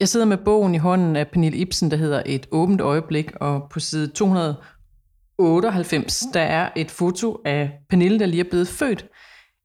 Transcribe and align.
Jeg 0.00 0.08
sidder 0.08 0.26
med 0.26 0.36
bogen 0.36 0.74
i 0.74 0.78
hånden 0.78 1.16
af 1.16 1.28
Pernille 1.28 1.58
Ibsen, 1.58 1.90
der 1.90 1.96
hedder 1.96 2.22
Et 2.26 2.46
åbent 2.52 2.80
øjeblik, 2.80 3.32
og 3.40 3.62
på 3.70 3.80
side 3.80 4.08
298, 4.08 6.24
der 6.34 6.40
er 6.40 6.68
et 6.76 6.90
foto 6.90 7.40
af 7.44 7.70
Pernille, 7.90 8.18
der 8.18 8.26
lige 8.26 8.40
er 8.40 8.48
blevet 8.50 8.68
født. 8.68 9.06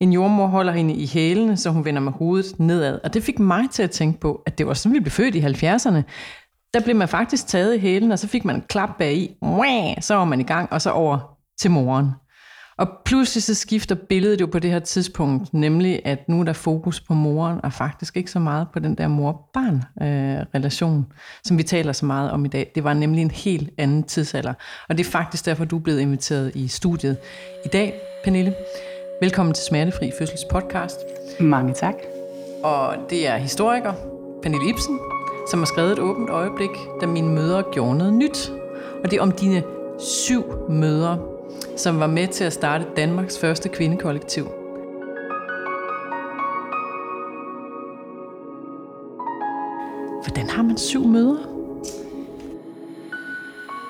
En 0.02 0.14
jordmor 0.14 0.48
holder 0.48 0.74
hende 0.74 0.94
i 0.94 1.08
hælene, 1.08 1.58
så 1.58 1.70
hun 1.70 1.86
vender 1.86 2.02
med 2.02 2.12
hovedet 2.12 2.60
nedad. 2.60 3.00
Og 3.04 3.14
det 3.14 3.24
fik 3.24 3.40
mig 3.40 3.70
til 3.72 3.84
at 3.84 3.92
tænke 3.92 4.20
på, 4.20 4.44
at 4.46 4.58
det 4.58 4.68
var 4.68 4.74
sådan, 4.74 4.94
vi 4.94 5.00
blev 5.00 5.12
født 5.12 5.36
i 5.36 5.40
70'erne. 5.40 6.02
Der 6.74 6.80
blev 6.84 6.96
man 6.96 7.08
faktisk 7.08 7.48
taget 7.48 7.76
i 7.76 7.80
hælen, 7.80 8.12
og 8.12 8.20
så 8.20 8.28
fik 8.28 8.46
man 8.46 8.56
en 8.56 8.64
klap 8.70 8.90
bag 9.00 9.18
i. 9.18 9.36
Så 10.02 10.16
var 10.16 10.26
man 10.26 10.40
i 10.40 10.44
gang, 10.44 10.74
og 10.74 10.82
så 10.82 10.92
over 10.92 11.38
til 11.62 11.72
moren. 11.72 12.10
Og 12.78 12.88
pludselig 13.06 13.44
så 13.44 13.54
skifter 13.54 13.96
billedet 13.96 14.42
jo 14.42 14.46
på 14.46 14.60
det 14.60 14.72
her 14.72 14.80
tidspunkt, 14.80 15.54
nemlig 15.54 16.02
at 16.06 16.30
nu 16.30 16.40
er 16.40 16.44
der 16.44 16.54
fokus 16.54 17.02
på 17.02 17.14
moren, 17.14 17.60
og 17.64 17.74
faktisk 17.74 18.18
ikke 18.18 18.32
så 18.32 18.40
meget 18.40 18.68
på 18.74 18.80
den 18.80 18.96
der 18.96 19.08
mor-barn-relation, 19.08 20.98
øh, 20.98 21.16
som 21.44 21.58
vi 21.58 21.64
taler 21.64 21.94
så 21.94 22.06
meget 22.06 22.32
om 22.32 22.46
i 22.46 22.48
dag. 22.48 22.72
Det 22.76 22.84
var 22.84 22.94
nemlig 22.94 23.22
en 23.22 23.32
helt 23.32 23.70
anden 23.78 24.04
tidsalder. 24.04 24.54
Og 24.90 24.98
det 24.98 25.06
er 25.06 25.12
faktisk 25.12 25.46
derfor, 25.46 25.66
du 25.66 25.78
er 25.78 25.82
blevet 25.82 26.00
inviteret 26.00 26.52
i 26.56 26.68
studiet 26.68 27.18
i 27.66 27.68
dag, 27.68 27.94
Pernille. 28.24 28.54
Velkommen 29.22 29.54
til 29.54 29.66
Smertefri 29.66 30.12
Fødsels 30.20 30.46
podcast. 30.52 30.98
Mange 31.40 31.74
tak. 31.74 31.96
Og 32.64 32.96
det 33.10 33.28
er 33.28 33.38
historiker 33.38 33.94
Pernille 34.44 34.70
Ibsen, 34.70 35.00
som 35.50 35.60
har 35.60 35.66
skrevet 35.66 35.92
et 35.92 36.00
åbent 36.00 36.30
øjeblik, 36.30 36.70
da 37.02 37.06
mine 37.06 37.28
mødre 37.28 37.64
gjorde 37.74 37.98
noget 37.98 38.14
nyt. 38.14 38.52
Og 39.04 39.12
det 39.12 39.18
er 39.18 39.22
om 39.22 39.32
dine 39.32 39.64
syv 40.00 40.44
mødre, 40.70 41.33
som 41.78 42.00
var 42.00 42.08
med 42.08 42.28
til 42.28 42.44
at 42.44 42.54
starte 42.54 42.86
Danmarks 42.96 43.40
første 43.40 43.70
kvindekollektiv. 43.70 44.44
Hvordan 50.24 50.50
har 50.50 50.64
man 50.64 50.78
syv 50.78 51.08
mødre? 51.08 51.40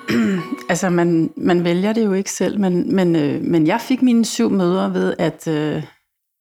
altså, 0.69 0.89
man, 0.89 1.33
man 1.37 1.63
vælger 1.63 1.93
det 1.93 2.05
jo 2.05 2.13
ikke 2.13 2.31
selv, 2.31 2.59
men, 2.59 2.95
men, 2.95 3.15
øh, 3.15 3.41
men 3.41 3.67
jeg 3.67 3.81
fik 3.81 4.01
mine 4.01 4.25
syv 4.25 4.49
mødre 4.49 4.93
ved, 4.93 5.13
at, 5.19 5.47
øh, 5.47 5.83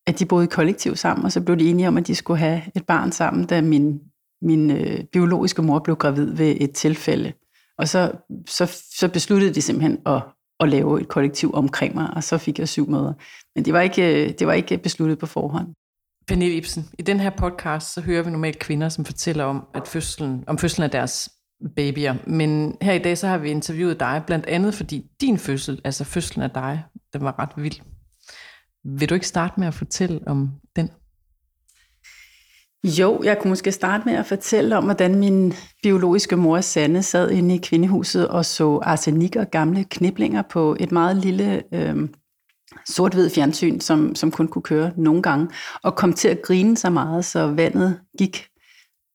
at 0.06 0.18
de 0.18 0.26
boede 0.26 0.44
i 0.44 0.48
kollektiv 0.48 0.96
sammen, 0.96 1.24
og 1.24 1.32
så 1.32 1.40
blev 1.40 1.58
de 1.58 1.70
enige 1.70 1.88
om, 1.88 1.96
at 1.96 2.06
de 2.06 2.14
skulle 2.14 2.38
have 2.38 2.62
et 2.76 2.86
barn 2.86 3.12
sammen, 3.12 3.46
da 3.46 3.60
min, 3.60 4.00
min 4.42 4.70
øh, 4.70 5.04
biologiske 5.12 5.62
mor 5.62 5.78
blev 5.78 5.96
gravid 5.96 6.36
ved 6.36 6.56
et 6.60 6.72
tilfælde. 6.72 7.32
Og 7.78 7.88
så, 7.88 8.12
så, 8.48 8.80
så 8.98 9.08
besluttede 9.08 9.54
de 9.54 9.62
simpelthen 9.62 9.98
at, 10.06 10.22
at 10.62 10.68
lave 10.68 11.00
et 11.00 11.08
kollektiv 11.08 11.50
omkring 11.54 11.94
mig, 11.94 12.10
og 12.16 12.24
så 12.24 12.38
fik 12.38 12.58
jeg 12.58 12.68
syv 12.68 12.90
møder. 12.90 13.12
Men 13.54 13.64
det 13.64 13.72
var 13.72 13.80
ikke, 13.80 14.32
det 14.38 14.46
var 14.46 14.52
ikke 14.52 14.78
besluttet 14.78 15.18
på 15.18 15.26
forhånd. 15.26 15.66
Pernille 16.26 16.54
Ibsen, 16.54 16.88
i 16.98 17.02
den 17.02 17.20
her 17.20 17.30
podcast, 17.30 17.94
så 17.94 18.00
hører 18.00 18.22
vi 18.22 18.30
normalt 18.30 18.58
kvinder, 18.58 18.88
som 18.88 19.04
fortæller 19.04 19.44
om, 19.44 19.66
at 19.74 19.88
fødslen, 19.88 20.44
om 20.46 20.58
fødslen 20.58 20.84
af 20.84 20.90
deres 20.90 21.30
babyer. 21.76 22.14
Men 22.26 22.76
her 22.82 22.92
i 22.92 22.98
dag, 22.98 23.18
så 23.18 23.26
har 23.26 23.38
vi 23.38 23.50
interviewet 23.50 24.00
dig, 24.00 24.22
blandt 24.26 24.46
andet 24.46 24.74
fordi 24.74 25.06
din 25.20 25.38
fødsel, 25.38 25.80
altså 25.84 26.04
fødslen 26.04 26.42
af 26.42 26.50
dig, 26.50 26.84
den 27.12 27.24
var 27.24 27.38
ret 27.38 27.62
vild. 27.62 27.80
Vil 28.84 29.08
du 29.08 29.14
ikke 29.14 29.26
starte 29.26 29.60
med 29.60 29.66
at 29.66 29.74
fortælle 29.74 30.20
om 30.26 30.50
den? 30.76 30.90
Jo, 32.84 33.20
jeg 33.24 33.38
kunne 33.38 33.48
måske 33.48 33.72
starte 33.72 34.04
med 34.04 34.14
at 34.14 34.26
fortælle 34.26 34.76
om, 34.76 34.84
hvordan 34.84 35.14
min 35.14 35.54
biologiske 35.82 36.36
mor 36.36 36.60
Sanne 36.60 37.02
sad 37.02 37.30
inde 37.30 37.54
i 37.54 37.58
kvindehuset 37.58 38.28
og 38.28 38.44
så 38.44 38.80
arsenik 38.82 39.36
og 39.36 39.50
gamle 39.50 39.84
kniblinger 39.84 40.42
på 40.42 40.76
et 40.80 40.92
meget 40.92 41.16
lille 41.16 41.62
øh, 41.74 42.08
sort-hvid 42.86 43.30
fjernsyn, 43.30 43.80
som, 43.80 44.14
som 44.14 44.30
kun 44.30 44.48
kunne 44.48 44.62
køre 44.62 44.92
nogle 44.96 45.22
gange, 45.22 45.48
og 45.82 45.96
kom 45.96 46.12
til 46.12 46.28
at 46.28 46.42
grine 46.42 46.76
så 46.76 46.90
meget, 46.90 47.24
så 47.24 47.46
vandet 47.46 48.00
gik 48.18 48.46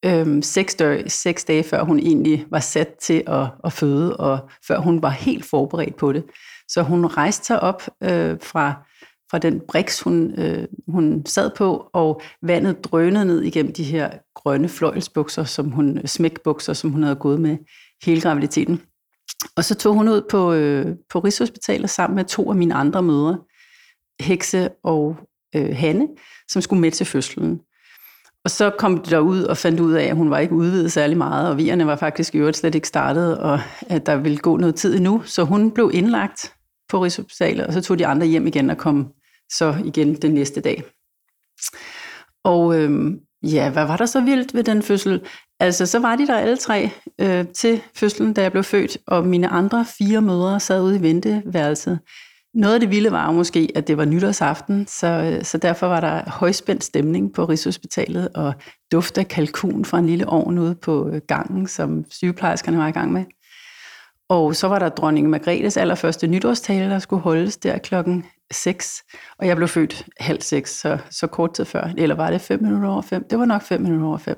øh, 0.06 0.44
seks, 0.44 0.76
dage, 0.76 1.10
seks 1.10 1.44
dage, 1.44 1.64
før 1.64 1.84
hun 1.84 2.00
egentlig 2.00 2.46
var 2.52 2.60
sat 2.60 2.88
til 3.02 3.24
at, 3.28 3.46
at 3.64 3.74
føde, 3.74 4.18
og 4.18 4.40
før 4.68 4.80
hun 4.80 5.02
var 5.02 5.10
helt 5.10 5.46
forberedt 5.46 5.96
på 5.96 6.14
det. 6.14 6.24
Så 6.68 6.82
hun 6.82 7.06
rejste 7.06 7.46
sig 7.46 7.60
op 7.60 7.82
øh, 8.04 8.38
fra 8.42 8.87
fra 9.32 9.38
den 9.38 9.62
briks, 9.68 10.02
hun, 10.02 10.40
øh, 10.40 10.68
hun 10.88 11.26
sad 11.26 11.52
på, 11.58 11.90
og 11.94 12.22
vandet 12.42 12.84
drønede 12.84 13.26
ned 13.26 13.42
igennem 13.42 13.74
de 13.74 13.84
her 13.84 14.10
grønne 14.36 14.70
fløjelsbukser, 14.70 15.44
som 15.44 15.72
hun, 15.72 16.08
smækbukser, 16.08 16.74
som 16.74 16.90
hun 16.90 17.04
havde 17.04 17.16
gået 17.16 17.40
med 17.40 17.58
hele 18.04 18.22
graviditeten. 18.22 18.82
Og 19.56 19.66
så 19.66 19.76
tog 19.76 19.94
hun 19.94 20.10
ud 20.10 20.22
på, 20.30 20.54
øh, 20.54 20.96
på 21.10 21.20
Rigshospitalet 21.20 21.90
sammen 21.90 22.16
med 22.16 22.26
to 22.26 22.50
af 22.50 22.56
mine 22.56 22.74
andre 22.74 23.02
mødre, 23.02 23.40
Hekse 24.22 24.70
og 24.84 25.16
øh, 25.56 25.76
Hanne, 25.76 26.08
som 26.48 26.62
skulle 26.62 26.82
med 26.82 26.92
til 26.92 27.06
fødslen. 27.06 27.60
Og 28.44 28.52
så 28.52 28.70
kom 28.70 28.98
de 28.98 29.10
derud 29.10 29.44
og 29.44 29.58
fandt 29.58 29.80
ud 29.80 29.94
af, 29.94 30.04
at 30.04 30.16
hun 30.16 30.30
var 30.30 30.40
ikke 30.40 30.56
udvidet 30.56 30.92
særlig 30.92 31.18
meget, 31.18 31.50
og 31.50 31.58
vierne 31.58 31.88
var 31.88 31.96
faktisk 31.96 32.36
i 32.36 32.38
øvrigt 32.38 32.58
slet 32.58 32.76
ikke 32.76 32.88
startet, 32.88 33.38
og 33.38 33.60
at 33.88 34.06
der 34.06 34.16
ville 34.16 34.38
gå 34.38 34.58
noget 34.58 34.76
tid 34.76 34.96
endnu. 34.96 35.22
Så 35.26 35.44
hun 35.44 35.72
blev 35.72 35.92
indlagt 35.94 36.54
på 36.90 37.04
Rigshospitalet, 37.04 37.68
og 37.68 37.74
så 37.74 37.82
tog 37.82 38.00
de 38.00 38.08
andre 38.08 38.28
hjem 38.28 38.48
igen 38.48 38.70
og 38.70 38.78
kom 38.78 39.12
så 39.50 39.76
igen 39.86 40.16
den 40.16 40.32
næste 40.34 40.62
dag. 40.62 40.84
Og 42.44 42.80
øhm, 42.80 43.20
ja, 43.44 43.70
hvad 43.70 43.86
var 43.86 43.98
der 43.98 44.06
så 44.06 44.22
vildt 44.22 44.54
ved 44.54 44.64
den 44.64 44.84
fødsel? 44.84 45.22
Altså, 45.60 45.86
så 45.86 46.00
var 46.00 46.16
de 46.16 46.28
der 46.28 46.38
alle 46.38 46.58
tre 46.58 46.90
øh, 47.22 47.48
til 47.48 47.82
fødslen, 47.96 48.34
da 48.34 48.42
jeg 48.42 48.52
blev 48.52 48.64
født, 48.64 48.98
og 49.08 49.26
mine 49.26 49.48
andre 49.48 49.86
fire 49.98 50.22
mødre 50.22 50.60
sad 50.60 50.82
ude 50.82 50.98
i 50.98 51.02
venteværelset. 51.02 52.00
Noget 52.54 52.74
af 52.74 52.80
det 52.80 52.90
vilde 52.90 53.12
var 53.12 53.32
måske, 53.32 53.72
at 53.76 53.88
det 53.88 53.98
var 53.98 54.06
nytårsaften, 54.06 54.88
så, 54.88 55.08
øh, 55.08 55.44
så 55.44 55.58
derfor 55.58 55.88
var 55.88 56.00
der 56.00 56.30
højspændt 56.30 56.84
stemning 56.84 57.34
på 57.34 57.46
Rigshospitalet, 57.46 58.30
og 58.36 58.54
duft 58.92 59.18
af 59.18 59.28
kalkun 59.28 59.86
fra 59.86 60.00
en 60.00 60.08
lille 60.08 60.28
ovn 60.28 60.58
ude 60.58 60.76
på 60.76 61.10
øh, 61.10 61.22
gangen, 61.28 61.68
som 61.68 62.06
sygeplejerskerne 62.10 62.78
var 62.78 62.88
i 62.88 62.92
gang 62.92 63.12
med. 63.14 63.26
Og 64.30 64.56
så 64.56 64.68
var 64.68 64.80
der 64.80 64.90
dronning 64.90 65.30
Margrethes 65.30 65.78
allerførste 65.78 66.28
nytårstale, 66.28 66.90
der 66.90 67.00
skulle 67.00 67.22
holdes 67.22 67.58
der 67.58 67.78
klokken 67.78 68.26
6, 68.52 69.04
og 69.40 69.48
jeg 69.48 69.56
blev 69.56 69.68
født 69.68 70.06
halv 70.20 70.42
seks, 70.42 70.80
så, 70.80 70.98
så 71.10 71.28
kort 71.28 71.54
tid 71.54 71.66
før. 71.66 71.90
Eller 71.98 72.16
var 72.16 72.32
det 72.32 72.42
5 72.42 72.64
minutter 72.64 72.90
over 72.90 73.02
5? 73.02 73.24
Det 73.30 73.40
var 73.40 73.46
nok 73.46 73.62
5 73.62 73.82
minutter 73.82 74.08
over 74.08 74.18
5. 74.18 74.38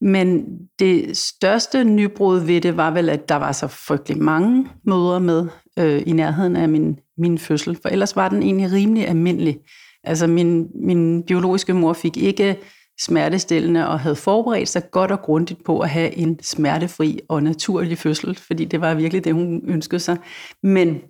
Men 0.00 0.44
det 0.78 1.16
største 1.16 1.84
nybrud 1.84 2.40
ved 2.40 2.60
det 2.60 2.76
var 2.76 2.90
vel, 2.90 3.08
at 3.08 3.28
der 3.28 3.36
var 3.36 3.52
så 3.52 3.66
frygtelig 3.66 4.22
mange 4.22 4.68
mødre 4.84 5.20
med 5.20 5.48
øh, 5.78 6.02
i 6.06 6.12
nærheden 6.12 6.56
af 6.56 6.68
min, 6.68 6.98
min 7.18 7.38
fødsel, 7.38 7.78
for 7.82 7.88
ellers 7.88 8.16
var 8.16 8.28
den 8.28 8.42
egentlig 8.42 8.72
rimelig 8.72 9.08
almindelig. 9.08 9.58
Altså 10.04 10.26
min, 10.26 10.68
min 10.86 11.22
biologiske 11.22 11.74
mor 11.74 11.92
fik 11.92 12.16
ikke 12.16 12.56
smertestillende 13.00 13.88
og 13.88 14.00
havde 14.00 14.16
forberedt 14.16 14.68
sig 14.68 14.90
godt 14.90 15.10
og 15.10 15.20
grundigt 15.22 15.64
på 15.64 15.80
at 15.80 15.90
have 15.90 16.16
en 16.16 16.38
smertefri 16.42 17.20
og 17.28 17.42
naturlig 17.42 17.98
fødsel, 17.98 18.34
fordi 18.34 18.64
det 18.64 18.80
var 18.80 18.94
virkelig 18.94 19.24
det, 19.24 19.34
hun 19.34 19.62
ønskede 19.68 20.00
sig. 20.00 20.16
Men 20.62 21.00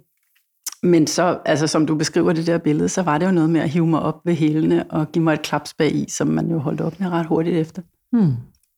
men 0.83 1.07
så, 1.07 1.39
altså 1.45 1.67
som 1.67 1.87
du 1.87 1.95
beskriver 1.95 2.33
det 2.33 2.47
der 2.47 2.59
billede, 2.59 2.89
så 2.89 3.03
var 3.03 3.19
det 3.19 3.27
jo 3.27 3.31
noget 3.31 3.51
med 3.51 3.61
at 3.61 3.71
hive 3.71 3.87
mig 3.87 4.01
op 4.01 4.21
ved 4.25 4.35
hælene 4.35 4.91
og 4.91 5.13
give 5.13 5.25
mig 5.25 5.33
et 5.33 5.43
klaps 5.43 5.75
bag 5.75 5.95
i, 5.95 6.07
som 6.09 6.27
man 6.27 6.51
jo 6.51 6.59
holdt 6.59 6.81
op 6.81 7.01
med 7.01 7.09
ret 7.09 7.27
hurtigt 7.27 7.57
efter. 7.57 7.83
Hmm. 8.13 8.33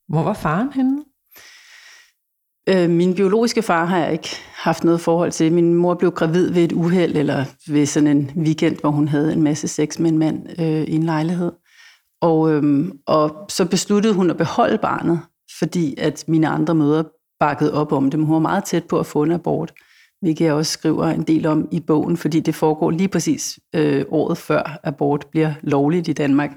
Hvor 0.07 0.23
var 0.23 0.33
faren 0.33 0.73
henne? 0.73 1.03
Øh, 2.69 2.89
min 2.89 3.15
biologiske 3.15 3.61
far 3.61 3.85
har 3.85 3.97
jeg 3.97 4.11
ikke 4.11 4.29
haft 4.55 4.83
noget 4.83 5.01
forhold 5.01 5.31
til. 5.31 5.53
Min 5.53 5.73
mor 5.73 5.93
blev 5.93 6.11
gravid 6.11 6.51
ved 6.51 6.63
et 6.63 6.71
uheld, 6.71 7.17
eller 7.17 7.45
ved 7.67 7.85
sådan 7.85 8.17
en 8.17 8.31
weekend, 8.35 8.77
hvor 8.79 8.89
hun 8.89 9.07
havde 9.07 9.33
en 9.33 9.43
masse 9.43 9.67
sex 9.67 9.99
med 9.99 10.11
en 10.11 10.17
mand 10.17 10.59
øh, 10.59 10.81
i 10.81 10.95
en 10.95 11.03
lejlighed. 11.03 11.51
Og, 12.21 12.51
øhm, 12.51 12.99
og 13.05 13.45
så 13.49 13.65
besluttede 13.65 14.13
hun 14.13 14.29
at 14.29 14.37
beholde 14.37 14.77
barnet, 14.77 15.19
fordi 15.59 15.95
at 15.97 16.25
mine 16.27 16.47
andre 16.47 16.75
mødre 16.75 17.03
bakkede 17.39 17.73
op 17.73 17.91
om 17.91 18.11
det. 18.11 18.19
Hun 18.19 18.33
var 18.33 18.39
meget 18.39 18.63
tæt 18.63 18.83
på 18.83 18.99
at 18.99 19.05
få 19.05 19.23
en 19.23 19.31
abort 19.31 19.73
hvilket 20.21 20.45
jeg 20.45 20.53
også 20.53 20.71
skriver 20.71 21.05
en 21.05 21.23
del 21.23 21.45
om 21.45 21.67
i 21.71 21.79
bogen, 21.79 22.17
fordi 22.17 22.39
det 22.39 22.55
foregår 22.55 22.91
lige 22.91 23.07
præcis 23.07 23.59
øh, 23.75 24.05
året 24.09 24.37
før 24.37 24.79
abort 24.83 25.27
bliver 25.31 25.53
lovligt 25.61 26.07
i 26.07 26.13
Danmark. 26.13 26.51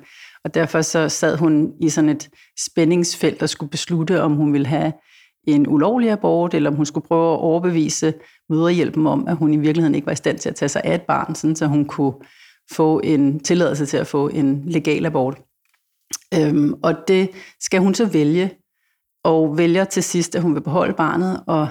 Og 0.45 0.55
derfor 0.55 0.83
så 0.83 1.09
sad 1.09 1.37
hun 1.37 1.72
i 1.81 1.89
sådan 1.89 2.11
et 2.11 2.31
spændingsfelt 2.61 3.43
og 3.43 3.49
skulle 3.49 3.71
beslutte, 3.71 4.22
om 4.22 4.33
hun 4.34 4.53
ville 4.53 4.67
have 4.67 4.92
en 5.47 5.69
ulovlig 5.69 6.10
abort, 6.10 6.54
eller 6.54 6.71
om 6.71 6.77
hun 6.77 6.86
skulle 6.86 7.07
prøve 7.07 7.33
at 7.33 7.39
overbevise 7.39 8.15
møderhjælpen 8.51 9.07
om, 9.07 9.28
at 9.28 9.36
hun 9.36 9.54
i 9.54 9.57
virkeligheden 9.57 9.95
ikke 9.95 10.07
var 10.07 10.13
i 10.13 10.16
stand 10.16 10.39
til 10.39 10.48
at 10.48 10.54
tage 10.54 10.69
sig 10.69 10.83
af 10.84 10.95
et 10.95 11.03
barn, 11.03 11.34
sådan 11.34 11.57
så 11.57 11.66
hun 11.66 11.84
kunne 11.84 12.13
få 12.72 13.01
en 13.04 13.41
tilladelse 13.41 13.86
til 13.86 13.97
at 13.97 14.07
få 14.07 14.28
en 14.28 14.63
legal 14.66 15.07
abort. 15.07 15.39
Øhm, 16.34 16.74
og 16.82 16.94
det 17.09 17.30
skal 17.60 17.80
hun 17.80 17.94
så 17.94 18.06
vælge, 18.06 18.50
og 19.24 19.59
vælger 19.59 19.84
til 19.84 20.03
sidst, 20.03 20.34
at 20.34 20.42
hun 20.42 20.54
vil 20.54 20.60
beholde 20.60 20.94
barnet, 20.94 21.44
og 21.47 21.68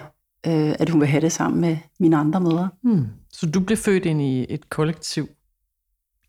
øh, 0.48 0.76
at 0.80 0.90
hun 0.90 1.02
vil 1.02 1.10
have 1.10 1.22
det 1.22 1.32
sammen 1.32 1.62
med 1.62 1.78
mine 2.00 2.18
andre 2.18 2.42
mødre. 2.42 2.70
Hmm. 2.84 3.06
Så 3.32 3.50
du 3.50 3.60
blev 3.60 3.78
født 3.78 4.06
ind 4.06 4.22
i 4.22 4.46
et 4.50 4.70
kollektiv 4.70 5.28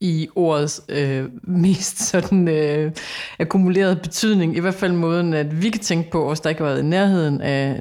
i 0.01 0.29
ordets 0.35 0.83
øh, 0.89 1.31
mest 1.43 1.99
sådan 1.99 2.49
øh, 2.49 2.93
akkumulerede 3.39 3.97
betydning, 3.97 4.57
i 4.57 4.61
hvert 4.61 4.75
fald 4.75 4.93
måden, 4.93 5.35
at 5.35 5.63
vi 5.63 5.71
kan 5.71 5.81
tænke 5.81 6.11
på 6.11 6.31
os, 6.31 6.41
der 6.41 6.51
ikke 6.51 6.63
har 6.63 6.71
været 6.71 6.83
i 6.83 6.87
nærheden 6.87 7.41
af 7.41 7.81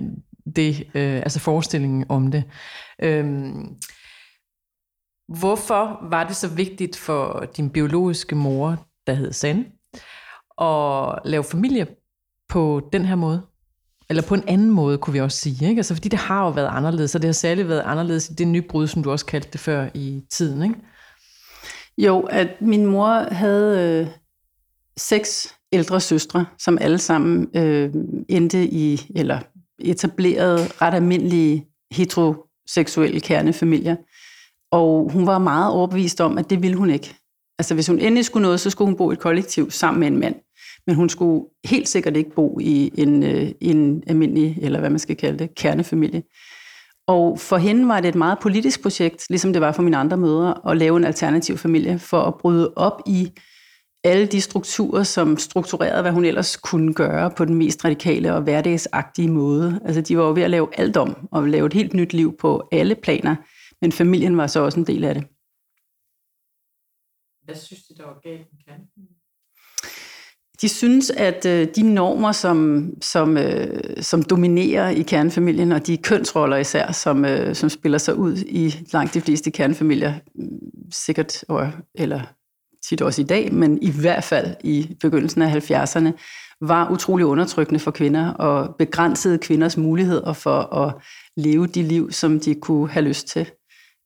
det, 0.56 0.80
øh, 0.96 1.16
altså 1.16 1.40
forestillingen 1.40 2.06
om 2.10 2.32
det. 2.32 2.44
Øhm, 3.04 3.76
hvorfor 5.28 6.08
var 6.10 6.28
det 6.28 6.36
så 6.36 6.48
vigtigt 6.48 6.98
for 6.98 7.46
din 7.58 7.70
biologiske 7.70 8.36
mor, 8.36 8.88
der 9.08 9.14
hed 9.14 9.34
Sand, 9.34 9.66
at 10.62 11.20
lave 11.26 11.44
familie 11.44 11.88
på 12.50 12.90
den 12.94 13.06
her 13.06 13.16
måde? 13.16 13.42
Eller 14.10 14.24
på 14.24 14.34
en 14.34 14.44
anden 14.48 14.70
måde, 14.70 14.98
kunne 14.98 15.14
vi 15.14 15.20
også 15.20 15.38
sige. 15.38 15.70
Ikke? 15.70 15.80
Altså, 15.80 15.94
fordi 15.96 16.10
det 16.10 16.20
har 16.20 16.46
jo 16.46 16.50
været 16.50 16.70
anderledes, 16.72 17.16
og 17.16 17.22
det 17.22 17.28
har 17.28 17.34
særligt 17.34 17.68
været 17.68 17.84
anderledes 17.86 18.30
i 18.30 18.34
det 18.34 18.48
nybrud, 18.48 18.88
som 18.88 19.04
du 19.04 19.12
også 19.12 19.26
kaldte 19.26 19.50
det 19.52 19.60
før 19.60 19.90
i 19.94 20.24
tiden. 20.30 20.64
Ikke? 20.64 20.76
Jo, 21.98 22.20
at 22.20 22.48
min 22.62 22.86
mor 22.86 23.34
havde 23.34 24.00
øh, 24.02 24.08
seks 24.98 25.56
ældre 25.72 26.00
søstre, 26.00 26.46
som 26.60 26.78
alle 26.82 26.98
sammen 26.98 27.48
øh, 27.56 27.94
endte 28.30 28.64
i, 28.64 29.12
eller 29.16 29.40
etablerede 29.80 30.68
ret 30.82 30.94
almindelige 30.94 31.66
heteroseksuelle 31.92 33.20
kernefamilier. 33.20 33.96
Og 34.72 35.10
hun 35.12 35.28
var 35.28 35.40
meget 35.40 35.72
overbevist 35.72 36.22
om, 36.22 36.38
at 36.38 36.50
det 36.50 36.62
ville 36.62 36.78
hun 36.78 36.90
ikke. 36.90 37.16
Altså 37.60 37.74
hvis 37.74 37.88
hun 37.88 38.00
endelig 38.00 38.26
skulle 38.26 38.42
noget, 38.42 38.60
så 38.60 38.70
skulle 38.70 38.88
hun 38.88 38.98
bo 38.98 39.12
i 39.12 39.14
et 39.14 39.20
kollektiv 39.20 39.72
sammen 39.72 40.00
med 40.00 40.08
en 40.08 40.20
mand. 40.20 40.36
Men 40.88 40.96
hun 40.96 41.10
skulle 41.10 41.46
helt 41.66 41.90
sikkert 41.90 42.18
ikke 42.18 42.36
bo 42.36 42.60
i 42.62 42.92
en, 42.98 43.24
øh, 43.24 43.52
en 43.62 44.04
almindelig, 44.08 44.58
eller 44.62 44.80
hvad 44.80 44.90
man 44.90 45.00
skal 45.00 45.16
kalde 45.16 45.40
det, 45.40 45.56
kernefamilie. 45.56 46.24
Og 47.08 47.40
for 47.40 47.58
hende 47.58 47.88
var 47.88 48.00
det 48.00 48.10
et 48.10 48.16
meget 48.16 48.38
politisk 48.42 48.82
projekt, 48.82 49.30
ligesom 49.30 49.54
det 49.54 49.62
var 49.62 49.72
for 49.72 49.82
mine 49.82 49.98
andre 49.98 50.18
mødre, 50.18 50.72
at 50.72 50.78
lave 50.78 50.98
en 50.98 51.04
alternativ 51.04 51.58
familie 51.58 52.00
for 52.00 52.22
at 52.22 52.36
bryde 52.36 52.74
op 52.76 53.02
i 53.06 53.32
alle 54.04 54.26
de 54.26 54.42
strukturer, 54.42 55.04
som 55.04 55.38
strukturerede, 55.38 56.02
hvad 56.02 56.12
hun 56.12 56.26
ellers 56.26 56.56
kunne 56.56 56.94
gøre 56.94 57.32
på 57.32 57.46
den 57.46 57.56
mest 57.56 57.86
radikale 57.86 58.34
og 58.34 58.42
hverdagsagtige 58.42 59.32
måde. 59.32 59.80
Altså 59.86 60.02
de 60.02 60.18
var 60.18 60.24
jo 60.24 60.34
ved 60.34 60.44
at 60.44 60.50
lave 60.50 60.80
alt 60.80 60.98
om, 60.98 61.28
og 61.32 61.48
lave 61.48 61.66
et 61.66 61.74
helt 61.74 61.94
nyt 61.94 62.14
liv 62.14 62.38
på 62.38 62.68
alle 62.72 62.96
planer, 62.96 63.36
men 63.82 63.92
familien 63.92 64.38
var 64.38 64.48
så 64.48 64.60
også 64.60 64.80
en 64.80 64.88
del 64.88 65.04
af 65.04 65.14
det. 65.14 65.24
Hvad 67.44 67.56
synes 67.56 67.84
du, 67.84 67.94
der 67.98 68.06
var 68.06 68.20
galt 68.24 68.48
med 68.52 68.60
kernefamilien? 68.66 69.11
De 70.62 70.70
synes, 70.70 71.10
at 71.10 71.46
øh, 71.46 71.68
de 71.76 71.94
normer, 71.94 72.32
som, 72.32 72.90
som, 73.02 73.38
øh, 73.38 73.84
som 74.02 74.24
dominerer 74.24 74.90
i 74.90 75.02
kernefamilien, 75.02 75.72
og 75.72 75.88
de 75.88 75.98
kønsroller 75.98 76.58
især, 76.58 76.92
som, 76.92 77.26
øh, 77.26 77.56
som 77.56 77.70
spiller 77.70 77.98
sig 77.98 78.16
ud 78.16 78.38
i 78.38 78.76
langt 78.94 79.14
de 79.14 79.22
fleste 79.22 79.52
kernefamilier, 79.52 80.14
mm, 80.36 80.48
sikkert, 80.92 81.44
eller 81.96 82.22
tit 82.90 83.02
også 83.02 83.22
i 83.22 83.26
dag, 83.26 83.54
men 83.54 83.82
i 83.82 83.92
hvert 83.92 84.24
fald 84.24 84.56
i 84.64 84.98
begyndelsen 85.00 85.42
af 85.42 85.72
70'erne, 85.72 86.12
var 86.62 86.92
utrolig 86.92 87.26
undertrykkende 87.26 87.80
for 87.80 87.92
kvinder 87.92 88.30
og 88.30 88.76
begrænsede 88.76 89.38
kvinders 89.38 89.78
muligheder 89.78 90.34
for 90.34 90.76
at 90.76 90.94
leve 91.38 91.68
de 91.68 91.84
liv, 91.84 92.12
som 92.12 92.40
de 92.40 92.56
kunne 92.56 92.90
have 92.90 93.06
lyst 93.06 93.28
til. 93.28 93.52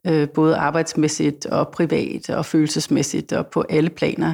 Øh, 0.07 0.29
både 0.29 0.55
arbejdsmæssigt 0.55 1.45
og 1.45 1.67
privat 1.67 2.29
og 2.29 2.45
følelsesmæssigt 2.45 3.33
og 3.33 3.47
på 3.47 3.65
alle 3.69 3.89
planer 3.89 4.33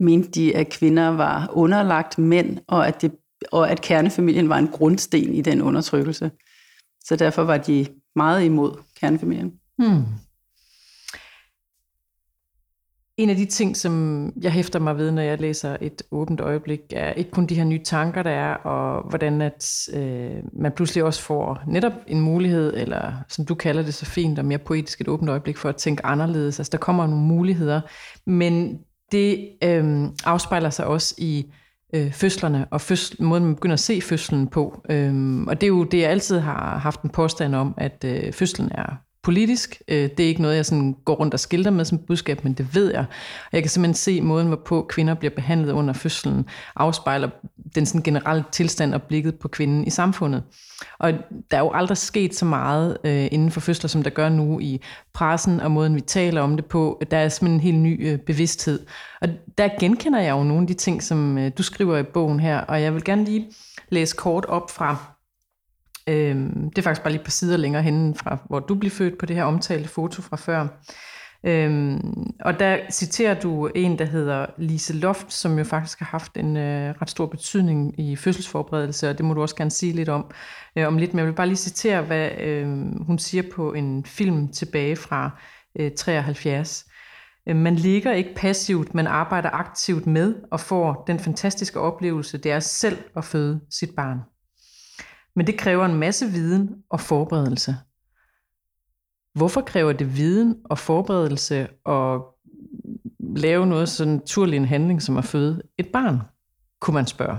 mente 0.00 0.30
de, 0.30 0.56
at 0.56 0.68
kvinder 0.68 1.08
var 1.08 1.50
underlagt 1.52 2.18
mænd, 2.18 2.58
og 2.66 2.86
at, 2.88 3.02
det, 3.02 3.12
og 3.52 3.70
at 3.70 3.80
kernefamilien 3.80 4.48
var 4.48 4.58
en 4.58 4.68
grundsten 4.68 5.34
i 5.34 5.40
den 5.40 5.62
undertrykkelse. 5.62 6.30
Så 7.04 7.16
derfor 7.16 7.42
var 7.42 7.56
de 7.56 7.86
meget 8.16 8.44
imod 8.44 8.72
kernefamilien. 9.00 9.52
Hmm. 9.78 10.04
En 13.16 13.30
af 13.30 13.36
de 13.36 13.44
ting, 13.44 13.76
som 13.76 14.26
jeg 14.42 14.52
hæfter 14.52 14.78
mig 14.78 14.96
ved, 14.96 15.10
når 15.10 15.22
jeg 15.22 15.40
læser 15.40 15.76
et 15.80 16.02
åbent 16.10 16.40
øjeblik, 16.40 16.80
er 16.90 17.12
ikke 17.12 17.30
kun 17.30 17.46
de 17.46 17.54
her 17.54 17.64
nye 17.64 17.82
tanker, 17.84 18.22
der 18.22 18.30
er, 18.30 18.54
og 18.54 19.08
hvordan 19.08 19.40
at 19.40 19.88
øh, 19.92 20.42
man 20.52 20.72
pludselig 20.72 21.04
også 21.04 21.22
får 21.22 21.62
netop 21.66 21.92
en 22.06 22.20
mulighed, 22.20 22.76
eller 22.76 23.12
som 23.28 23.46
du 23.46 23.54
kalder 23.54 23.82
det 23.82 23.94
så 23.94 24.06
fint 24.06 24.38
og 24.38 24.44
mere 24.44 24.58
poetisk, 24.58 25.00
et 25.00 25.08
åbent 25.08 25.30
øjeblik 25.30 25.56
for 25.56 25.68
at 25.68 25.76
tænke 25.76 26.06
anderledes. 26.06 26.60
Altså 26.60 26.70
der 26.70 26.78
kommer 26.78 27.06
nogle 27.06 27.24
muligheder, 27.24 27.80
men 28.26 28.78
det 29.12 29.48
øh, 29.64 30.04
afspejler 30.24 30.70
sig 30.70 30.86
også 30.86 31.14
i 31.18 31.52
øh, 31.94 32.12
fødslerne, 32.12 32.66
og 32.70 32.80
fødsel, 32.80 33.22
måden 33.22 33.44
man 33.44 33.54
begynder 33.54 33.74
at 33.74 33.80
se 33.80 34.00
fødslen 34.00 34.48
på. 34.48 34.82
Øh, 34.90 35.42
og 35.46 35.60
det 35.60 35.66
er 35.66 35.68
jo 35.68 35.84
det, 35.84 36.00
jeg 36.00 36.10
altid 36.10 36.38
har 36.38 36.78
haft 36.78 37.02
en 37.02 37.10
påstand 37.10 37.54
om, 37.54 37.74
at 37.76 38.04
øh, 38.04 38.32
fødslen 38.32 38.70
er 38.72 38.96
politisk. 39.22 39.82
Øh, 39.88 40.10
det 40.16 40.20
er 40.20 40.28
ikke 40.28 40.42
noget, 40.42 40.56
jeg 40.56 40.66
sådan 40.66 40.96
går 41.04 41.14
rundt 41.14 41.34
og 41.34 41.40
skilter 41.40 41.70
med 41.70 41.84
som 41.84 41.98
budskab, 41.98 42.44
men 42.44 42.52
det 42.52 42.74
ved 42.74 42.90
jeg. 42.90 43.04
Og 43.44 43.52
jeg 43.52 43.62
kan 43.62 43.70
simpelthen 43.70 43.94
se 43.94 44.20
måden, 44.20 44.46
hvorpå 44.46 44.86
kvinder 44.88 45.14
bliver 45.14 45.34
behandlet 45.34 45.72
under 45.72 45.94
fødslen, 45.94 46.46
afspejler 46.76 47.28
den 47.74 47.86
sådan 47.86 48.02
generelle 48.02 48.44
tilstand 48.52 48.94
og 48.94 49.02
blikket 49.02 49.38
på 49.38 49.48
kvinden 49.48 49.86
i 49.86 49.90
samfundet. 49.90 50.42
Og 50.98 51.12
der 51.50 51.56
er 51.56 51.60
jo 51.60 51.70
aldrig 51.74 51.96
sket 51.96 52.34
så 52.34 52.44
meget 52.44 52.98
øh, 53.04 53.28
inden 53.32 53.50
for 53.50 53.60
fødsler, 53.60 53.88
som 53.88 54.02
der 54.02 54.10
gør 54.10 54.28
nu 54.28 54.60
i 54.60 54.80
pressen 55.12 55.60
og 55.60 55.70
måden, 55.70 55.94
vi 55.94 56.00
taler 56.00 56.40
om 56.40 56.56
det 56.56 56.66
på. 56.66 57.02
Der 57.10 57.16
er 57.16 57.28
simpelthen 57.28 57.60
en 57.60 57.60
helt 57.60 57.78
ny 57.78 58.08
øh, 58.08 58.18
bevidsthed. 58.18 58.86
Og 59.20 59.28
der 59.58 59.68
genkender 59.80 60.20
jeg 60.20 60.30
jo 60.30 60.42
nogle 60.42 60.62
af 60.62 60.66
de 60.66 60.74
ting, 60.74 61.02
som 61.02 61.38
øh, 61.38 61.52
du 61.58 61.62
skriver 61.62 61.98
i 61.98 62.02
bogen 62.02 62.40
her, 62.40 62.58
og 62.58 62.82
jeg 62.82 62.94
vil 62.94 63.04
gerne 63.04 63.24
lige 63.24 63.46
læse 63.88 64.16
kort 64.16 64.46
op 64.46 64.70
fra 64.70 64.96
Øhm, 66.10 66.70
det 66.70 66.78
er 66.78 66.82
faktisk 66.82 67.02
bare 67.02 67.12
lige 67.12 67.24
på 67.24 67.30
sider 67.30 67.56
længere 67.56 67.82
henne 67.82 68.14
fra, 68.14 68.38
hvor 68.48 68.60
du 68.60 68.74
blev 68.74 68.90
født 68.90 69.18
på 69.18 69.26
det 69.26 69.36
her 69.36 69.44
omtalte 69.44 69.88
foto 69.88 70.22
fra 70.22 70.36
før. 70.36 70.66
Øhm, 71.44 72.30
og 72.40 72.58
der 72.58 72.78
citerer 72.90 73.40
du 73.40 73.66
en, 73.66 73.98
der 73.98 74.04
hedder 74.04 74.46
Lise 74.58 74.92
Loft, 74.96 75.32
som 75.32 75.58
jo 75.58 75.64
faktisk 75.64 75.98
har 75.98 76.06
haft 76.06 76.36
en 76.36 76.56
øh, 76.56 76.94
ret 77.02 77.10
stor 77.10 77.26
betydning 77.26 78.00
i 78.00 78.16
fødselsforberedelse, 78.16 79.10
og 79.10 79.18
det 79.18 79.26
må 79.26 79.34
du 79.34 79.42
også 79.42 79.56
gerne 79.56 79.70
sige 79.70 79.92
lidt 79.92 80.08
om, 80.08 80.30
øh, 80.76 80.86
om 80.86 80.98
lidt. 80.98 81.14
Men 81.14 81.18
jeg 81.18 81.26
vil 81.26 81.32
bare 81.32 81.46
lige 81.46 81.56
citere, 81.56 82.02
hvad 82.02 82.30
øh, 82.40 82.66
hun 83.06 83.18
siger 83.18 83.42
på 83.54 83.72
en 83.72 84.04
film 84.04 84.48
tilbage 84.48 84.96
fra 84.96 85.30
øh, 85.78 85.90
73. 85.96 86.86
Øh, 87.48 87.56
man 87.56 87.74
ligger 87.74 88.12
ikke 88.12 88.34
passivt, 88.36 88.94
man 88.94 89.06
arbejder 89.06 89.50
aktivt 89.50 90.06
med 90.06 90.34
og 90.50 90.60
får 90.60 91.04
den 91.06 91.18
fantastiske 91.18 91.80
oplevelse, 91.80 92.38
det 92.38 92.52
er 92.52 92.60
selv 92.60 92.98
at 93.16 93.24
føde 93.24 93.60
sit 93.70 93.90
barn. 93.96 94.18
Men 95.36 95.46
det 95.46 95.58
kræver 95.58 95.84
en 95.84 95.94
masse 95.94 96.26
viden 96.26 96.82
og 96.90 97.00
forberedelse. 97.00 97.76
Hvorfor 99.34 99.60
kræver 99.60 99.92
det 99.92 100.16
viden 100.16 100.56
og 100.64 100.78
forberedelse 100.78 101.68
at 101.86 102.20
lave 103.36 103.66
noget 103.66 103.88
så 103.88 104.04
naturlig 104.04 104.56
en 104.56 104.64
handling 104.64 105.02
som 105.02 105.16
at 105.16 105.24
føde 105.24 105.62
et 105.78 105.88
barn, 105.88 106.18
kunne 106.80 106.94
man 106.94 107.06
spørge. 107.06 107.38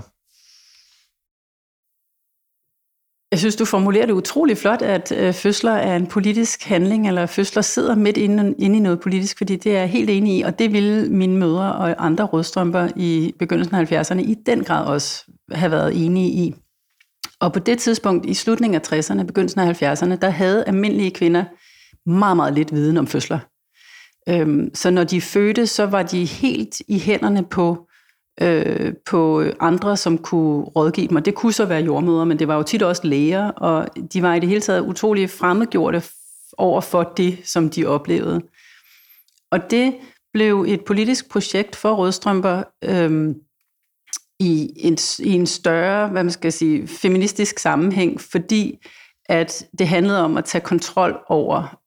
Jeg 3.30 3.38
synes, 3.38 3.56
du 3.56 3.64
formulerer 3.64 4.06
det 4.06 4.12
utrolig 4.12 4.58
flot, 4.58 4.82
at 4.82 5.12
øh, 5.12 5.34
fødsler 5.34 5.72
er 5.72 5.96
en 5.96 6.06
politisk 6.06 6.64
handling, 6.64 7.08
eller 7.08 7.26
fødsler 7.26 7.62
sidder 7.62 7.94
midt 7.94 8.16
inde, 8.16 8.54
inde 8.58 8.76
i 8.76 8.80
noget 8.80 9.00
politisk, 9.00 9.38
fordi 9.38 9.56
det 9.56 9.76
er 9.76 9.78
jeg 9.78 9.88
helt 9.88 10.10
enig 10.10 10.38
i, 10.38 10.42
og 10.42 10.58
det 10.58 10.72
ville 10.72 11.08
mine 11.08 11.36
mødre 11.36 11.72
og 11.72 12.06
andre 12.06 12.24
rødstrømper 12.24 12.88
i 12.96 13.34
begyndelsen 13.38 13.74
af 13.74 13.92
70'erne 13.92 14.20
i 14.20 14.34
den 14.46 14.64
grad 14.64 14.86
også 14.86 15.24
have 15.52 15.70
været 15.70 16.06
enige 16.06 16.28
i. 16.28 16.54
Og 17.42 17.52
på 17.52 17.58
det 17.58 17.78
tidspunkt, 17.78 18.26
i 18.26 18.34
slutningen 18.34 18.80
af 18.80 18.92
60'erne, 18.92 19.22
begyndelsen 19.22 19.60
af 19.60 19.82
70'erne, 19.82 20.16
der 20.16 20.30
havde 20.30 20.64
almindelige 20.64 21.10
kvinder 21.10 21.44
meget, 22.06 22.36
meget 22.36 22.54
lidt 22.54 22.72
viden 22.72 22.96
om 22.96 23.06
fødsler. 23.06 23.38
Øhm, 24.28 24.74
så 24.74 24.90
når 24.90 25.04
de 25.04 25.20
fødte, 25.20 25.66
så 25.66 25.86
var 25.86 26.02
de 26.02 26.24
helt 26.24 26.82
i 26.88 26.98
hænderne 26.98 27.44
på, 27.44 27.88
øh, 28.40 28.92
på 29.06 29.44
andre, 29.60 29.96
som 29.96 30.18
kunne 30.18 30.64
rådgive 30.64 31.08
dem. 31.08 31.16
Og 31.16 31.24
det 31.24 31.34
kunne 31.34 31.52
så 31.52 31.64
være 31.64 31.82
jordmøder, 31.82 32.24
men 32.24 32.38
det 32.38 32.48
var 32.48 32.56
jo 32.56 32.62
tit 32.62 32.82
også 32.82 33.06
læger, 33.06 33.48
og 33.48 33.88
de 34.12 34.22
var 34.22 34.34
i 34.34 34.40
det 34.40 34.48
hele 34.48 34.60
taget 34.60 34.80
utrolig 34.80 35.30
fremmedgjorte 35.30 36.02
over 36.58 36.80
for 36.80 37.02
det, 37.16 37.38
som 37.44 37.70
de 37.70 37.86
oplevede. 37.86 38.40
Og 39.50 39.70
det 39.70 39.94
blev 40.32 40.64
et 40.68 40.84
politisk 40.84 41.30
projekt 41.30 41.76
for 41.76 41.94
rødstrømper, 41.94 42.62
øh, 42.84 43.34
i 44.42 44.72
en, 44.76 44.98
i 45.18 45.32
en 45.32 45.46
større, 45.46 46.08
hvad 46.08 46.24
man 46.24 46.32
skal 46.32 46.52
sige, 46.52 46.88
feministisk 46.88 47.58
sammenhæng, 47.58 48.20
fordi 48.20 48.78
at 49.28 49.66
det 49.78 49.88
handlede 49.88 50.24
om 50.24 50.36
at 50.36 50.44
tage 50.44 50.64
kontrol 50.64 51.24
over 51.28 51.78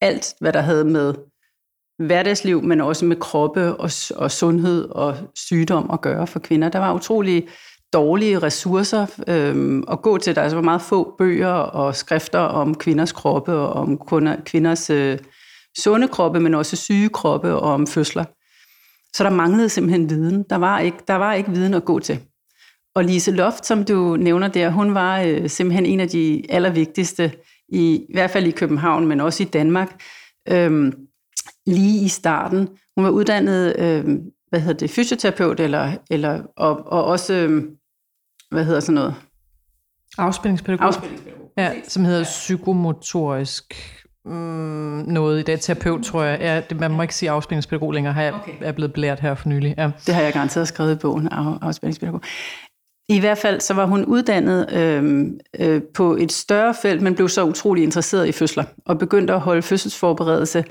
alt, 0.00 0.34
hvad 0.40 0.52
der 0.52 0.60
havde 0.60 0.84
med 0.84 1.14
hverdagsliv, 1.98 2.62
men 2.62 2.80
også 2.80 3.04
med 3.04 3.16
kroppe 3.16 3.76
og, 3.76 3.90
og 4.16 4.30
sundhed 4.30 4.88
og 4.90 5.16
sygdom 5.34 5.90
at 5.92 6.00
gøre 6.00 6.26
for 6.26 6.38
kvinder. 6.38 6.68
Der 6.68 6.78
var 6.78 6.94
utrolig 6.94 7.48
dårlige 7.92 8.38
ressourcer 8.38 9.06
øhm, 9.28 9.84
at 9.90 10.02
gå 10.02 10.18
til. 10.18 10.34
Der 10.34 10.42
altså 10.42 10.56
var 10.56 10.62
meget 10.62 10.82
få 10.82 11.14
bøger 11.18 11.52
og 11.52 11.96
skrifter 11.96 12.38
om 12.38 12.74
kvinders 12.74 13.12
kroppe 13.12 13.52
og 13.52 13.72
om 13.72 13.98
kvinders 14.44 14.90
øh, 14.90 15.18
sunde 15.78 16.08
kroppe, 16.08 16.40
men 16.40 16.54
også 16.54 16.76
syge 16.76 17.08
kroppe 17.08 17.54
og 17.54 17.72
om 17.72 17.86
fødsler. 17.86 18.24
Så 19.14 19.24
der 19.24 19.30
manglede 19.30 19.68
simpelthen 19.68 20.10
viden. 20.10 20.44
Der 20.50 20.56
var 20.56 20.78
ikke, 20.78 20.98
der 21.08 21.14
var 21.14 21.34
ikke 21.34 21.50
viden 21.50 21.74
at 21.74 21.84
gå 21.84 21.98
til. 21.98 22.20
Og 22.94 23.04
Lise 23.04 23.30
Loft, 23.30 23.66
som 23.66 23.84
du 23.84 24.16
nævner 24.16 24.48
der, 24.48 24.70
hun 24.70 24.94
var 24.94 25.20
øh, 25.20 25.50
simpelthen 25.50 25.86
en 25.86 26.00
af 26.00 26.08
de 26.08 26.42
allervigtigste, 26.48 27.32
i, 27.68 27.94
i 28.08 28.12
hvert 28.14 28.30
fald 28.30 28.46
i 28.46 28.50
København, 28.50 29.06
men 29.06 29.20
også 29.20 29.42
i 29.42 29.46
Danmark, 29.46 30.02
øh, 30.48 30.92
lige 31.66 32.04
i 32.04 32.08
starten. 32.08 32.68
Hun 32.96 33.04
var 33.04 33.10
uddannet, 33.10 33.76
øh, 33.78 34.04
hvad 34.48 34.60
hedder 34.60 34.78
det, 34.78 34.90
fysioterapeut, 34.90 35.60
eller, 35.60 35.92
eller, 36.10 36.42
og, 36.56 36.86
og 36.86 37.04
også, 37.04 37.34
øh, 37.34 37.64
hvad 38.50 38.64
hedder 38.64 38.80
sådan 38.80 38.94
noget? 38.94 39.14
Afspændingspædagog. 40.18 40.86
Afspændingspædagog. 40.86 41.52
Ja, 41.58 41.72
som 41.88 42.04
hedder 42.04 42.24
psykomotorisk 42.24 43.74
mm, 44.24 45.04
noget 45.06 45.40
i 45.40 45.42
det. 45.42 45.60
Terapeut, 45.60 46.04
tror 46.04 46.22
jeg. 46.22 46.40
Ja, 46.40 46.60
det, 46.70 46.80
man 46.80 46.90
må 46.90 47.02
ikke 47.02 47.14
sige 47.14 47.30
afspændingspædagog 47.30 47.92
længere, 47.92 48.14
har 48.14 48.22
jeg 48.22 48.32
okay. 48.34 48.52
er 48.60 48.72
blevet 48.72 48.92
blært 48.92 49.20
her 49.20 49.34
for 49.34 49.48
nylig. 49.48 49.74
Ja. 49.78 49.90
Det 50.06 50.14
har 50.14 50.22
jeg 50.22 50.32
garanteret 50.32 50.68
skrevet 50.68 50.92
i 50.92 50.98
bogen, 50.98 51.28
af, 51.28 51.58
afspændingspædagog. 51.62 52.20
i 53.08 53.20
hvert 53.20 53.38
fald 53.38 53.60
så 53.60 53.74
var 53.74 53.86
hun 53.86 54.04
uddannet 54.04 54.72
øh, 54.72 55.26
øh, 55.60 55.82
på 55.94 56.16
et 56.16 56.32
større 56.32 56.74
felt, 56.82 57.02
men 57.02 57.14
blev 57.14 57.28
så 57.28 57.44
utrolig 57.44 57.84
interesseret 57.84 58.28
i 58.28 58.32
fødsler, 58.32 58.64
og 58.86 58.98
begyndte 58.98 59.34
at 59.34 59.40
holde 59.40 59.62
fødselsforberedelse 59.62 60.64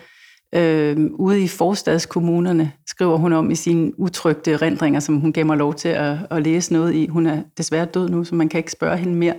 øh, 0.55 0.97
ude 1.13 1.43
i 1.43 1.47
forstadskommunerne, 1.47 2.71
skriver 2.87 3.17
hun 3.17 3.33
om 3.33 3.51
i 3.51 3.55
sine 3.55 3.99
utrygte 3.99 4.57
rendringer, 4.57 4.99
som 4.99 5.19
hun 5.19 5.33
gav 5.33 5.45
mig 5.45 5.57
lov 5.57 5.73
til 5.73 5.89
at, 5.89 6.17
at 6.29 6.43
læse 6.43 6.73
noget 6.73 6.93
i. 6.93 7.07
Hun 7.07 7.25
er 7.25 7.43
desværre 7.57 7.85
død 7.85 8.09
nu, 8.09 8.23
så 8.23 8.35
man 8.35 8.49
kan 8.49 8.57
ikke 8.57 8.71
spørge 8.71 8.97
hende 8.97 9.15
mere. 9.15 9.35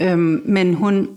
Øh, 0.00 0.18
men 0.18 0.74
hun 0.74 1.08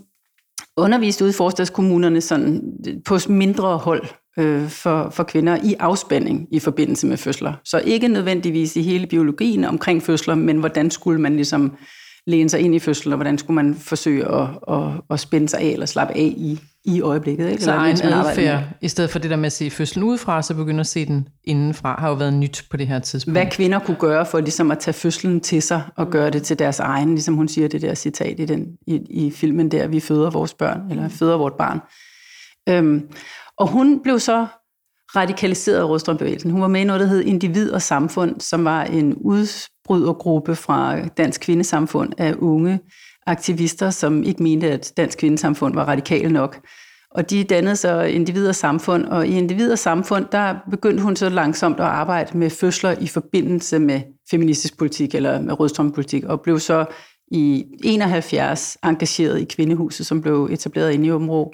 undervist 0.76 1.22
ude 1.22 1.30
i 1.30 1.32
forstadskommunerne 1.32 2.20
sådan, 2.20 2.62
på 3.04 3.18
mindre 3.28 3.78
hold 3.78 4.06
øh, 4.38 4.68
for, 4.68 5.10
for 5.10 5.22
kvinder 5.22 5.58
i 5.64 5.74
afspænding 5.78 6.48
i 6.50 6.60
forbindelse 6.60 7.06
med 7.06 7.16
fødsler. 7.16 7.52
Så 7.64 7.78
ikke 7.78 8.08
nødvendigvis 8.08 8.76
i 8.76 8.82
hele 8.82 9.06
biologien 9.06 9.64
omkring 9.64 10.02
fødsler, 10.02 10.34
men 10.34 10.58
hvordan 10.58 10.90
skulle 10.90 11.20
man 11.20 11.36
ligesom 11.36 11.76
læne 12.26 12.48
sig 12.48 12.60
ind 12.60 12.74
i 12.74 12.78
fødslen, 12.78 13.12
og 13.12 13.16
hvordan 13.16 13.38
skulle 13.38 13.54
man 13.54 13.74
forsøge 13.74 14.24
at, 14.24 14.48
at, 14.68 14.82
at 15.10 15.20
spænde 15.20 15.48
sig 15.48 15.60
af 15.60 15.66
eller 15.66 15.86
slappe 15.86 16.14
af 16.14 16.34
i, 16.36 16.60
i 16.84 17.00
øjeblikket. 17.00 17.50
Ikke? 17.50 17.62
Så 17.62 17.70
Eller 17.70 17.82
egen 17.82 18.12
adfærd, 18.12 18.62
i 18.80 18.88
stedet 18.88 19.10
for 19.10 19.18
det 19.18 19.30
der 19.30 19.36
med 19.36 19.46
at 19.46 19.52
se 19.52 19.70
fødslen 19.70 20.04
udefra, 20.04 20.42
så 20.42 20.54
begynder 20.54 20.80
at 20.80 20.86
se 20.86 21.06
den 21.06 21.28
indenfra, 21.44 21.96
har 22.00 22.08
jo 22.08 22.14
været 22.14 22.34
nyt 22.34 22.64
på 22.70 22.76
det 22.76 22.86
her 22.86 22.98
tidspunkt. 22.98 23.38
Hvad 23.38 23.46
kvinder 23.50 23.78
kunne 23.78 23.96
gøre 23.96 24.26
for 24.26 24.40
ligesom 24.40 24.70
at 24.70 24.78
tage 24.78 24.94
fødslen 24.94 25.40
til 25.40 25.62
sig 25.62 25.82
og 25.96 26.10
gøre 26.10 26.30
det 26.30 26.42
til 26.42 26.58
deres 26.58 26.80
egen, 26.80 27.08
ligesom 27.08 27.34
hun 27.34 27.48
siger 27.48 27.68
det 27.68 27.82
der 27.82 27.94
citat 27.94 28.40
i, 28.40 28.44
den, 28.44 28.66
i, 28.86 29.00
i 29.10 29.30
filmen 29.30 29.70
der, 29.70 29.86
vi 29.86 30.00
føder 30.00 30.30
vores 30.30 30.54
børn, 30.54 30.80
eller 30.90 31.08
føder 31.08 31.36
vort 31.36 31.54
barn. 31.58 31.80
Øhm, 32.68 33.08
og 33.58 33.68
hun 33.68 34.02
blev 34.02 34.20
så 34.20 34.46
radikaliseret 35.16 35.78
af 35.78 35.88
Rødstrømbevægelsen. 35.88 36.50
Hun 36.50 36.60
var 36.60 36.68
med 36.68 36.80
i 36.80 36.84
noget, 36.84 37.00
der 37.00 37.06
hed 37.06 37.20
Individ 37.20 37.70
og 37.70 37.82
Samfund, 37.82 38.40
som 38.40 38.64
var 38.64 38.84
en 38.84 39.14
udbrydergruppe 39.90 40.56
fra 40.56 41.06
Dansk 41.06 41.40
Kvindesamfund 41.40 42.12
af 42.18 42.34
unge 42.38 42.80
aktivister, 43.26 43.90
som 43.90 44.22
ikke 44.22 44.42
mente, 44.42 44.70
at 44.72 44.92
Dansk 44.96 45.18
Kvindesamfund 45.18 45.74
var 45.74 45.84
radikal 45.84 46.32
nok. 46.32 46.60
Og 47.10 47.30
de 47.30 47.44
dannede 47.44 47.76
så 47.76 48.02
individer 48.02 48.52
Samfund, 48.52 49.04
og 49.04 49.26
i 49.26 49.30
individer 49.30 49.76
Samfund, 49.76 50.26
der 50.32 50.54
begyndte 50.70 51.02
hun 51.02 51.16
så 51.16 51.28
langsomt 51.28 51.80
at 51.80 51.86
arbejde 51.86 52.38
med 52.38 52.50
fødsler 52.50 52.94
i 53.00 53.06
forbindelse 53.06 53.78
med 53.78 54.00
feministisk 54.30 54.78
politik, 54.78 55.14
eller 55.14 55.40
med 55.40 55.60
rødstrømpolitik, 55.60 56.24
og 56.24 56.40
blev 56.40 56.60
så 56.60 56.84
i 57.32 57.64
71 57.84 58.78
engageret 58.84 59.40
i 59.40 59.44
Kvindehuset, 59.44 60.06
som 60.06 60.22
blev 60.22 60.48
etableret 60.52 60.92
inde 60.92 61.06
i 61.06 61.10
Områ 61.10 61.52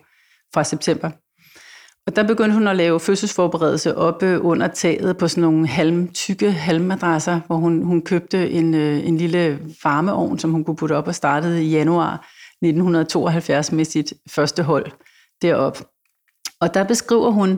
fra 0.54 0.64
september 0.64 1.10
og 2.06 2.16
der 2.16 2.22
begyndte 2.22 2.54
hun 2.54 2.68
at 2.68 2.76
lave 2.76 3.00
fødselsforberedelse 3.00 3.96
oppe 3.96 4.40
under 4.40 4.68
taget 4.68 5.16
på 5.16 5.28
sådan 5.28 5.42
nogle 5.42 5.66
halm, 5.66 6.08
tykke 6.12 6.52
halmmadrasser, 6.52 7.40
hvor 7.46 7.56
hun, 7.56 7.82
hun 7.82 8.02
købte 8.02 8.50
en, 8.50 8.74
øh, 8.74 9.06
en 9.06 9.16
lille 9.16 9.58
varmeovn, 9.84 10.38
som 10.38 10.50
hun 10.50 10.64
kunne 10.64 10.76
putte 10.76 10.96
op 10.96 11.06
og 11.06 11.14
startede 11.14 11.64
i 11.64 11.70
januar 11.70 12.12
1972 12.62 13.72
med 13.72 13.84
sit 13.84 14.12
første 14.30 14.62
hold 14.62 14.86
derop. 15.42 15.78
Og 16.60 16.74
der 16.74 16.84
beskriver 16.84 17.30
hun, 17.30 17.50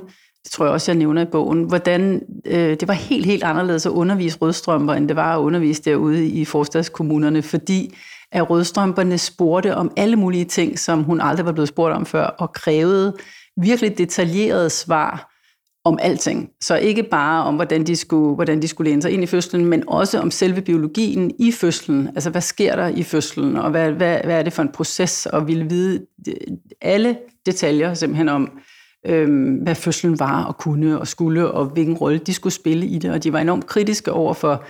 det 0.45 0.51
tror 0.53 0.65
jeg 0.65 0.73
også, 0.73 0.93
jeg 0.93 0.99
nævner 0.99 1.23
i 1.23 1.31
bogen, 1.33 1.63
hvordan 1.63 2.23
øh, 2.47 2.81
det 2.81 2.89
var 2.89 2.95
helt, 2.95 3.27
helt 3.27 3.45
anderledes 3.45 3.87
at 3.87 3.91
undervise 3.91 4.39
rødstrømper, 4.39 4.95
end 4.95 5.09
det 5.09 5.17
var 5.17 5.37
at 5.37 5.41
undervise 5.41 5.83
derude 5.83 6.27
i 6.27 6.45
forstadskommunerne, 6.45 7.43
fordi 7.43 7.95
at 8.33 8.51
rødstrømperne 8.51 9.19
spurgte 9.19 9.77
om 9.77 9.93
alle 9.97 10.17
mulige 10.17 10.45
ting, 10.45 10.79
som 10.79 11.03
hun 11.03 11.21
aldrig 11.21 11.47
var 11.47 11.53
blevet 11.53 11.69
spurgt 11.69 11.95
om 11.95 12.07
før, 12.07 12.25
og 12.27 12.53
krævede 12.53 13.17
virkelig 13.57 13.99
detaljerede 13.99 14.71
svar 14.71 15.35
om 15.85 15.99
alting. 16.03 16.51
Så 16.61 16.77
ikke 16.77 17.03
bare 17.03 17.45
om, 17.45 17.55
hvordan 17.55 17.87
de 17.87 17.97
skulle, 17.97 18.35
hvordan 18.35 18.63
de 18.63 18.69
skulle 18.69 18.91
læne 18.91 19.03
sig 19.03 19.11
ind 19.11 19.23
i 19.23 19.27
fødslen, 19.27 19.65
men 19.65 19.89
også 19.89 20.21
om 20.21 20.31
selve 20.31 20.61
biologien 20.61 21.31
i 21.39 21.53
fødslen. 21.53 22.09
Altså, 22.09 22.31
hvad 22.31 22.41
sker 22.41 22.77
der 22.77 22.89
i 22.89 23.03
fødslen, 23.03 23.57
og 23.57 23.71
hvad, 23.71 23.93
hvad, 23.93 24.19
hvad 24.25 24.39
er 24.39 24.43
det 24.43 24.53
for 24.53 24.63
en 24.63 24.73
proces, 24.73 25.27
og 25.27 25.49
ville 25.49 25.69
vide 25.69 26.07
øh, 26.29 26.35
alle 26.81 27.19
detaljer 27.47 27.95
simpelthen 27.95 28.29
om, 28.29 28.59
øhm, 29.07 29.55
hvad 29.55 29.75
fødslen 29.75 30.19
var 30.19 30.45
og 30.45 30.57
kunne 30.57 31.01
og 31.01 31.09
skulle, 31.09 31.51
og 31.51 31.67
hvilken 31.67 31.95
rolle 31.95 32.19
de 32.19 32.35
skulle 32.35 32.53
spille 32.53 32.87
i 32.87 32.99
det. 32.99 33.11
Og 33.11 33.25
de 33.25 33.33
var 33.33 33.41
enormt 33.41 33.67
kritiske 33.67 34.13
over 34.13 34.35
for, 34.35 34.65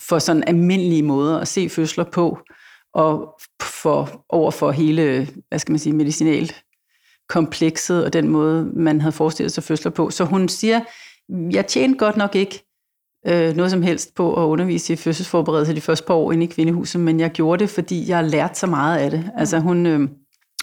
for 0.00 0.18
sådan 0.18 0.44
almindelige 0.46 1.02
måder 1.02 1.38
at 1.38 1.48
se 1.48 1.68
fødsler 1.68 2.04
på, 2.04 2.38
og 2.94 3.40
for, 3.62 4.24
over 4.28 4.50
for 4.50 4.70
hele, 4.70 5.28
hvad 5.48 5.58
skal 5.58 5.72
man 5.72 5.78
sige, 5.78 5.92
medicinal 5.92 6.52
komplekset 7.32 8.04
og 8.04 8.12
den 8.12 8.28
måde, 8.28 8.70
man 8.74 9.00
havde 9.00 9.12
forestillet 9.12 9.52
sig 9.52 9.64
fødsler 9.64 9.90
på. 9.90 10.10
Så 10.10 10.24
hun 10.24 10.48
siger, 10.48 10.80
jeg 11.28 11.66
tjente 11.66 11.98
godt 11.98 12.16
nok 12.16 12.34
ikke 12.36 12.64
øh, 13.26 13.56
noget 13.56 13.70
som 13.70 13.82
helst 13.82 14.14
på 14.14 14.44
at 14.44 14.46
undervise 14.46 14.92
i 14.92 14.96
fødselsforberedelse 14.96 15.74
de 15.74 15.80
første 15.80 16.06
par 16.06 16.14
år 16.14 16.32
inde 16.32 16.44
i 16.44 16.48
kvindehuset, 16.48 17.00
men 17.00 17.20
jeg 17.20 17.30
gjorde 17.30 17.60
det, 17.60 17.70
fordi 17.70 18.10
jeg 18.10 18.24
lærte 18.24 18.58
så 18.58 18.66
meget 18.66 18.98
af 18.98 19.10
det. 19.10 19.30
Altså 19.36 19.58
hun, 19.58 19.86
øh, 19.86 20.08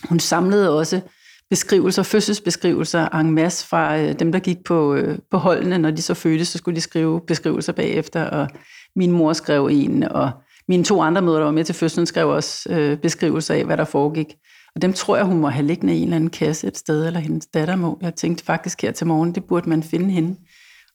hun 0.10 0.20
samlede 0.20 0.78
også 0.78 1.02
beskrivelser, 1.50 2.04
fødselsbeskrivelser 2.04 3.10
en 3.10 3.32
masse 3.32 3.68
fra 3.68 3.98
øh, 3.98 4.20
dem, 4.20 4.32
der 4.32 4.40
gik 4.40 4.58
på, 4.66 4.96
øh, 4.96 5.18
på 5.32 5.38
holdene. 5.38 5.78
Når 5.78 5.92
de 5.92 6.02
så 6.02 6.14
fødte, 6.14 6.46
så 6.46 6.58
skulle 6.58 6.76
de 6.76 6.82
skrive 6.82 7.22
beskrivelser 7.28 7.74
bagefter, 7.74 8.24
og 8.24 8.48
min 8.96 9.12
mor 9.12 9.34
skrev 9.34 9.70
en, 9.72 10.04
og 10.04 10.32
mine 10.68 10.84
to 10.84 11.02
andre 11.02 11.22
mødre, 11.22 11.40
der 11.40 11.46
var 11.46 11.52
med 11.52 11.64
til 11.64 11.76
fødslen, 11.76 12.06
skrev 12.06 12.30
også 12.30 12.70
øh, 12.70 12.98
beskrivelser 12.98 13.54
af, 13.54 13.66
hvad 13.66 13.78
der 13.78 13.86
foregik. 13.86 14.28
Og 14.76 14.82
dem 14.82 14.94
tror 14.94 15.16
jeg, 15.16 15.26
hun 15.26 15.40
må 15.40 15.50
have 15.50 15.68
liggende 15.68 15.96
i 15.96 15.98
en 15.98 16.04
eller 16.04 16.16
anden 16.16 16.30
kasse 16.30 16.68
et 16.68 16.78
sted, 16.78 17.08
eller 17.08 17.20
hendes 17.20 17.48
datter 17.48 17.76
må. 17.76 18.00
Jeg 18.02 18.16
tænkte 18.16 18.46
faktisk 18.46 18.82
her 18.82 18.92
til 18.92 19.08
morgen, 19.08 19.36
det 19.36 19.46
burde 19.46 19.70
man 19.70 19.84
finde 19.84 20.10
hende, 20.10 20.36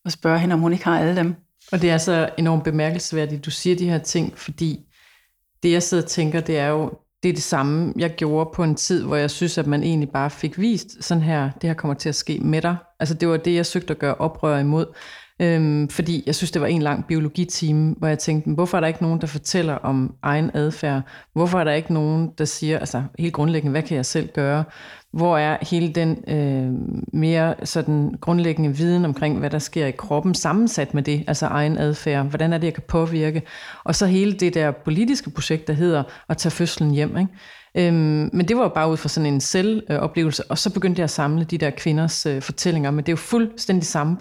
og 0.04 0.12
spørge 0.12 0.38
hende, 0.38 0.52
om 0.52 0.60
hun 0.60 0.72
ikke 0.72 0.84
har 0.84 1.00
alle 1.00 1.16
dem. 1.16 1.34
Og 1.72 1.82
det 1.82 1.90
er 1.90 1.98
så 1.98 2.30
enormt 2.38 2.64
bemærkelsesværdigt, 2.64 3.44
du 3.44 3.50
siger 3.50 3.76
de 3.76 3.90
her 3.90 3.98
ting, 3.98 4.38
fordi 4.38 4.80
det, 5.62 5.72
jeg 5.72 5.82
sidder 5.82 6.02
og 6.02 6.08
tænker, 6.10 6.40
det 6.40 6.58
er 6.58 6.66
jo, 6.66 6.92
det 7.22 7.28
er 7.28 7.32
det 7.32 7.42
samme, 7.42 7.92
jeg 7.96 8.10
gjorde 8.10 8.50
på 8.54 8.64
en 8.64 8.74
tid, 8.74 9.02
hvor 9.02 9.16
jeg 9.16 9.30
synes, 9.30 9.58
at 9.58 9.66
man 9.66 9.82
egentlig 9.82 10.10
bare 10.10 10.30
fik 10.30 10.58
vist 10.58 11.04
sådan 11.04 11.22
her, 11.22 11.50
det 11.50 11.68
her 11.70 11.74
kommer 11.74 11.94
til 11.94 12.08
at 12.08 12.14
ske 12.14 12.38
med 12.38 12.62
dig. 12.62 12.76
Altså 13.00 13.14
det 13.14 13.28
var 13.28 13.36
det, 13.36 13.54
jeg 13.54 13.66
søgte 13.66 13.90
at 13.90 13.98
gøre 13.98 14.14
oprør 14.14 14.58
imod. 14.58 14.86
Øhm, 15.40 15.88
fordi 15.88 16.22
jeg 16.26 16.34
synes, 16.34 16.50
det 16.50 16.62
var 16.62 16.68
en 16.68 16.82
lang 16.82 17.06
biologitime, 17.06 17.94
hvor 17.98 18.08
jeg 18.08 18.18
tænkte, 18.18 18.50
hvorfor 18.50 18.76
er 18.76 18.80
der 18.80 18.88
ikke 18.88 19.02
nogen, 19.02 19.20
der 19.20 19.26
fortæller 19.26 19.74
om 19.74 20.14
egen 20.22 20.50
adfærd? 20.54 21.02
Hvorfor 21.32 21.60
er 21.60 21.64
der 21.64 21.72
ikke 21.72 21.94
nogen, 21.94 22.30
der 22.38 22.44
siger, 22.44 22.78
altså 22.78 23.02
helt 23.18 23.34
grundlæggende, 23.34 23.70
hvad 23.70 23.82
kan 23.82 23.96
jeg 23.96 24.06
selv 24.06 24.28
gøre? 24.34 24.64
Hvor 25.12 25.38
er 25.38 25.58
hele 25.70 25.92
den 25.92 26.24
øh, 26.28 26.72
mere 27.12 27.54
sådan 27.64 28.14
grundlæggende 28.20 28.76
viden 28.76 29.04
omkring, 29.04 29.38
hvad 29.38 29.50
der 29.50 29.58
sker 29.58 29.86
i 29.86 29.90
kroppen, 29.90 30.34
sammensat 30.34 30.94
med 30.94 31.02
det, 31.02 31.24
altså 31.26 31.46
egen 31.46 31.78
adfærd? 31.78 32.26
Hvordan 32.26 32.52
er 32.52 32.58
det, 32.58 32.66
jeg 32.66 32.74
kan 32.74 32.82
påvirke? 32.88 33.42
Og 33.84 33.94
så 33.94 34.06
hele 34.06 34.32
det 34.32 34.54
der 34.54 34.70
politiske 34.70 35.30
projekt, 35.30 35.66
der 35.66 35.72
hedder 35.72 36.02
at 36.28 36.36
tage 36.36 36.50
fødslen 36.50 36.90
hjem, 36.90 37.16
ikke? 37.16 37.88
Øhm, 37.88 38.30
men 38.32 38.48
det 38.48 38.56
var 38.56 38.62
jo 38.62 38.68
bare 38.68 38.90
ud 38.90 38.96
fra 38.96 39.08
sådan 39.08 39.32
en 39.32 39.40
selvoplevelse, 39.40 40.50
og 40.50 40.58
så 40.58 40.72
begyndte 40.72 41.00
jeg 41.00 41.04
at 41.04 41.10
samle 41.10 41.44
de 41.44 41.58
der 41.58 41.70
kvinders 41.70 42.26
øh, 42.26 42.42
fortællinger, 42.42 42.90
men 42.90 42.98
det 42.98 43.08
er 43.08 43.12
jo 43.12 43.16
fuldstændig 43.16 43.86
samme 43.86 44.16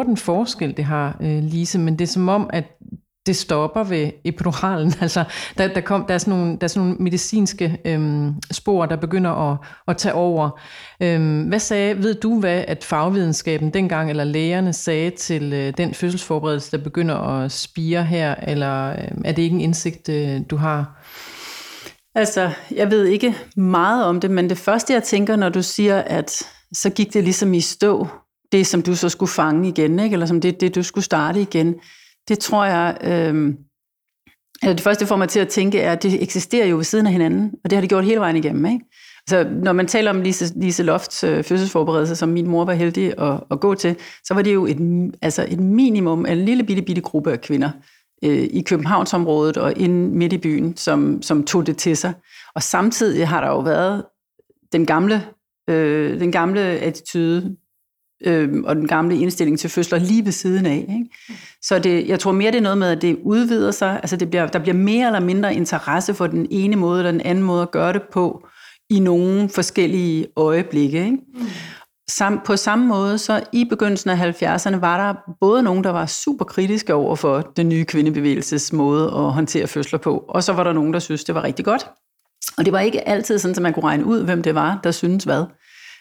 den 0.00 0.16
forskel, 0.16 0.76
det 0.76 0.84
har, 0.84 1.16
øh, 1.20 1.42
Lise, 1.42 1.78
men 1.78 1.98
det 1.98 2.04
er 2.04 2.12
som 2.12 2.28
om, 2.28 2.50
at 2.52 2.64
det 3.26 3.36
stopper 3.36 3.84
ved 3.84 4.10
epiduralen. 4.24 4.94
Altså, 5.00 5.24
der, 5.58 5.68
der, 5.68 5.80
kom, 5.80 6.04
der, 6.08 6.14
er 6.14 6.18
sådan 6.18 6.38
nogle, 6.38 6.56
der 6.58 6.64
er 6.64 6.68
sådan 6.68 6.88
nogle 6.88 7.04
medicinske 7.04 7.78
øhm, 7.84 8.34
spor, 8.50 8.86
der 8.86 8.96
begynder 8.96 9.30
at, 9.30 9.58
at 9.88 9.96
tage 9.96 10.14
over. 10.14 10.60
Øhm, 11.02 11.42
hvad 11.42 11.58
sagde, 11.58 12.02
ved 12.02 12.14
du 12.14 12.40
hvad, 12.40 12.64
at 12.68 12.84
fagvidenskaben 12.84 13.70
dengang, 13.70 14.10
eller 14.10 14.24
lægerne 14.24 14.72
sagde 14.72 15.10
til 15.10 15.52
øh, 15.52 15.72
den 15.76 15.94
fødselsforberedelse, 15.94 16.70
der 16.70 16.84
begynder 16.84 17.16
at 17.16 17.52
spire 17.52 18.04
her, 18.04 18.34
eller 18.34 18.90
øh, 18.90 19.08
er 19.24 19.32
det 19.32 19.42
ikke 19.42 19.54
en 19.54 19.60
indsigt, 19.60 20.08
øh, 20.08 20.40
du 20.50 20.56
har? 20.56 21.02
Altså, 22.14 22.50
jeg 22.70 22.90
ved 22.90 23.04
ikke 23.04 23.34
meget 23.56 24.04
om 24.04 24.20
det, 24.20 24.30
men 24.30 24.50
det 24.50 24.58
første, 24.58 24.92
jeg 24.92 25.02
tænker, 25.02 25.36
når 25.36 25.48
du 25.48 25.62
siger, 25.62 25.98
at 25.98 26.42
så 26.72 26.90
gik 26.90 27.14
det 27.14 27.24
ligesom 27.24 27.54
i 27.54 27.60
stå, 27.60 28.08
det, 28.52 28.66
som 28.66 28.82
du 28.82 28.96
så 28.96 29.08
skulle 29.08 29.30
fange 29.30 29.68
igen, 29.68 30.00
ikke? 30.00 30.12
eller 30.12 30.26
som 30.26 30.40
det, 30.40 30.60
det, 30.60 30.74
du 30.74 30.82
skulle 30.82 31.04
starte 31.04 31.40
igen, 31.40 31.74
det 32.28 32.38
tror 32.38 32.64
jeg, 32.64 32.96
øh, 33.04 33.54
altså 34.62 34.74
det 34.76 34.80
første, 34.80 35.00
det 35.00 35.08
får 35.08 35.16
mig 35.16 35.28
til 35.28 35.40
at 35.40 35.48
tænke, 35.48 35.80
er, 35.80 35.92
at 35.92 36.02
det 36.02 36.22
eksisterer 36.22 36.66
jo 36.66 36.76
ved 36.76 36.84
siden 36.84 37.06
af 37.06 37.12
hinanden, 37.12 37.52
og 37.64 37.70
det 37.70 37.76
har 37.76 37.80
det 37.80 37.88
gjort 37.88 38.04
hele 38.04 38.20
vejen 38.20 38.36
igennem. 38.36 38.66
Ikke? 38.66 38.84
Så 39.28 39.50
når 39.62 39.72
man 39.72 39.86
taler 39.86 40.10
om 40.10 40.20
Lise, 40.20 40.52
Lise 40.56 40.82
Lofts 40.82 41.24
øh, 41.24 41.44
fødselsforberedelse, 41.44 42.16
som 42.16 42.28
min 42.28 42.48
mor 42.48 42.64
var 42.64 42.72
heldig 42.72 43.20
at, 43.20 43.40
at 43.50 43.60
gå 43.60 43.74
til, 43.74 43.96
så 44.24 44.34
var 44.34 44.42
det 44.42 44.54
jo 44.54 44.66
et, 44.66 45.12
altså 45.22 45.46
et 45.48 45.60
minimum 45.60 46.26
af 46.26 46.32
en 46.32 46.44
lille 46.44 46.64
bitte, 46.64 46.82
bitte 46.82 47.02
gruppe 47.02 47.32
af 47.32 47.40
kvinder 47.40 47.70
øh, 48.24 48.48
i 48.50 48.62
Københavnsområdet 48.66 49.56
og 49.56 49.72
inde 49.76 50.16
midt 50.16 50.32
i 50.32 50.38
byen, 50.38 50.76
som, 50.76 51.22
som 51.22 51.44
tog 51.44 51.66
det 51.66 51.76
til 51.76 51.96
sig. 51.96 52.12
Og 52.54 52.62
samtidig 52.62 53.28
har 53.28 53.40
der 53.40 53.48
jo 53.48 53.60
været 53.60 54.04
den 54.72 54.86
gamle, 54.86 55.22
øh, 55.70 56.20
den 56.20 56.32
gamle 56.32 56.60
attitude 56.60 57.56
øh, 58.24 58.62
og 58.64 58.76
den 58.76 58.88
gamle 58.88 59.18
indstilling 59.18 59.58
til 59.58 59.70
fødsler 59.70 59.98
lige 59.98 60.24
ved 60.24 60.32
siden 60.32 60.66
af. 60.66 60.76
Ikke? 60.76 61.06
Så 61.62 61.78
det, 61.78 62.08
jeg 62.08 62.20
tror 62.20 62.32
mere, 62.32 62.50
det 62.50 62.58
er 62.58 62.62
noget 62.62 62.78
med, 62.78 62.88
at 62.88 63.02
det 63.02 63.18
udvider 63.22 63.70
sig. 63.70 63.96
Altså 64.02 64.16
det 64.16 64.30
bliver, 64.30 64.46
der 64.46 64.58
bliver 64.58 64.76
mere 64.76 65.06
eller 65.06 65.20
mindre 65.20 65.54
interesse 65.54 66.14
for 66.14 66.26
den 66.26 66.46
ene 66.50 66.76
måde 66.76 67.00
eller 67.00 67.12
den 67.12 67.20
anden 67.20 67.44
måde 67.44 67.62
at 67.62 67.70
gøre 67.70 67.92
det 67.92 68.02
på 68.12 68.46
i 68.90 69.00
nogle 69.00 69.48
forskellige 69.48 70.26
øjeblikke. 70.36 71.04
Ikke? 71.04 71.10
Mm. 71.34 71.46
sam, 72.10 72.40
på 72.44 72.56
samme 72.56 72.86
måde, 72.86 73.18
så 73.18 73.42
i 73.52 73.64
begyndelsen 73.64 74.10
af 74.10 74.42
70'erne 74.42 74.76
var 74.76 75.06
der 75.06 75.34
både 75.40 75.62
nogen, 75.62 75.84
der 75.84 75.90
var 75.90 76.06
super 76.06 76.44
kritiske 76.44 76.94
over 76.94 77.16
for 77.16 77.40
den 77.56 77.68
nye 77.68 77.84
kvindebevægelses 77.84 78.72
måde 78.72 79.04
at 79.04 79.32
håndtere 79.32 79.66
fødsler 79.66 79.98
på, 79.98 80.24
og 80.28 80.42
så 80.42 80.52
var 80.52 80.64
der 80.64 80.72
nogen, 80.72 80.92
der 80.92 80.98
synes 80.98 81.24
det 81.24 81.34
var 81.34 81.44
rigtig 81.44 81.64
godt. 81.64 81.86
Og 82.58 82.64
det 82.64 82.72
var 82.72 82.80
ikke 82.80 83.08
altid 83.08 83.38
sådan, 83.38 83.56
at 83.56 83.62
man 83.62 83.72
kunne 83.72 83.84
regne 83.84 84.04
ud, 84.04 84.24
hvem 84.24 84.42
det 84.42 84.54
var, 84.54 84.80
der 84.84 84.90
synes 84.90 85.24
hvad. 85.24 85.44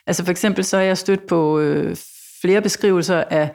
Altså 0.08 0.24
for 0.24 0.32
eksempel 0.32 0.64
så 0.64 0.78
er 0.78 0.82
jeg 0.82 0.98
stødt 0.98 1.28
på 1.28 1.60
øh, 1.60 1.96
flere 2.42 2.62
beskrivelser 2.62 3.24
af, 3.30 3.50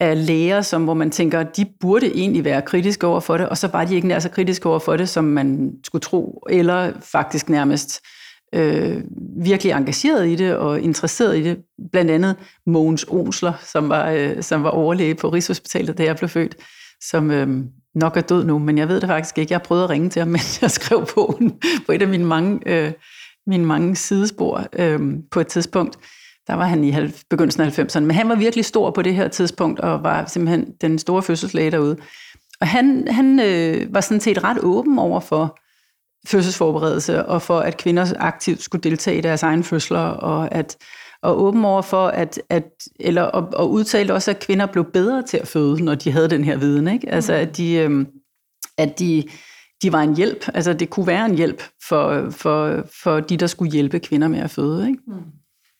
af 0.00 0.26
læger, 0.26 0.62
som, 0.62 0.84
hvor 0.84 0.94
man 0.94 1.10
tænker, 1.10 1.42
de 1.42 1.66
burde 1.80 2.06
egentlig 2.06 2.44
være 2.44 2.62
kritiske 2.62 3.06
over 3.06 3.20
for 3.20 3.36
det, 3.36 3.48
og 3.48 3.58
så 3.58 3.68
var 3.68 3.84
de 3.84 3.94
ikke 3.94 4.08
nær 4.08 4.18
så 4.18 4.28
kritiske 4.28 4.68
over 4.68 4.78
for 4.78 4.96
det, 4.96 5.08
som 5.08 5.24
man 5.24 5.72
skulle 5.84 6.02
tro, 6.02 6.46
eller 6.50 6.92
faktisk 7.00 7.48
nærmest 7.48 8.00
øh, 8.54 9.02
virkelig 9.44 9.72
engageret 9.72 10.28
i 10.28 10.34
det 10.34 10.56
og 10.56 10.80
interesseret 10.80 11.38
i 11.38 11.42
det. 11.42 11.58
Blandt 11.92 12.10
andet 12.10 12.36
Mogens 12.66 13.06
Onsler, 13.08 13.52
som 13.62 13.88
var, 13.88 14.10
øh, 14.10 14.42
som 14.42 14.62
var 14.62 14.70
overlæge 14.70 15.14
på 15.14 15.28
Rigshospitalet, 15.28 15.98
da 15.98 16.04
jeg 16.04 16.16
blev 16.16 16.28
født, 16.28 16.56
som 17.00 17.30
øh, 17.30 17.48
nok 17.94 18.16
er 18.16 18.20
død 18.20 18.44
nu, 18.44 18.58
men 18.58 18.78
jeg 18.78 18.88
ved 18.88 19.00
det 19.00 19.08
faktisk 19.08 19.38
ikke. 19.38 19.52
Jeg 19.52 19.62
prøvede 19.62 19.84
at 19.84 19.90
ringe 19.90 20.10
til 20.10 20.20
ham, 20.20 20.28
men 20.36 20.40
jeg 20.62 20.70
skrev 20.70 21.06
på, 21.06 21.40
på 21.86 21.92
et 21.92 22.02
af 22.02 22.08
mine 22.08 22.24
mange, 22.24 22.60
øh, 22.66 22.92
mine 23.46 23.64
mange 23.64 23.96
sidespor 23.96 24.66
øh, 24.78 25.00
på 25.30 25.40
et 25.40 25.46
tidspunkt. 25.46 25.98
Der 26.48 26.54
var 26.54 26.64
han 26.64 26.84
i 26.84 26.94
begyndelsen 27.30 27.62
af 27.62 27.78
90'erne, 27.78 28.00
men 28.00 28.10
han 28.10 28.28
var 28.28 28.34
virkelig 28.34 28.64
stor 28.64 28.90
på 28.90 29.02
det 29.02 29.14
her 29.14 29.28
tidspunkt, 29.28 29.80
og 29.80 30.02
var 30.02 30.26
simpelthen 30.26 30.72
den 30.80 30.98
store 30.98 31.22
fødselslæge 31.22 31.70
derude. 31.70 31.96
Og 32.60 32.66
han, 32.66 33.08
han 33.08 33.40
øh, 33.40 33.94
var 33.94 34.00
sådan 34.00 34.20
set 34.20 34.44
ret 34.44 34.58
åben 34.62 34.98
over 34.98 35.20
for 35.20 35.58
fødselsforberedelse, 36.26 37.26
og 37.26 37.42
for 37.42 37.60
at 37.60 37.76
kvinder 37.76 38.12
aktivt 38.18 38.62
skulle 38.62 38.82
deltage 38.82 39.18
i 39.18 39.20
deres 39.20 39.42
egen 39.42 39.64
fødsler, 39.64 40.00
og 40.00 40.54
at 40.54 40.76
og 41.22 41.42
åben 41.42 41.64
over 41.64 41.82
for 41.82 42.08
at, 42.08 42.40
at 42.50 42.72
eller 43.00 43.22
og, 43.22 43.48
og 43.52 43.70
udtale 43.70 44.14
også, 44.14 44.30
at 44.30 44.38
kvinder 44.40 44.66
blev 44.66 44.84
bedre 44.92 45.22
til 45.22 45.36
at 45.36 45.48
føde, 45.48 45.84
når 45.84 45.94
de 45.94 46.10
havde 46.12 46.30
den 46.30 46.44
her 46.44 46.56
viden, 46.56 46.88
ikke? 46.88 47.10
Altså 47.10 47.32
at 47.32 47.56
de, 47.56 47.74
øh, 47.74 48.06
at 48.78 48.98
de, 48.98 49.24
de 49.82 49.92
var 49.92 50.00
en 50.00 50.16
hjælp, 50.16 50.48
altså 50.54 50.72
det 50.72 50.90
kunne 50.90 51.06
være 51.06 51.26
en 51.26 51.34
hjælp 51.34 51.62
for, 51.88 52.30
for, 52.30 52.84
for 53.02 53.20
de, 53.20 53.36
der 53.36 53.46
skulle 53.46 53.72
hjælpe 53.72 53.98
kvinder 53.98 54.28
med 54.28 54.38
at 54.38 54.50
føde, 54.50 54.88
ikke? 54.88 55.02
Mm. 55.06 55.14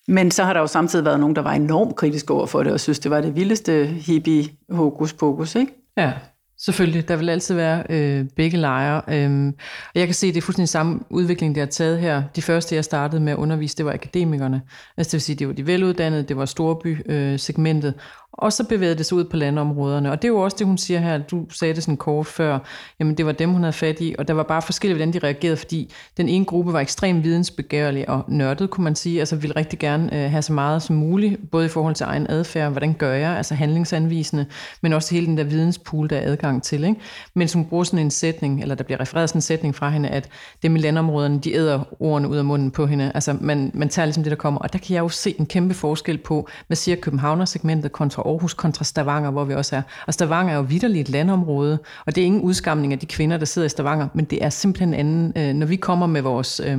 Men 0.09 0.31
så 0.31 0.45
har 0.45 0.53
der 0.53 0.61
jo 0.61 0.67
samtidig 0.67 1.05
været 1.05 1.21
nogen, 1.21 1.37
der 1.37 1.43
var 1.43 1.53
enormt 1.53 1.97
kritiske 1.97 2.35
over 2.35 2.47
for 2.47 2.63
det, 2.63 2.73
og 2.73 2.81
synes, 2.81 2.99
det 2.99 3.11
var 3.11 3.21
det 3.21 3.37
vildeste 3.37 3.87
hippie 3.87 4.45
hokus 4.71 5.13
pokus, 5.13 5.55
ikke? 5.55 5.73
Ja, 5.97 6.13
selvfølgelig. 6.59 7.09
Der 7.09 7.17
vil 7.17 7.29
altid 7.29 7.55
være 7.55 7.85
øh, 7.91 8.25
begge 8.37 8.57
lejre. 8.57 9.03
Øhm, 9.09 9.49
og 9.95 10.01
jeg 10.01 10.07
kan 10.07 10.15
se, 10.15 10.27
at 10.27 10.35
det 10.35 10.41
er 10.41 10.45
fuldstændig 10.45 10.69
samme 10.69 11.01
udvikling, 11.11 11.55
det 11.55 11.61
har 11.61 11.67
taget 11.67 11.99
her. 11.99 12.23
De 12.37 12.43
første, 12.43 12.75
jeg 12.75 12.85
startede 12.85 13.23
med 13.23 13.33
at 13.33 13.39
undervise, 13.39 13.77
det 13.77 13.87
var 13.87 13.93
akademikerne. 13.93 14.63
Altså 14.97 15.11
det 15.11 15.13
vil 15.13 15.21
sige, 15.21 15.37
det 15.37 15.49
var 15.49 15.55
de 15.55 15.67
veluddannede, 15.67 16.23
det 16.23 16.37
var 16.37 16.45
storby-segmentet. 16.45 17.95
Øh, 17.97 18.03
og 18.39 18.53
så 18.53 18.65
bevægede 18.65 18.99
det 18.99 19.07
sig 19.07 19.19
ud 19.19 19.25
på 19.25 19.37
landområderne. 19.37 20.11
Og 20.11 20.23
det 20.23 20.29
er 20.29 20.33
jo 20.33 20.39
også 20.39 20.57
det, 20.59 20.67
hun 20.67 20.79
siger 20.79 21.01
her. 21.01 21.19
Du 21.19 21.47
sagde 21.51 21.75
det 21.75 21.83
sådan 21.83 21.97
kort 21.97 22.27
før. 22.27 22.59
Jamen, 23.01 23.17
det 23.17 23.27
var 23.27 23.33
dem, 23.33 23.51
hun 23.51 23.63
havde 23.63 23.73
fat 23.73 24.01
i. 24.01 24.15
Og 24.19 24.29
der 24.29 24.35
var 24.35 24.43
bare 24.43 24.63
forskelligt, 24.63 24.99
hvordan 24.99 25.13
de 25.13 25.19
reagerede, 25.19 25.57
fordi 25.57 25.93
den 26.17 26.29
ene 26.29 26.45
gruppe 26.45 26.73
var 26.73 26.81
ekstremt 26.81 27.25
vidensbegærlig 27.25 28.09
og 28.09 28.25
nørdet, 28.29 28.71
kunne 28.71 28.85
man 28.85 28.95
sige. 28.95 29.21
Altså 29.21 29.37
ville 29.37 29.57
rigtig 29.57 29.79
gerne 29.79 30.25
øh, 30.25 30.31
have 30.31 30.43
så 30.43 30.53
meget 30.53 30.83
som 30.83 30.97
muligt, 30.97 31.51
både 31.51 31.67
i 31.67 31.69
forhold 31.69 31.95
til 31.95 32.05
egen 32.05 32.27
adfærd, 32.31 32.71
hvordan 32.71 32.93
gør 32.93 33.15
jeg, 33.15 33.31
altså 33.31 33.55
handlingsanvisende, 33.55 34.47
men 34.83 34.93
også 34.93 35.15
hele 35.15 35.27
den 35.27 35.39
der 35.39 35.45
videnspool, 35.45 36.11
der 36.11 36.17
er 36.17 36.33
adgang 36.33 36.63
til. 36.63 36.85
Ikke? 36.85 37.01
Men 37.35 37.49
hun 37.55 37.65
bruger 37.65 37.85
sådan 37.85 37.99
en 37.99 38.11
sætning, 38.11 38.63
eller 38.63 38.75
der 38.75 38.85
bliver 38.85 39.01
refereret 39.01 39.29
sådan 39.29 39.39
en 39.39 39.43
sætning 39.43 39.75
fra 39.75 39.91
hende, 39.91 40.09
at 40.09 40.29
dem 40.63 40.77
i 40.77 40.79
landområderne, 40.79 41.39
de 41.39 41.55
æder 41.55 41.81
ordene 42.01 42.29
ud 42.29 42.37
af 42.37 42.45
munden 42.45 42.71
på 42.71 42.87
hende. 42.87 43.13
Altså 43.15 43.37
man, 43.41 43.71
man 43.75 43.89
tager 43.89 44.07
ligesom 44.07 44.23
det, 44.23 44.31
der 44.31 44.37
kommer. 44.37 44.61
Og 44.61 44.73
der 44.73 44.79
kan 44.79 44.95
jeg 44.95 45.01
jo 45.01 45.09
se 45.09 45.35
en 45.39 45.47
kæmpe 45.47 45.75
forskel 45.75 46.19
på, 46.19 46.49
hvad 46.67 46.77
siger 46.77 46.97
Københavner-segmentet 46.97 47.93
kontra 47.93 48.28
Aarhus 48.29 48.55
kontra 48.55 48.85
Stavanger, 48.85 49.31
hvor 49.31 49.45
vi 49.45 49.55
også 49.55 49.77
er. 49.77 49.83
Og 50.07 50.15
Stavanger 50.15 50.53
er 50.53 50.57
jo 50.57 50.63
vidderligt 50.63 51.09
et 51.09 51.13
landområde, 51.13 51.79
og 52.07 52.15
det 52.15 52.23
er 52.23 52.27
ingen 52.27 52.43
udskamning 52.43 52.93
af 52.93 52.99
de 52.99 53.07
kvinder, 53.07 53.37
der 53.37 53.45
sidder 53.45 53.67
i 53.67 53.69
Stavanger, 53.69 54.09
men 54.15 54.25
det 54.25 54.45
er 54.45 54.51
simpelthen 54.51 54.95
anden, 54.95 55.33
øh, 55.37 55.55
når 55.55 55.67
vi 55.67 55.77
kommer 55.77 56.07
med 56.07 56.23
vores, 56.23 56.61
øh, 56.65 56.79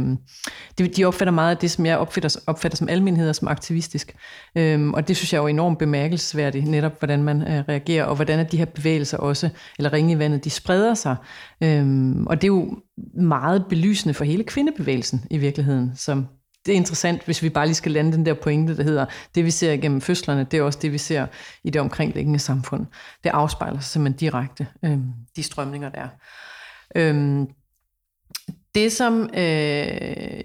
de 0.98 1.06
opfatter 1.06 1.32
meget 1.32 1.52
af 1.52 1.58
det, 1.58 1.72
som 1.72 1.86
jeg 1.86 1.98
opfatter, 1.98 2.40
opfatter 2.48 2.76
som 2.76 2.90
almenheder, 2.90 3.34
som 3.34 3.48
aktivistisk. 3.48 4.16
Øh, 4.56 4.90
og 4.90 5.08
det 5.08 5.18
synes 5.18 5.34
jeg 5.34 5.40
er 5.40 5.42
jo 5.42 5.48
enormt 5.48 5.78
bemærkelsesværdigt, 5.78 6.68
netop 6.68 7.00
hvordan 7.00 7.24
man 7.24 7.42
øh, 7.42 7.64
reagerer, 7.70 8.04
og 8.04 8.16
hvordan 8.16 8.40
at 8.40 8.52
de 8.52 8.58
her 8.58 8.66
bevægelser 8.66 9.18
også, 9.18 9.50
eller 9.78 9.94
ringe 9.94 10.14
i 10.14 10.20
vandet, 10.20 10.44
de 10.44 10.50
spreder 10.50 10.94
sig. 10.94 11.16
Øh, 11.64 12.16
og 12.26 12.42
det 12.42 12.44
er 12.44 12.54
jo 12.54 12.78
meget 13.14 13.66
belysende 13.70 14.14
for 14.14 14.24
hele 14.24 14.44
kvindebevægelsen 14.44 15.26
i 15.30 15.38
virkeligheden, 15.38 15.92
som 15.96 16.28
det 16.66 16.72
er 16.72 16.76
interessant, 16.76 17.26
hvis 17.26 17.44
vi 17.44 17.50
bare 17.50 17.66
lige 17.66 17.76
skal 17.76 17.92
lande 17.92 18.12
den 18.12 18.26
der 18.26 18.34
pointe, 18.34 18.78
der 18.78 18.84
hedder, 18.84 19.06
det 19.36 19.46
vi 19.46 19.52
ser 19.52 19.72
igennem 19.72 20.02
fødslerne, 20.02 20.48
det 20.52 20.58
er 20.58 20.64
også 20.64 20.80
det, 20.82 20.92
vi 20.92 20.98
ser 20.98 21.28
i 21.64 21.70
det 21.70 21.82
omkringliggende 21.82 22.40
samfund. 22.40 22.86
Det 23.24 23.30
afspejler 23.30 23.80
sig 23.80 23.92
simpelthen 23.92 24.20
direkte, 24.20 24.68
øh, 24.86 24.98
de 25.36 25.44
strømninger, 25.44 25.90
der 25.90 26.02
er. 26.02 26.10
Øh, 26.96 27.48
det, 28.76 28.92
som 28.92 29.30
øh, 29.34 29.42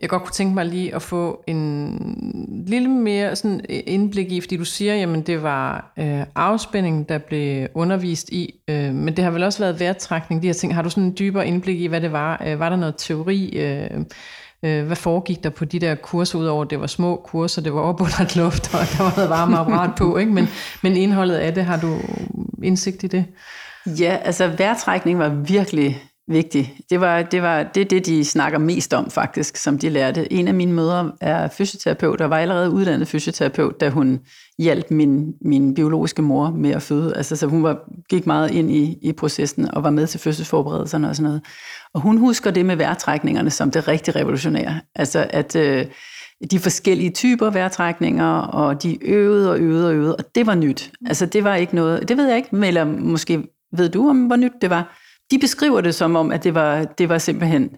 jeg 0.02 0.08
godt 0.08 0.22
kunne 0.22 0.32
tænke 0.32 0.54
mig 0.54 0.66
lige 0.66 0.94
at 0.94 1.02
få 1.02 1.44
en 1.46 2.64
lille 2.66 2.88
mere 2.88 3.36
sådan 3.36 3.60
indblik 3.68 4.32
i, 4.32 4.40
fordi 4.40 4.56
du 4.56 4.64
siger, 4.64 4.94
jamen 4.94 5.22
det 5.22 5.42
var 5.42 5.92
øh, 5.98 6.22
afspænding, 6.34 7.08
der 7.08 7.18
blev 7.18 7.68
undervist 7.74 8.28
i, 8.28 8.54
øh, 8.68 8.94
men 8.94 9.16
det 9.16 9.24
har 9.24 9.30
vel 9.30 9.42
også 9.42 9.58
været 9.58 9.80
værtrækning, 9.80 10.42
de 10.42 10.46
her 10.46 10.54
ting. 10.54 10.74
Har 10.74 10.82
du 10.82 10.90
sådan 10.90 11.04
en 11.04 11.16
dybere 11.18 11.46
indblik 11.46 11.80
i, 11.80 11.86
hvad 11.86 12.00
det 12.00 12.12
var? 12.12 12.42
Øh, 12.46 12.58
var 12.58 12.68
der 12.68 12.76
noget 12.76 12.94
teori? 12.98 13.48
Øh, 13.48 13.90
Øh, 14.64 14.86
hvad 14.86 14.96
foregik 14.96 15.44
der 15.44 15.50
på 15.50 15.64
de 15.64 15.78
der 15.78 15.94
kurser, 15.94 16.38
udover 16.38 16.64
det 16.64 16.80
var 16.80 16.86
små 16.86 17.16
kurser, 17.24 17.62
det 17.62 17.74
var 17.74 17.80
op 17.80 18.00
under 18.00 18.20
et 18.20 18.36
luft, 18.36 18.74
og 18.74 18.80
der 18.80 19.02
var 19.02 19.12
noget 19.16 19.30
varme 19.30 19.56
apparat 19.58 19.90
på, 19.98 20.16
ikke? 20.16 20.32
Men, 20.32 20.48
men 20.82 20.96
indholdet 20.96 21.34
af 21.34 21.54
det, 21.54 21.64
har 21.64 21.80
du 21.80 21.98
indsigt 22.62 23.02
i 23.02 23.06
det? 23.06 23.24
Ja, 23.86 24.18
altså 24.22 24.48
vejrtrækning 24.48 25.18
var 25.18 25.28
virkelig 25.28 26.02
vigtig. 26.28 26.76
Det 26.90 27.00
var 27.00 27.22
det, 27.22 27.42
var, 27.42 27.62
det, 27.62 27.90
det, 27.90 28.06
de 28.06 28.24
snakker 28.24 28.58
mest 28.58 28.94
om 28.94 29.10
faktisk, 29.10 29.56
som 29.56 29.78
de 29.78 29.88
lærte. 29.88 30.32
En 30.32 30.48
af 30.48 30.54
mine 30.54 30.72
mødre 30.72 31.12
er 31.20 31.48
fysioterapeut, 31.48 32.20
og 32.20 32.30
var 32.30 32.38
allerede 32.38 32.70
uddannet 32.70 33.08
fysioterapeut, 33.08 33.80
da 33.80 33.90
hun 33.90 34.20
hjalp 34.58 34.90
min, 34.90 35.32
min 35.40 35.74
biologiske 35.74 36.22
mor 36.22 36.50
med 36.50 36.70
at 36.70 36.82
føde. 36.82 37.16
Altså, 37.16 37.36
så 37.36 37.46
hun 37.46 37.62
var, 37.62 37.78
gik 38.08 38.26
meget 38.26 38.50
ind 38.50 38.70
i, 38.70 38.98
i 39.02 39.12
processen 39.12 39.74
og 39.74 39.82
var 39.82 39.90
med 39.90 40.06
til 40.06 40.20
fødselsforberedelserne 40.20 41.08
og 41.08 41.16
sådan 41.16 41.24
noget. 41.24 41.42
Og 41.94 42.00
hun 42.00 42.18
husker 42.18 42.50
det 42.50 42.66
med 42.66 42.76
vejrtrækningerne 42.76 43.50
som 43.50 43.70
det 43.70 43.88
rigtig 43.88 44.16
revolutionære. 44.16 44.80
Altså, 44.94 45.26
at 45.30 45.56
øh, 45.56 45.86
de 46.50 46.58
forskellige 46.58 47.10
typer 47.10 47.50
vejrtrækninger, 47.50 48.38
og 48.38 48.82
de 48.82 49.04
øvede 49.04 49.50
og 49.50 49.58
øvede 49.58 49.88
og 49.88 49.94
øvede, 49.94 50.16
og 50.16 50.24
det 50.34 50.46
var 50.46 50.54
nyt. 50.54 50.90
Altså, 51.06 51.26
det 51.26 51.44
var 51.44 51.54
ikke 51.54 51.74
noget, 51.74 52.08
det 52.08 52.16
ved 52.16 52.26
jeg 52.26 52.36
ikke, 52.36 52.66
eller 52.66 52.84
måske 52.84 53.42
ved 53.72 53.88
du, 53.88 54.08
om 54.08 54.26
hvor 54.26 54.36
nyt 54.36 54.52
det 54.62 54.70
var. 54.70 55.03
De 55.30 55.38
beskriver 55.38 55.80
det 55.80 55.94
som 55.94 56.16
om, 56.16 56.32
at 56.32 56.44
det 56.44 56.54
var, 56.54 56.84
det 56.84 57.08
var 57.08 57.18
simpelthen 57.18 57.70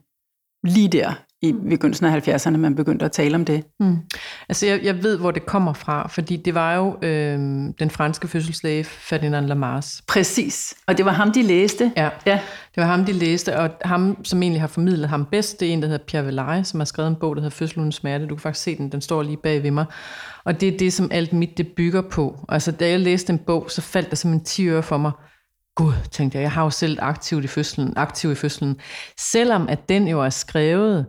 lige 0.64 0.88
der, 0.88 1.12
i 1.42 1.52
begyndelsen 1.52 2.06
af 2.06 2.28
70'erne, 2.28 2.56
man 2.56 2.74
begyndte 2.74 3.04
at 3.04 3.12
tale 3.12 3.34
om 3.34 3.44
det. 3.44 3.64
Mm. 3.80 3.96
Altså 4.48 4.66
jeg, 4.66 4.84
jeg 4.84 5.02
ved, 5.02 5.18
hvor 5.18 5.30
det 5.30 5.46
kommer 5.46 5.72
fra, 5.72 6.08
fordi 6.08 6.36
det 6.36 6.54
var 6.54 6.74
jo 6.74 6.96
øh, 7.02 7.38
den 7.78 7.90
franske 7.90 8.28
fødselslæge 8.28 8.84
Ferdinand 8.84 9.52
Lamar's. 9.52 10.00
Præcis, 10.08 10.74
og 10.86 10.96
det 10.96 11.04
var 11.04 11.12
ham, 11.12 11.32
de 11.32 11.42
læste. 11.42 11.92
Ja. 11.96 12.08
ja, 12.26 12.40
det 12.74 12.82
var 12.82 12.84
ham, 12.84 13.04
de 13.04 13.12
læste, 13.12 13.58
og 13.58 13.70
ham, 13.84 14.24
som 14.24 14.42
egentlig 14.42 14.60
har 14.60 14.68
formidlet 14.68 15.08
ham 15.08 15.26
bedst, 15.30 15.60
det 15.60 15.68
er 15.68 15.72
en, 15.72 15.82
der 15.82 15.88
hedder 15.88 16.04
Pierre 16.04 16.26
Velaye, 16.26 16.64
som 16.64 16.80
har 16.80 16.84
skrevet 16.84 17.08
en 17.08 17.16
bog, 17.16 17.36
der 17.36 17.42
hedder 17.42 17.56
Fødsel 17.56 17.78
uden 17.78 17.92
smerte. 17.92 18.26
Du 18.26 18.34
kan 18.34 18.42
faktisk 18.42 18.64
se 18.64 18.76
den, 18.76 18.92
den 18.92 19.00
står 19.00 19.22
lige 19.22 19.36
bag 19.42 19.62
ved 19.62 19.70
mig. 19.70 19.84
Og 20.44 20.60
det 20.60 20.74
er 20.74 20.78
det, 20.78 20.92
som 20.92 21.08
alt 21.12 21.32
mit 21.32 21.58
det 21.58 21.68
bygger 21.76 22.02
på. 22.02 22.44
Altså 22.48 22.72
da 22.72 22.88
jeg 22.90 23.00
læste 23.00 23.32
en 23.32 23.38
bog, 23.38 23.70
så 23.70 23.82
faldt 23.82 24.10
der 24.10 24.16
som 24.16 24.32
en 24.32 24.44
10 24.44 24.68
øre 24.68 24.82
for 24.82 24.96
mig. 24.96 25.12
Gud, 25.76 25.92
tænkte 26.10 26.38
jeg, 26.38 26.42
jeg 26.42 26.52
har 26.52 26.64
jo 26.64 26.70
selv 26.70 26.98
aktiv 27.00 27.44
i 27.44 27.46
fødslen, 27.46 27.92
aktiv 27.96 28.32
i 28.32 28.34
fødslen. 28.34 28.80
Selvom 29.18 29.68
at 29.68 29.88
den 29.88 30.08
jo 30.08 30.20
er 30.20 30.30
skrevet 30.30 31.06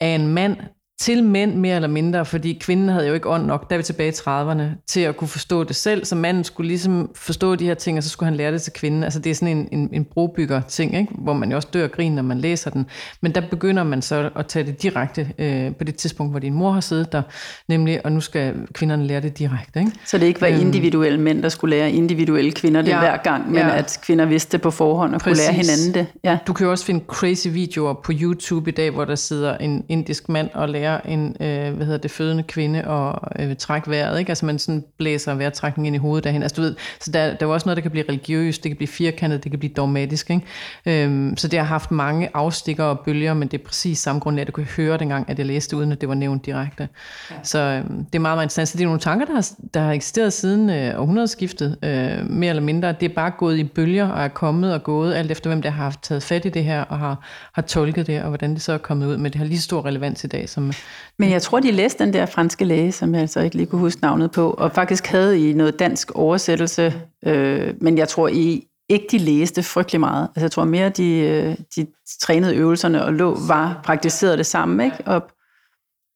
af 0.00 0.08
en 0.08 0.28
mand, 0.28 0.56
til 1.00 1.24
mænd 1.24 1.54
mere 1.54 1.76
eller 1.76 1.88
mindre, 1.88 2.24
fordi 2.24 2.58
kvinden 2.60 2.88
havde 2.88 3.06
jo 3.06 3.14
ikke 3.14 3.28
ånd 3.28 3.46
nok, 3.46 3.70
der 3.70 3.76
er 3.76 3.78
vi 3.78 3.82
tilbage 3.82 4.08
i 4.08 4.12
30'erne, 4.12 4.84
til 4.86 5.00
at 5.00 5.16
kunne 5.16 5.28
forstå 5.28 5.64
det 5.64 5.76
selv, 5.76 6.04
så 6.04 6.16
manden 6.16 6.44
skulle 6.44 6.68
ligesom 6.68 7.10
forstå 7.14 7.54
de 7.54 7.64
her 7.64 7.74
ting, 7.74 7.98
og 7.98 8.04
så 8.04 8.10
skulle 8.10 8.28
han 8.28 8.36
lære 8.36 8.52
det 8.52 8.62
til 8.62 8.72
kvinden. 8.72 9.04
Altså 9.04 9.18
det 9.18 9.30
er 9.30 9.34
sådan 9.34 9.56
en, 9.56 9.68
en, 9.72 9.88
en 9.92 10.04
brobygger 10.04 10.60
ting, 10.60 10.96
ikke? 10.96 11.12
hvor 11.18 11.32
man 11.32 11.50
jo 11.50 11.56
også 11.56 11.68
dør 11.72 11.84
og 11.84 11.92
griner, 11.92 12.16
når 12.16 12.22
man 12.22 12.38
læser 12.38 12.70
den. 12.70 12.86
Men 13.20 13.34
der 13.34 13.40
begynder 13.50 13.84
man 13.84 14.02
så 14.02 14.30
at 14.36 14.46
tage 14.46 14.66
det 14.66 14.82
direkte 14.82 15.32
øh, 15.38 15.74
på 15.74 15.84
det 15.84 15.96
tidspunkt, 15.96 16.32
hvor 16.32 16.40
din 16.40 16.54
mor 16.54 16.72
har 16.72 16.80
siddet 16.80 17.12
der, 17.12 17.22
nemlig, 17.68 18.06
og 18.06 18.12
nu 18.12 18.20
skal 18.20 18.54
kvinderne 18.72 19.06
lære 19.06 19.20
det 19.20 19.38
direkte. 19.38 19.80
Ikke? 19.80 19.92
Så 20.06 20.18
det 20.18 20.26
ikke 20.26 20.40
var 20.40 20.48
øhm, 20.48 20.60
individuelle 20.60 21.20
mænd, 21.20 21.42
der 21.42 21.48
skulle 21.48 21.76
lære 21.76 21.90
individuelle 21.90 22.52
kvinder 22.52 22.82
det 22.82 22.88
ja, 22.88 22.98
hver 22.98 23.16
gang, 23.16 23.50
men 23.50 23.58
ja, 23.58 23.76
at 23.76 23.98
kvinder 24.02 24.24
vidste 24.24 24.52
det 24.52 24.62
på 24.62 24.70
forhånd 24.70 25.14
og 25.14 25.20
præcis. 25.20 25.46
kunne 25.46 25.54
lære 25.54 25.64
hinanden 25.66 25.94
det. 25.94 26.06
Ja. 26.24 26.38
Du 26.46 26.52
kan 26.52 26.64
jo 26.64 26.70
også 26.70 26.84
finde 26.84 27.04
crazy 27.06 27.48
videoer 27.48 27.94
på 27.94 28.12
YouTube 28.20 28.70
i 28.70 28.74
dag, 28.74 28.90
hvor 28.90 29.04
der 29.04 29.14
sidder 29.14 29.56
en 29.56 29.84
indisk 29.88 30.28
mand 30.28 30.50
og 30.54 30.68
lærer 30.68 30.89
lære 30.90 31.10
en 31.10 31.36
øh, 31.40 31.74
hvad 31.74 31.86
hedder 31.86 31.98
det, 31.98 32.10
fødende 32.10 32.42
kvinde 32.42 32.82
at 32.82 33.18
øh, 33.38 33.56
trække 33.56 33.90
vejret. 33.90 34.18
Ikke? 34.18 34.30
Altså 34.30 34.46
man 34.46 34.58
sådan 34.58 34.84
blæser 34.98 35.34
vejrtrækning 35.34 35.86
ind 35.86 35.96
i 35.96 35.98
hovedet 35.98 36.24
derhen. 36.24 36.42
Altså, 36.42 36.56
du 36.56 36.62
ved, 36.62 36.76
så 37.00 37.10
der, 37.10 37.34
der 37.34 37.46
er 37.46 37.50
også 37.50 37.68
noget, 37.68 37.76
der 37.76 37.82
kan 37.82 37.90
blive 37.90 38.04
religiøst, 38.08 38.62
det 38.62 38.70
kan 38.70 38.76
blive 38.76 38.88
firkantet, 38.88 39.44
det 39.44 39.52
kan 39.52 39.58
blive 39.58 39.72
dogmatisk. 39.76 40.30
Ikke? 40.30 41.04
Øhm, 41.04 41.36
så 41.36 41.48
det 41.48 41.58
har 41.58 41.66
haft 41.66 41.90
mange 41.90 42.28
afstikker 42.34 42.84
og 42.84 43.00
bølger, 43.00 43.34
men 43.34 43.48
det 43.48 43.60
er 43.60 43.64
præcis 43.64 43.98
samme 43.98 44.20
grund, 44.20 44.40
at 44.40 44.46
du 44.46 44.52
kunne 44.52 44.66
høre 44.76 44.98
dengang, 44.98 45.30
at 45.30 45.38
jeg 45.38 45.46
læste, 45.46 45.76
uden 45.76 45.92
at 45.92 46.00
det 46.00 46.08
var 46.08 46.14
nævnt 46.14 46.46
direkte. 46.46 46.88
Ja. 47.30 47.34
Så 47.42 47.58
øh, 47.58 47.84
det 47.84 48.14
er 48.14 48.18
meget, 48.18 48.36
meget 48.36 48.44
interessant. 48.44 48.68
Så 48.68 48.78
det 48.78 48.84
er 48.84 48.88
nogle 48.88 49.00
tanker, 49.00 49.26
der 49.26 49.34
har, 49.34 49.50
der 49.74 49.80
har 49.80 49.92
eksisteret 49.92 50.32
siden 50.32 50.70
øh, 50.70 51.00
århundredeskiftet, 51.00 51.76
øh, 51.82 52.30
mere 52.30 52.50
eller 52.50 52.62
mindre. 52.62 52.92
Det 52.92 53.10
er 53.10 53.14
bare 53.14 53.30
gået 53.38 53.58
i 53.58 53.64
bølger 53.64 54.08
og 54.08 54.24
er 54.24 54.28
kommet 54.28 54.74
og 54.74 54.82
gået, 54.82 55.14
alt 55.14 55.30
efter 55.30 55.50
hvem 55.50 55.62
der 55.62 55.70
har 55.70 55.82
haft 55.84 56.02
taget 56.02 56.22
fat 56.22 56.44
i 56.44 56.48
det 56.48 56.64
her 56.64 56.82
og 56.82 56.98
har, 56.98 57.26
har 57.52 57.62
tolket 57.62 58.06
det, 58.06 58.22
og 58.22 58.28
hvordan 58.28 58.54
det 58.54 58.62
så 58.62 58.72
er 58.72 58.78
kommet 58.78 59.06
ud. 59.06 59.16
Men 59.16 59.32
det 59.32 59.38
har 59.38 59.44
lige 59.44 59.60
stor 59.60 59.86
relevans 59.86 60.24
i 60.24 60.26
dag. 60.26 60.48
Som, 60.48 60.72
men 61.18 61.30
jeg 61.30 61.42
tror, 61.42 61.60
de 61.60 61.70
læste 61.70 62.04
den 62.04 62.12
der 62.12 62.26
franske 62.26 62.64
læge, 62.64 62.92
som 62.92 63.14
jeg 63.14 63.20
altså 63.20 63.40
ikke 63.40 63.56
lige 63.56 63.66
kunne 63.66 63.80
huske 63.80 64.02
navnet 64.02 64.30
på, 64.30 64.50
og 64.50 64.72
faktisk 64.72 65.06
havde 65.06 65.50
i 65.50 65.52
noget 65.52 65.78
dansk 65.78 66.10
oversættelse, 66.10 66.94
øh, 67.26 67.74
men 67.80 67.98
jeg 67.98 68.08
tror 68.08 68.28
i 68.28 68.66
ikke 68.88 69.06
de 69.10 69.18
læste 69.18 69.62
frygtelig 69.62 70.00
meget. 70.00 70.28
Altså 70.28 70.44
jeg 70.44 70.50
tror 70.50 70.64
mere, 70.64 70.88
de, 70.88 71.18
øh, 71.18 71.56
de 71.76 71.86
trænede 72.20 72.56
øvelserne 72.56 73.04
og 73.04 73.12
lå, 73.12 73.38
var, 73.48 73.80
praktiserede 73.84 74.36
det 74.36 74.46
samme 74.46 74.84
ikke? 74.84 74.96
op 75.06 75.32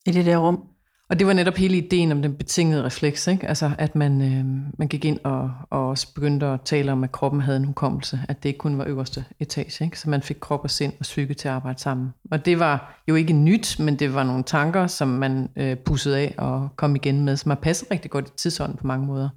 i 0.07 0.11
det 0.11 0.27
der 0.27 0.37
rum. 0.37 0.74
Og 1.11 1.19
det 1.19 1.27
var 1.27 1.33
netop 1.33 1.55
hele 1.55 1.77
ideen 1.77 2.13
om 2.13 2.23
den 2.23 2.35
betingede 2.35 2.85
refleks, 2.85 3.27
ikke? 3.27 3.49
Altså, 3.49 3.71
at 3.79 3.97
man, 3.97 4.23
øh, 4.23 4.45
man 4.79 4.89
gik 4.89 5.05
ind 5.05 5.19
og, 5.25 5.51
og 5.71 5.89
også 5.89 6.15
begyndte 6.15 6.47
at 6.47 6.61
tale 6.61 6.93
om, 6.93 7.05
at 7.05 7.13
kroppen 7.13 7.41
havde 7.41 7.57
en 7.57 7.65
hukommelse, 7.65 8.21
at 8.29 8.43
det 8.43 8.49
ikke 8.49 8.59
kun 8.59 8.79
var 8.79 8.85
øverste 8.87 9.25
etage, 9.41 9.85
ikke? 9.85 10.01
så 10.01 10.11
man 10.11 10.23
fik 10.23 10.37
krop 10.41 10.65
og 10.65 10.71
sind 10.71 10.93
og 10.93 11.03
psyke 11.03 11.35
til 11.35 11.49
at 11.49 11.55
arbejde 11.55 11.81
sammen. 11.81 12.11
Og 12.31 12.47
det 12.47 12.59
var 12.59 13.03
jo 13.09 13.15
ikke 13.15 13.33
nyt, 13.33 13.77
men 13.79 13.99
det 13.99 14.15
var 14.15 14.25
nogle 14.25 14.43
tanker, 14.43 14.87
som 14.87 15.09
man 15.09 15.49
øh, 15.57 15.77
pussede 15.77 16.19
af 16.19 16.35
og 16.39 16.69
kom 16.77 16.97
igen 16.97 17.25
med, 17.25 17.37
som 17.37 17.51
har 17.51 17.59
passet 17.63 17.91
rigtig 17.91 18.11
godt 18.11 18.29
i 18.29 18.33
tidsånden 18.37 18.77
på 18.77 18.87
mange 18.87 19.07
måder. 19.07 19.29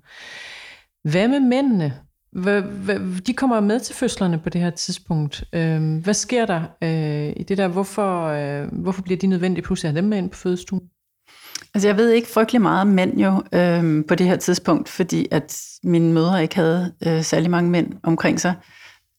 Hvad 1.10 1.28
med 1.28 1.40
mændene? 1.40 1.94
de 3.28 3.34
kommer 3.34 3.60
med 3.60 3.80
til 3.80 3.96
fødslerne 3.96 4.40
på 4.40 4.50
det 4.50 4.62
her 4.62 4.70
tidspunkt. 4.70 5.44
Øhm, 5.54 5.98
hvad 5.98 6.14
sker 6.14 6.46
der 6.46 6.62
øh, 6.82 7.34
i 7.38 7.44
det 7.44 7.58
der? 7.58 7.68
Hvorfor, 7.68 8.24
øh, 8.24 8.68
hvorfor 8.72 9.02
bliver 9.02 9.18
de 9.18 9.28
nødvendige 9.28 9.66
pludselig 9.66 9.90
at 9.90 9.94
have 9.94 10.02
dem 10.02 10.10
med 10.10 10.18
ind 10.18 10.30
på 10.30 10.38
fødestuen? 10.38 10.82
Altså 11.74 11.88
jeg 11.88 11.98
ved 11.98 12.12
ikke 12.12 12.28
frygtelig 12.28 12.62
meget 12.62 12.82
om 12.82 12.88
mænd 12.88 13.20
jo 13.20 13.44
øhm, 13.54 14.04
på 14.08 14.16
det 14.16 14.28
her 14.28 14.36
tidspunkt, 14.36 14.90
fordi 14.90 15.28
at 15.32 15.62
mine 15.84 16.14
mødre 16.14 16.42
ikke 16.42 16.56
havde 16.56 16.94
øh, 17.08 17.24
særlig 17.24 17.52
mange 17.52 17.72
mænd 17.72 17.94
omkring 18.04 18.40
sig. 18.40 18.54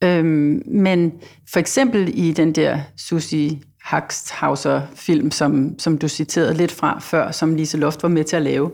Øhm, 0.05 0.63
men 0.67 1.13
for 1.53 1.59
eksempel 1.59 2.11
i 2.15 2.33
den 2.33 2.53
der 2.53 2.79
Susie 2.97 3.61
Haxhauser 3.83 4.83
film, 4.95 5.31
som, 5.31 5.79
som 5.79 5.99
du 5.99 6.09
citerede 6.09 6.55
lidt 6.55 6.73
fra 6.73 6.99
før, 7.01 7.31
som 7.31 7.55
Lise 7.55 7.77
Loft 7.77 8.03
var 8.03 8.09
med 8.09 8.25
til 8.25 8.37
at 8.37 8.43
lave, 8.43 8.71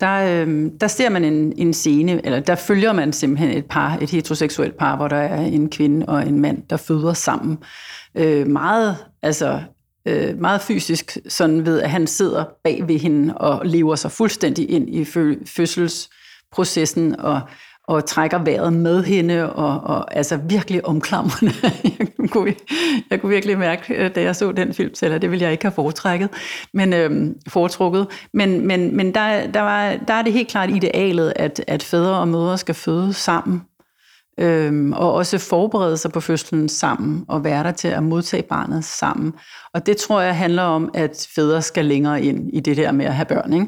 der, 0.00 0.44
øh, 0.46 0.70
der 0.80 0.86
ser 0.86 1.08
man 1.08 1.24
en, 1.24 1.52
en 1.56 1.72
scene, 1.72 2.26
eller 2.26 2.40
der 2.40 2.54
følger 2.54 2.92
man 2.92 3.12
simpelthen 3.12 3.50
et 3.50 3.66
par, 3.66 3.98
et 4.00 4.10
heteroseksuelt 4.10 4.76
par, 4.76 4.96
hvor 4.96 5.08
der 5.08 5.16
er 5.16 5.40
en 5.40 5.70
kvinde 5.70 6.06
og 6.06 6.28
en 6.28 6.40
mand, 6.40 6.62
der 6.70 6.76
føder 6.76 7.12
sammen. 7.12 7.58
Øh, 8.14 8.46
meget, 8.46 8.96
altså 9.22 9.60
øh, 10.06 10.40
meget 10.40 10.60
fysisk, 10.60 11.18
sådan 11.28 11.66
ved, 11.66 11.82
at 11.82 11.90
han 11.90 12.06
sidder 12.06 12.44
bag 12.64 12.88
ved 12.88 12.98
hende 12.98 13.34
og 13.34 13.66
lever 13.66 13.94
sig 13.94 14.10
fuldstændig 14.12 14.70
ind 14.70 14.94
i 14.94 15.04
fødselsprocessen 15.46 17.20
og, 17.20 17.40
og 17.88 18.04
trækker 18.04 18.38
vejret 18.38 18.72
med 18.72 19.04
hende, 19.04 19.52
og, 19.52 19.80
og 19.80 20.16
altså 20.16 20.36
virkelig 20.36 20.86
omklamrende. 20.86 21.52
jeg, 21.98 22.30
kunne, 22.30 22.54
jeg 23.10 23.20
kunne 23.20 23.30
virkelig 23.30 23.58
mærke, 23.58 23.94
øh, 23.94 24.14
da 24.14 24.22
jeg 24.22 24.36
så 24.36 24.52
den 24.52 24.74
film, 24.74 24.94
selv 24.94 25.20
det 25.20 25.30
ville 25.30 25.44
jeg 25.44 25.52
ikke 25.52 25.64
have 25.64 25.72
foretrækket, 25.72 26.28
men 26.74 26.92
øh, 26.92 27.34
foretrukket. 27.48 28.06
Men, 28.32 28.66
men, 28.66 28.96
men 28.96 29.14
der, 29.14 29.46
der, 29.46 29.60
var, 29.60 29.96
der 30.08 30.14
er 30.14 30.22
det 30.22 30.32
helt 30.32 30.48
klart 30.48 30.70
idealet, 30.70 31.32
at, 31.36 31.64
at 31.66 31.82
fædre 31.82 32.18
og 32.20 32.28
mødre 32.28 32.58
skal 32.58 32.74
føde 32.74 33.12
sammen 33.12 33.62
øhm, 34.40 34.92
og 34.92 35.12
også 35.12 35.38
forberede 35.38 35.96
sig 35.96 36.12
på 36.12 36.20
fødslen 36.20 36.68
sammen, 36.68 37.24
og 37.28 37.44
være 37.44 37.64
der 37.64 37.72
til 37.72 37.88
at 37.88 38.02
modtage 38.02 38.42
barnet 38.42 38.84
sammen. 38.84 39.32
Og 39.74 39.86
det 39.86 39.96
tror 39.96 40.20
jeg 40.20 40.36
handler 40.36 40.62
om, 40.62 40.90
at 40.94 41.28
fædre 41.34 41.62
skal 41.62 41.84
længere 41.84 42.22
ind 42.22 42.50
i 42.52 42.60
det 42.60 42.76
der 42.76 42.92
med 42.92 43.06
at 43.06 43.14
have 43.14 43.26
børn, 43.26 43.52
ikke? 43.52 43.66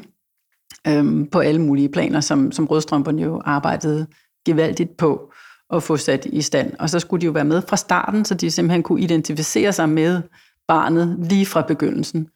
Øhm, 0.87 1.27
på 1.27 1.39
alle 1.39 1.61
mulige 1.61 1.89
planer, 1.89 2.19
som, 2.19 2.51
som 2.51 2.65
rødstrømperne 2.65 3.21
jo 3.21 3.41
arbejdede 3.45 4.07
gevaldigt 4.45 4.97
på 4.97 5.33
at 5.73 5.83
få 5.83 5.97
sat 5.97 6.25
i 6.25 6.41
stand. 6.41 6.73
Og 6.79 6.89
så 6.89 6.99
skulle 6.99 7.21
de 7.21 7.25
jo 7.25 7.31
være 7.31 7.45
med 7.45 7.61
fra 7.61 7.77
starten, 7.77 8.25
så 8.25 8.35
de 8.35 8.51
simpelthen 8.51 8.83
kunne 8.83 9.01
identificere 9.01 9.73
sig 9.73 9.89
med 9.89 10.21
barnet 10.67 11.17
lige 11.29 11.45
fra 11.45 11.61
begyndelsen. 11.61 12.27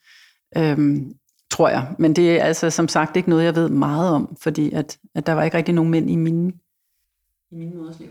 Øhm, 0.58 1.14
tror 1.52 1.70
jeg. 1.70 1.96
Men 2.00 2.16
det 2.16 2.40
er 2.40 2.44
altså 2.44 2.70
som 2.70 2.88
sagt 2.88 3.18
ikke 3.18 3.30
noget, 3.30 3.44
jeg 3.44 3.56
ved 3.56 3.70
meget 3.70 4.12
om, 4.12 4.36
fordi 4.42 4.72
at, 4.72 5.00
at 5.16 5.26
der 5.26 5.34
var 5.34 5.44
ikke 5.44 5.58
rigtig 5.58 5.74
nogen 5.74 5.92
mænd 5.92 6.10
i 6.10 6.16
mine, 6.16 6.54
i 7.52 7.56
mine 7.56 7.76
møders 7.76 8.00
liv. 8.00 8.10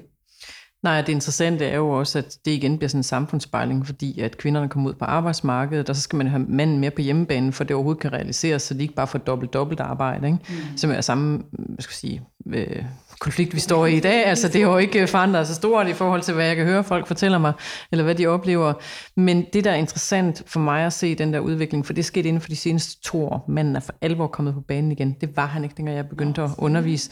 Nej, 0.83 1.01
det 1.01 1.12
interessante 1.12 1.64
er 1.64 1.77
jo 1.77 1.90
også, 1.90 2.18
at 2.18 2.37
det 2.45 2.51
igen 2.51 2.79
bliver 2.79 2.88
sådan 2.88 2.99
en 2.99 3.03
samfundsspejling, 3.03 3.87
fordi 3.87 4.21
at 4.21 4.38
kvinderne 4.38 4.68
kommer 4.68 4.90
ud 4.90 4.95
på 4.95 5.05
arbejdsmarkedet, 5.05 5.88
og 5.88 5.97
så 5.97 6.03
skal 6.03 6.16
man 6.16 6.27
have 6.27 6.45
manden 6.49 6.79
mere 6.79 6.90
på 6.90 7.01
hjemmebanen, 7.01 7.53
for 7.53 7.64
det 7.64 7.77
overhovedet 7.77 8.03
kan 8.03 8.12
realiseres, 8.12 8.62
så 8.62 8.75
de 8.75 8.83
ikke 8.83 8.95
bare 8.95 9.07
får 9.07 9.18
dobbelt 9.18 9.53
dobbelt 9.53 9.81
arbejde, 9.81 10.27
ikke? 10.27 10.38
Mm. 10.49 10.77
som 10.77 10.90
er 10.90 11.01
samme 11.01 11.42
hvad 11.53 11.83
skal 11.83 11.92
jeg 11.92 11.97
sige, 11.97 12.23
øh, 12.47 12.85
konflikt, 13.23 13.55
vi 13.55 13.61
står 13.61 13.87
i 13.87 13.97
i 13.97 14.01
dag. 14.01 14.27
Altså, 14.27 14.49
det 14.49 14.57
er 14.57 14.61
jo 14.61 14.79
ikke 14.79 15.07
forandret 15.07 15.47
så 15.47 15.55
stort 15.55 15.88
i 15.88 15.92
forhold 15.92 16.23
til, 16.23 16.35
hvad 16.35 16.47
jeg 16.47 16.57
kan 16.57 16.64
høre, 16.64 16.85
folk 16.85 17.07
fortæller 17.07 17.38
mig, 17.38 17.53
eller 17.92 18.05
hvad 18.05 18.14
de 18.14 18.27
oplever. 18.27 18.73
Men 19.16 19.45
det, 19.53 19.64
der 19.64 19.71
er 19.71 19.75
interessant 19.75 20.42
for 20.47 20.61
mig 20.61 20.87
at 20.87 20.92
se 20.92 21.14
den 21.14 21.33
der 21.33 21.40
udvikling, 21.40 21.87
for 21.87 21.92
det 21.92 22.05
skete 22.05 22.29
inden 22.29 22.40
for 22.40 22.49
de 22.49 22.57
seneste 22.57 23.03
to 23.03 23.25
år. 23.25 23.45
Manden 23.49 23.77
er 23.77 23.81
for 23.81 23.95
alvor 24.01 24.27
kommet 24.27 24.55
på 24.55 24.61
banen 24.61 24.92
igen. 24.92 25.16
Det 25.21 25.37
var 25.37 25.47
han 25.47 25.64
ikke, 25.64 25.75
dengang 25.77 25.97
jeg 25.97 26.09
begyndte 26.09 26.42
at 26.42 26.51
undervise. 26.59 27.11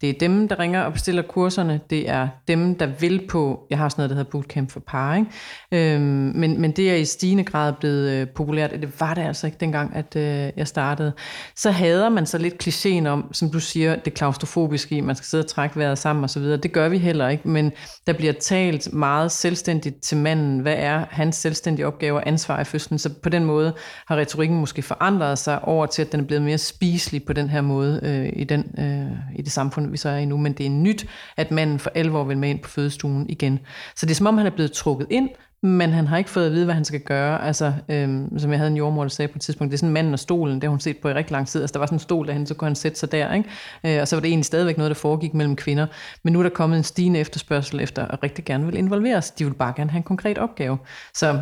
Det 0.00 0.10
er 0.10 0.14
dem, 0.20 0.48
der 0.48 0.58
ringer 0.58 0.82
og 0.82 0.92
bestiller 0.92 1.22
kurserne. 1.22 1.80
Det 1.90 2.08
er 2.08 2.28
dem, 2.48 2.74
der 2.74 2.86
vil 2.86 3.26
på, 3.28 3.66
jeg 3.70 3.78
har 3.78 3.88
sådan 3.88 4.00
noget, 4.00 4.10
der 4.10 4.16
hedder 4.16 4.30
bootcamp 4.30 4.70
for 4.70 4.80
par, 4.80 5.14
ikke? 5.14 5.94
Øhm, 5.94 6.32
men, 6.34 6.60
men 6.60 6.72
det 6.72 6.90
er 6.90 6.94
i 6.94 7.04
stigende 7.04 7.44
grad 7.44 7.72
blevet 7.80 8.10
øh, 8.10 8.28
populært. 8.28 8.70
Det 8.70 9.00
var 9.00 9.14
det 9.14 9.22
altså 9.22 9.46
ikke 9.46 9.58
dengang, 9.60 9.96
at 9.96 10.16
øh, 10.16 10.52
jeg 10.56 10.68
startede. 10.68 11.12
Så 11.56 11.70
hader 11.70 12.08
man 12.08 12.26
så 12.26 12.38
lidt 12.38 12.66
klichéen 12.66 13.06
om, 13.08 13.32
som 13.32 13.50
du 13.50 13.60
siger, 13.60 13.96
det 13.96 14.14
klaustrofobiske 14.14 14.96
i, 14.96 15.00
man 15.00 15.16
skal 15.16 15.26
sidde 15.26 15.42
og 15.42 15.48
trække 15.48 15.78
vejret 15.78 15.98
sammen 15.98 16.24
osv. 16.24 16.42
Det 16.42 16.72
gør 16.72 16.88
vi 16.88 16.98
heller 16.98 17.28
ikke, 17.28 17.48
men 17.48 17.72
der 18.06 18.12
bliver 18.12 18.32
talt 18.32 18.92
meget 18.92 19.32
selvstændigt 19.32 20.02
til 20.02 20.16
manden. 20.16 20.58
Hvad 20.58 20.76
er 20.78 21.04
hans 21.10 21.36
selvstændige 21.36 21.86
opgave 21.86 22.16
og 22.16 22.28
ansvar 22.28 22.60
i 22.60 22.64
fødslen? 22.64 22.98
Så 22.98 23.10
på 23.22 23.28
den 23.28 23.44
måde 23.44 23.74
har 24.06 24.16
retorikken 24.16 24.58
måske 24.58 24.82
forandret 24.82 25.38
sig 25.38 25.64
over 25.64 25.86
til, 25.86 26.02
at 26.02 26.12
den 26.12 26.20
er 26.20 26.24
blevet 26.24 26.42
mere 26.42 26.58
spiselig 26.58 27.24
på 27.24 27.32
den 27.32 27.48
her 27.48 27.60
måde 27.60 28.00
øh, 28.02 28.40
i, 28.40 28.44
den, 28.44 28.74
øh, 28.78 29.38
i 29.38 29.42
det 29.42 29.52
samfund, 29.52 29.89
vi 29.92 29.96
så 29.96 30.08
er 30.08 30.16
i 30.16 30.24
nu, 30.24 30.36
men 30.36 30.52
det 30.52 30.66
er 30.66 30.70
nyt, 30.70 31.06
at 31.36 31.50
manden 31.50 31.78
for 31.78 31.90
alvor 31.94 32.24
vil 32.24 32.38
med 32.38 32.50
ind 32.50 32.58
på 32.58 32.70
fødestuen 32.70 33.26
igen. 33.28 33.60
Så 33.96 34.06
det 34.06 34.10
er 34.10 34.16
som 34.16 34.26
om, 34.26 34.38
han 34.38 34.46
er 34.46 34.50
blevet 34.50 34.72
trukket 34.72 35.06
ind, 35.10 35.28
men 35.62 35.90
han 35.90 36.06
har 36.06 36.18
ikke 36.18 36.30
fået 36.30 36.46
at 36.46 36.52
vide, 36.52 36.64
hvad 36.64 36.74
han 36.74 36.84
skal 36.84 37.00
gøre. 37.00 37.44
Altså, 37.44 37.72
øhm, 37.88 38.38
som 38.38 38.50
jeg 38.50 38.58
havde 38.58 38.70
en 38.70 38.76
jordmor, 38.76 39.02
der 39.02 39.08
sagde 39.08 39.32
på 39.32 39.36
et 39.36 39.42
tidspunkt, 39.42 39.70
det 39.70 39.76
er 39.76 39.78
sådan 39.78 39.92
manden 39.92 40.12
og 40.12 40.18
stolen, 40.18 40.54
det 40.54 40.64
har 40.64 40.70
hun 40.70 40.80
set 40.80 40.98
på 40.98 41.08
i 41.08 41.12
rigtig 41.14 41.32
lang 41.32 41.48
tid. 41.48 41.60
Altså, 41.60 41.72
der 41.72 41.78
var 41.78 41.86
sådan 41.86 41.96
en 41.96 42.00
stol 42.00 42.26
derhen, 42.26 42.46
så 42.46 42.54
kunne 42.54 42.68
han 42.68 42.76
sætte 42.76 42.98
sig 42.98 43.12
der. 43.12 43.34
Ikke? 43.34 43.48
Øh, 43.84 44.00
og 44.00 44.08
så 44.08 44.16
var 44.16 44.20
det 44.20 44.28
egentlig 44.28 44.44
stadigvæk 44.44 44.76
noget, 44.76 44.90
der 44.90 44.94
foregik 44.94 45.34
mellem 45.34 45.56
kvinder. 45.56 45.86
Men 46.22 46.32
nu 46.32 46.38
er 46.38 46.42
der 46.42 46.50
kommet 46.50 46.76
en 46.76 46.84
stigende 46.84 47.20
efterspørgsel 47.20 47.80
efter 47.80 48.06
at 48.06 48.22
rigtig 48.22 48.44
gerne 48.44 48.66
vil 48.66 48.76
involveres. 48.76 49.30
De 49.30 49.44
vil 49.44 49.54
bare 49.54 49.72
gerne 49.76 49.90
have 49.90 49.98
en 49.98 50.02
konkret 50.02 50.38
opgave. 50.38 50.78
Så 51.14 51.40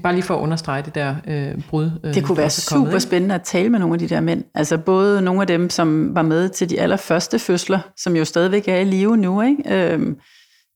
bare 0.00 0.12
lige 0.12 0.22
for 0.22 0.36
at 0.36 0.40
understrege 0.40 0.82
det 0.82 0.94
der 0.94 1.14
øh, 1.26 1.62
brud. 1.68 1.90
Øh, 2.04 2.14
det 2.14 2.24
kunne 2.24 2.38
være 2.38 2.50
super 2.50 2.84
kommet, 2.84 3.02
spændende 3.02 3.34
at 3.34 3.42
tale 3.42 3.68
med 3.68 3.78
nogle 3.78 3.94
af 3.94 3.98
de 3.98 4.08
der 4.08 4.20
mænd. 4.20 4.44
Altså 4.54 4.78
både 4.78 5.22
nogle 5.22 5.40
af 5.40 5.46
dem, 5.46 5.70
som 5.70 6.14
var 6.14 6.22
med 6.22 6.48
til 6.48 6.70
de 6.70 6.80
allerførste 6.80 7.38
fødsler, 7.38 7.78
som 7.96 8.16
jo 8.16 8.24
stadigvæk 8.24 8.68
er 8.68 8.76
i 8.76 8.84
live 8.84 9.16
nu, 9.16 9.42
ikke? 9.42 9.94
Øh, 9.94 10.14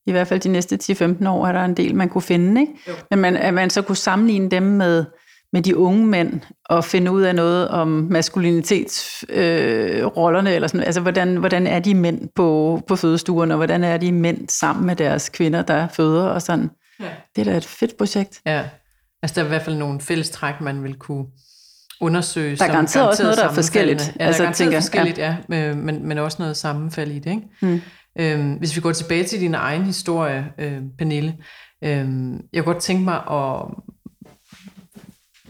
i 0.07 0.11
hvert 0.11 0.27
fald 0.27 0.39
de 0.39 0.49
næste 0.49 0.79
10-15 0.83 1.29
år 1.29 1.47
er 1.47 1.51
der 1.51 1.65
en 1.65 1.77
del, 1.77 1.95
man 1.95 2.09
kunne 2.09 2.21
finde. 2.21 2.61
Ikke? 2.61 2.73
Men 3.09 3.19
man, 3.19 3.37
at 3.37 3.53
man 3.53 3.69
så 3.69 3.81
kunne 3.81 3.95
sammenligne 3.95 4.49
dem 4.49 4.63
med, 4.63 5.05
med 5.53 5.61
de 5.61 5.77
unge 5.77 6.05
mænd 6.05 6.41
og 6.65 6.83
finde 6.83 7.11
ud 7.11 7.21
af 7.21 7.35
noget 7.35 7.67
om 7.67 7.87
maskulinitetsrollerne, 7.87 10.49
øh, 10.49 10.55
eller 10.55 10.67
sådan, 10.67 10.85
altså 10.85 11.01
hvordan, 11.01 11.35
hvordan 11.35 11.67
er 11.67 11.79
de 11.79 11.95
mænd 11.95 12.29
på, 12.35 12.81
på 12.87 12.95
fødestuerne, 12.95 13.53
og 13.53 13.57
hvordan 13.57 13.83
er 13.83 13.97
de 13.97 14.11
mænd 14.11 14.49
sammen 14.49 14.85
med 14.85 14.95
deres 14.95 15.29
kvinder, 15.29 15.61
der 15.61 15.87
føder 15.87 16.23
og 16.23 16.41
sådan. 16.41 16.69
Ja. 16.99 17.09
Det 17.35 17.47
er 17.47 17.51
da 17.51 17.57
et 17.57 17.65
fedt 17.65 17.97
projekt. 17.97 18.41
Ja, 18.45 18.63
altså 19.23 19.35
der 19.35 19.41
er 19.41 19.45
i 19.45 19.47
hvert 19.47 19.61
fald 19.61 19.75
nogle 19.75 20.01
fælles 20.01 20.29
træk, 20.29 20.61
man 20.61 20.83
vil 20.83 20.95
kunne 20.95 21.25
undersøge. 22.01 22.55
Der 22.55 22.65
er 22.65 22.71
garanteret 22.71 23.07
også 23.07 23.23
noget, 23.23 23.37
der 23.37 23.49
er 23.49 23.53
forskelligt. 23.53 24.01
Ja, 24.01 24.23
der 24.23 24.27
altså, 24.27 24.43
er 24.45 24.51
tænker, 24.51 24.79
forskelligt, 24.79 25.17
ja, 25.17 25.37
ja 25.49 25.73
men, 25.73 26.07
men 26.07 26.17
også 26.17 26.37
noget 26.39 26.57
sammenfald 26.57 27.11
i 27.11 27.19
det. 27.19 27.31
Ikke? 27.31 27.47
Mm. 27.61 27.81
Øhm, 28.19 28.53
hvis 28.53 28.75
vi 28.75 28.81
går 28.81 28.91
tilbage 28.91 29.23
til 29.23 29.39
din 29.39 29.53
egen 29.53 29.83
historie, 29.83 30.51
øh, 30.57 30.81
Pernille, 30.97 31.35
øh, 31.83 32.07
jeg 32.53 32.63
kunne 32.63 32.73
godt 32.73 32.83
tænke 32.83 33.03
mig 33.03 33.15
at 33.15 33.65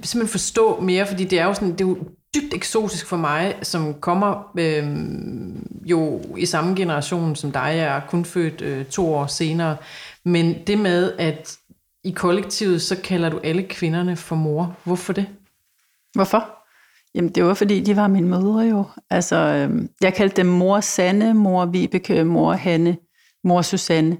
simpelthen 0.03 0.31
forstå 0.31 0.79
mere, 0.81 1.07
fordi 1.07 1.23
det 1.23 1.39
er 1.39 1.45
jo 1.45 1.53
sådan, 1.53 1.71
det 1.71 1.81
er 1.81 1.85
jo 1.85 1.97
dybt 2.35 2.53
eksotisk 2.53 3.05
for 3.05 3.17
mig, 3.17 3.55
som 3.61 3.93
kommer 3.93 4.51
øh, 4.59 4.87
jo 5.85 6.21
i 6.37 6.45
samme 6.45 6.75
generation 6.75 7.35
som 7.35 7.51
dig. 7.51 7.73
Jeg 7.75 7.95
er 7.95 8.01
kun 8.09 8.25
født 8.25 8.61
øh, 8.61 8.85
to 8.85 9.13
år 9.13 9.27
senere. 9.27 9.77
Men 10.25 10.55
det 10.67 10.77
med, 10.77 11.11
at 11.19 11.57
i 12.07 12.11
kollektivet, 12.11 12.81
så 12.81 12.95
kalder 13.03 13.29
du 13.29 13.39
alle 13.43 13.63
kvinderne 13.63 14.15
for 14.15 14.35
mor. 14.35 14.75
Hvorfor 14.83 15.13
det? 15.13 15.27
Hvorfor? 16.13 16.57
Jamen, 17.15 17.31
det 17.31 17.43
var 17.43 17.53
fordi, 17.53 17.79
de 17.79 17.95
var 17.95 18.07
mine 18.07 18.27
mødre 18.27 18.59
jo. 18.59 18.85
Altså, 19.09 19.35
øh, 19.35 19.81
jeg 20.01 20.13
kaldte 20.13 20.35
dem 20.35 20.45
mor 20.45 20.79
Sanne, 20.79 21.33
mor 21.33 21.65
Vibeke, 21.65 22.23
mor 22.23 22.53
Hanne, 22.53 22.97
mor 23.43 23.61
Susanne. 23.61 24.17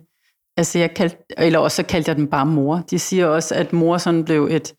Altså, 0.58 0.80
jeg 0.80 0.94
kaldte, 0.94 1.18
eller 1.38 1.60
også 1.60 1.76
så 1.76 1.84
kaldte 1.84 2.10
jeg 2.10 2.16
dem 2.18 2.28
bare 2.28 2.46
mor. 2.46 2.84
De 2.90 3.00
siger 3.00 3.26
også, 3.26 3.56
at 3.56 3.74
mor 3.74 3.98
sådan 3.98 4.26
blev 4.26 4.48
et, 4.52 4.74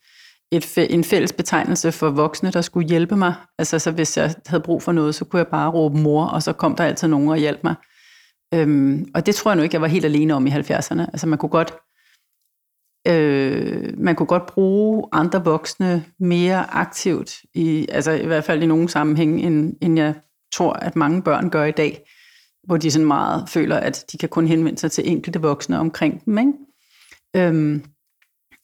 et, 0.52 0.78
en 0.90 1.04
fælles 1.04 1.32
betegnelse 1.32 1.92
for 1.92 2.10
voksne, 2.10 2.50
der 2.50 2.60
skulle 2.60 2.88
hjælpe 2.88 3.16
mig. 3.16 3.34
Altså, 3.58 3.78
så 3.78 3.90
hvis 3.90 4.16
jeg 4.16 4.34
havde 4.46 4.62
brug 4.62 4.82
for 4.82 4.92
noget, 4.92 5.14
så 5.14 5.24
kunne 5.24 5.38
jeg 5.38 5.46
bare 5.46 5.70
råbe 5.70 5.98
mor, 5.98 6.24
og 6.24 6.42
så 6.42 6.52
kom 6.52 6.76
der 6.76 6.84
altid 6.84 7.08
nogen 7.08 7.28
og 7.28 7.36
hjalp 7.36 7.64
mig. 7.64 7.74
Øhm, 8.54 9.06
og 9.14 9.26
det 9.26 9.34
tror 9.34 9.50
jeg 9.50 9.56
nu 9.56 9.62
ikke, 9.62 9.74
jeg 9.74 9.82
var 9.82 9.88
helt 9.88 10.04
alene 10.04 10.34
om 10.34 10.46
i 10.46 10.50
70'erne. 10.50 11.00
Altså, 11.00 11.26
man 11.26 11.38
kunne 11.38 11.50
godt 11.50 11.74
øh, 13.06 13.98
man 13.98 14.14
kunne 14.14 14.26
godt 14.26 14.46
bruge 14.46 15.04
andre 15.12 15.44
voksne 15.44 16.04
mere 16.20 16.74
aktivt, 16.74 17.34
i, 17.54 17.86
altså 17.92 18.10
i 18.12 18.26
hvert 18.26 18.44
fald 18.44 18.62
i 18.62 18.66
nogle 18.66 18.88
sammenhæng, 18.88 19.40
end, 19.40 19.76
end 19.82 19.98
jeg 19.98 20.14
tror, 20.54 20.72
at 20.72 20.96
mange 20.96 21.22
børn 21.22 21.50
gør 21.50 21.64
i 21.64 21.70
dag, 21.70 22.04
hvor 22.64 22.76
de 22.76 22.90
sådan 22.90 23.06
meget 23.06 23.48
føler, 23.48 23.76
at 23.76 24.04
de 24.12 24.18
kan 24.18 24.28
kun 24.28 24.46
henvende 24.46 24.78
sig 24.78 24.92
til 24.92 25.10
enkelte 25.10 25.40
voksne 25.40 25.78
omkring 25.78 26.24
dem. 26.24 26.38
Ikke? 26.38 26.52
Øhm, 27.36 27.84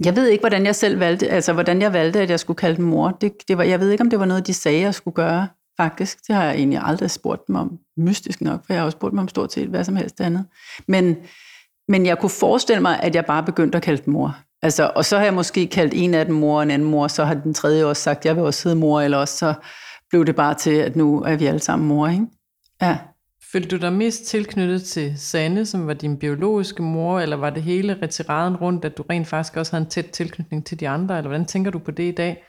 jeg 0.04 0.16
ved 0.16 0.28
ikke, 0.28 0.42
hvordan 0.42 0.66
jeg 0.66 0.74
selv 0.74 1.00
valgte, 1.00 1.28
altså 1.28 1.52
hvordan 1.52 1.82
jeg 1.82 1.92
valgte, 1.92 2.20
at 2.20 2.30
jeg 2.30 2.40
skulle 2.40 2.56
kalde 2.56 2.76
dem 2.76 2.84
mor. 2.84 3.10
Det, 3.10 3.32
det 3.48 3.58
var, 3.58 3.64
jeg 3.64 3.80
ved 3.80 3.90
ikke, 3.90 4.02
om 4.02 4.10
det 4.10 4.20
var 4.20 4.26
noget, 4.26 4.46
de 4.46 4.54
sagde, 4.54 4.80
jeg 4.80 4.94
skulle 4.94 5.14
gøre, 5.14 5.48
faktisk. 5.76 6.18
Det 6.28 6.34
har 6.36 6.44
jeg 6.44 6.54
egentlig 6.54 6.80
aldrig 6.82 7.10
spurgt 7.10 7.46
dem 7.46 7.56
om. 7.56 7.78
Mystisk 7.96 8.40
nok, 8.40 8.66
for 8.66 8.72
jeg 8.72 8.80
har 8.80 8.84
også 8.84 8.96
spurgt 8.96 9.12
dem 9.12 9.18
om 9.18 9.28
stort 9.28 9.52
set 9.52 9.68
hvad 9.68 9.84
som 9.84 9.96
helst 9.96 10.20
andet. 10.20 10.44
Men, 10.88 11.16
men 11.88 12.06
jeg 12.06 12.18
kunne 12.18 12.30
forestille 12.30 12.82
mig, 12.82 13.00
at 13.02 13.14
jeg 13.14 13.24
bare 13.24 13.42
begyndte 13.42 13.76
at 13.76 13.82
kalde 13.82 14.02
dem 14.04 14.12
mor. 14.12 14.36
Altså, 14.62 14.92
og 14.96 15.04
så 15.04 15.16
har 15.16 15.24
jeg 15.24 15.34
måske 15.34 15.66
kaldt 15.66 15.92
en 15.96 16.14
af 16.14 16.26
dem 16.26 16.34
mor 16.34 16.62
en 16.62 16.70
anden 16.70 16.90
mor, 16.90 17.08
så 17.08 17.24
har 17.24 17.34
den 17.34 17.54
tredje 17.54 17.84
også 17.84 18.02
sagt, 18.02 18.24
jeg 18.24 18.36
vil 18.36 18.44
også 18.44 18.68
hedde 18.68 18.80
mor, 18.80 19.00
eller 19.00 19.18
også 19.18 19.36
så 19.36 19.54
blev 20.10 20.26
det 20.26 20.36
bare 20.36 20.54
til, 20.54 20.74
at 20.74 20.96
nu 20.96 21.22
er 21.22 21.36
vi 21.36 21.46
alle 21.46 21.60
sammen 21.60 21.88
mor, 21.88 22.08
ikke? 22.08 22.26
Ja. 22.82 22.98
Følte 23.52 23.76
du 23.76 23.80
dig 23.80 23.92
mest 23.92 24.24
tilknyttet 24.24 24.82
til 24.82 25.14
Sanne, 25.16 25.66
som 25.66 25.86
var 25.86 25.94
din 25.94 26.18
biologiske 26.18 26.82
mor, 26.82 27.20
eller 27.20 27.36
var 27.36 27.50
det 27.50 27.62
hele 27.62 27.98
retiraden 28.02 28.56
rundt, 28.56 28.84
at 28.84 28.98
du 28.98 29.04
rent 29.10 29.26
faktisk 29.26 29.56
også 29.56 29.72
havde 29.72 29.84
en 29.84 29.90
tæt 29.90 30.06
tilknytning 30.06 30.66
til 30.66 30.80
de 30.80 30.88
andre, 30.88 31.18
eller 31.18 31.28
hvordan 31.28 31.46
tænker 31.46 31.70
du 31.70 31.78
på 31.78 31.90
det 31.90 32.04
i 32.04 32.14
dag? 32.14 32.44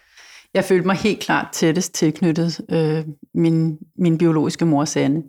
Jeg 0.53 0.63
følte 0.63 0.87
mig 0.87 0.95
helt 0.95 1.19
klart 1.19 1.47
tættest 1.51 1.93
tilknyttet 1.93 2.61
øh, 2.71 3.05
min, 3.33 3.77
min 3.97 4.17
biologiske 4.17 4.65
mor 4.65 4.85
Sanne. 4.85 5.23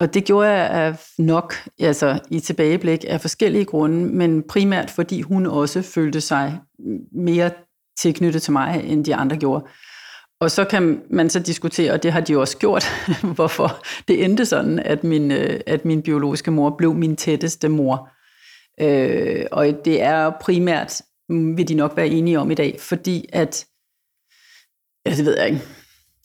Og 0.00 0.14
det 0.14 0.24
gjorde 0.24 0.48
jeg 0.48 0.96
nok 1.18 1.54
altså, 1.80 2.20
i 2.30 2.40
tilbageblik 2.40 3.04
af 3.08 3.20
forskellige 3.20 3.64
grunde, 3.64 4.06
men 4.06 4.42
primært 4.42 4.90
fordi 4.90 5.20
hun 5.20 5.46
også 5.46 5.82
følte 5.82 6.20
sig 6.20 6.60
mere 7.12 7.50
tilknyttet 8.00 8.42
til 8.42 8.52
mig, 8.52 8.84
end 8.84 9.04
de 9.04 9.14
andre 9.14 9.36
gjorde. 9.36 9.64
Og 10.40 10.50
så 10.50 10.64
kan 10.64 11.02
man 11.10 11.30
så 11.30 11.40
diskutere, 11.40 11.92
og 11.92 12.02
det 12.02 12.12
har 12.12 12.20
de 12.20 12.38
også 12.38 12.58
gjort, 12.58 12.84
hvorfor 13.34 13.86
det 14.08 14.24
endte 14.24 14.46
sådan, 14.46 14.78
at 14.78 15.04
min, 15.04 15.30
øh, 15.30 15.60
at 15.66 15.84
min 15.84 16.02
biologiske 16.02 16.50
mor 16.50 16.74
blev 16.78 16.94
min 16.94 17.16
tætteste 17.16 17.68
mor. 17.68 18.08
Øh, 18.80 19.46
og 19.52 19.66
det 19.84 20.02
er 20.02 20.32
primært, 20.40 21.02
vil 21.28 21.68
de 21.68 21.74
nok 21.74 21.96
være 21.96 22.08
enige 22.08 22.38
om 22.38 22.50
i 22.50 22.54
dag, 22.54 22.80
fordi 22.80 23.24
at, 23.32 23.66
ja, 25.06 25.10
det 25.10 25.24
ved 25.24 25.36
jeg 25.38 25.46
ikke, 25.48 25.62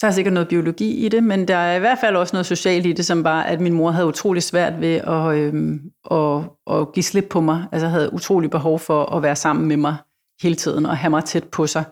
der 0.03 0.09
er 0.09 0.13
sikkert 0.13 0.33
noget 0.33 0.47
biologi 0.47 1.05
i 1.05 1.09
det, 1.09 1.23
men 1.23 1.47
der 1.47 1.55
er 1.55 1.75
i 1.75 1.79
hvert 1.79 1.97
fald 2.01 2.15
også 2.15 2.35
noget 2.35 2.45
socialt 2.45 2.85
i 2.85 2.93
det, 2.93 3.05
som 3.05 3.23
bare, 3.23 3.47
at 3.47 3.61
min 3.61 3.73
mor 3.73 3.91
havde 3.91 4.07
utrolig 4.07 4.43
svært 4.43 4.81
ved 4.81 4.95
at, 4.95 5.37
øhm, 5.37 5.81
at, 6.11 6.41
at 6.71 6.93
give 6.93 7.03
slip 7.03 7.27
på 7.29 7.41
mig. 7.41 7.65
Altså 7.71 7.87
havde 7.87 8.13
utrolig 8.13 8.49
behov 8.49 8.79
for 8.79 9.15
at 9.15 9.23
være 9.23 9.35
sammen 9.35 9.67
med 9.67 9.77
mig 9.77 9.95
hele 10.41 10.55
tiden 10.55 10.85
og 10.85 10.97
have 10.97 11.09
mig 11.09 11.25
tæt 11.25 11.43
på 11.43 11.67
sig. 11.67 11.83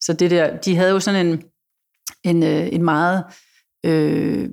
Så 0.00 0.12
det 0.12 0.30
der, 0.30 0.56
de 0.56 0.76
havde 0.76 0.90
jo 0.90 1.00
sådan 1.00 1.26
en, 1.26 1.42
en, 2.24 2.42
øh, 2.42 2.68
en 2.72 2.82
meget, 2.82 3.24
øh, 3.86 4.48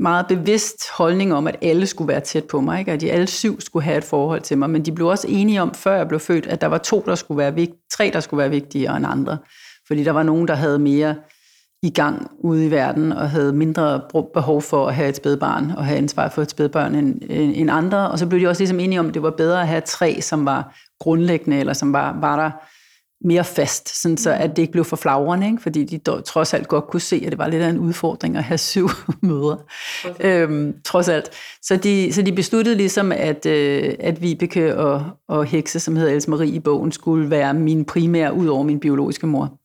meget 0.00 0.26
bevidst 0.28 0.78
holdning 0.96 1.34
om, 1.34 1.46
at 1.46 1.56
alle 1.62 1.86
skulle 1.86 2.08
være 2.08 2.20
tæt 2.20 2.44
på 2.44 2.60
mig, 2.60 2.78
ikke? 2.78 2.92
at 2.92 3.00
de 3.00 3.12
alle 3.12 3.26
syv 3.26 3.60
skulle 3.60 3.84
have 3.84 3.98
et 3.98 4.04
forhold 4.04 4.40
til 4.40 4.58
mig, 4.58 4.70
men 4.70 4.84
de 4.84 4.92
blev 4.92 5.06
også 5.06 5.26
enige 5.30 5.62
om, 5.62 5.74
før 5.74 5.96
jeg 5.96 6.08
blev 6.08 6.20
født, 6.20 6.46
at 6.46 6.60
der 6.60 6.66
var 6.66 6.78
to, 6.78 7.04
der 7.06 7.14
skulle 7.14 7.38
være 7.38 7.54
vigtige, 7.54 7.80
tre, 7.92 8.10
der 8.12 8.20
skulle 8.20 8.38
være 8.38 8.50
vigtigere 8.50 8.96
end 8.96 9.06
andre. 9.06 9.38
Fordi 9.86 10.04
der 10.04 10.12
var 10.12 10.22
nogen, 10.22 10.48
der 10.48 10.54
havde 10.54 10.78
mere 10.78 11.14
i 11.84 11.90
gang 11.90 12.30
ude 12.38 12.66
i 12.66 12.70
verden 12.70 13.12
og 13.12 13.30
havde 13.30 13.52
mindre 13.52 14.00
behov 14.34 14.62
for 14.62 14.86
at 14.88 14.94
have 14.94 15.08
et 15.08 15.16
spædbarn 15.16 15.70
og 15.76 15.84
have 15.84 15.98
ansvar 15.98 16.28
for 16.28 16.42
et 16.42 16.50
spædbarn 16.50 16.94
end, 16.94 17.22
end 17.30 17.70
andre. 17.70 18.10
Og 18.10 18.18
så 18.18 18.26
blev 18.26 18.40
de 18.40 18.46
også 18.46 18.60
ligesom 18.60 18.80
enige 18.80 19.00
om, 19.00 19.08
at 19.08 19.14
det 19.14 19.22
var 19.22 19.30
bedre 19.30 19.60
at 19.60 19.68
have 19.68 19.82
tre, 19.86 20.20
som 20.20 20.46
var 20.46 20.76
grundlæggende, 21.00 21.58
eller 21.58 21.72
som 21.72 21.92
var, 21.92 22.16
var 22.20 22.36
der 22.36 22.50
mere 23.26 23.44
fast, 23.44 24.02
sådan 24.02 24.16
så 24.16 24.32
at 24.32 24.56
det 24.56 24.62
ikke 24.62 24.72
blev 24.72 24.84
for 24.84 24.96
flagrende, 24.96 25.46
ikke? 25.46 25.62
fordi 25.62 25.84
de 25.84 25.98
dog, 25.98 26.24
trods 26.24 26.54
alt 26.54 26.68
godt 26.68 26.86
kunne 26.86 27.00
se, 27.00 27.22
at 27.24 27.30
det 27.30 27.38
var 27.38 27.48
lidt 27.48 27.62
af 27.62 27.68
en 27.68 27.78
udfordring 27.78 28.36
at 28.36 28.44
have 28.44 28.58
syv 28.58 28.88
møder, 29.22 29.56
øhm, 30.20 30.74
trods 30.84 31.08
alt. 31.08 31.30
Så 31.62 31.76
de, 31.76 32.12
så 32.12 32.22
de 32.22 32.32
besluttede 32.32 32.76
ligesom, 32.76 33.12
at, 33.12 33.46
øh, 33.46 33.94
at 34.00 34.22
Vibeke 34.22 34.76
og, 34.76 35.04
og 35.28 35.44
Hekse, 35.44 35.80
som 35.80 35.96
hedder 35.96 36.12
Else 36.12 36.30
Marie 36.30 36.50
i 36.50 36.60
bogen, 36.60 36.92
skulle 36.92 37.30
være 37.30 37.54
min 37.54 37.84
primære, 37.84 38.34
ud 38.34 38.46
over 38.46 38.62
min 38.62 38.80
biologiske 38.80 39.26
mor. 39.26 39.58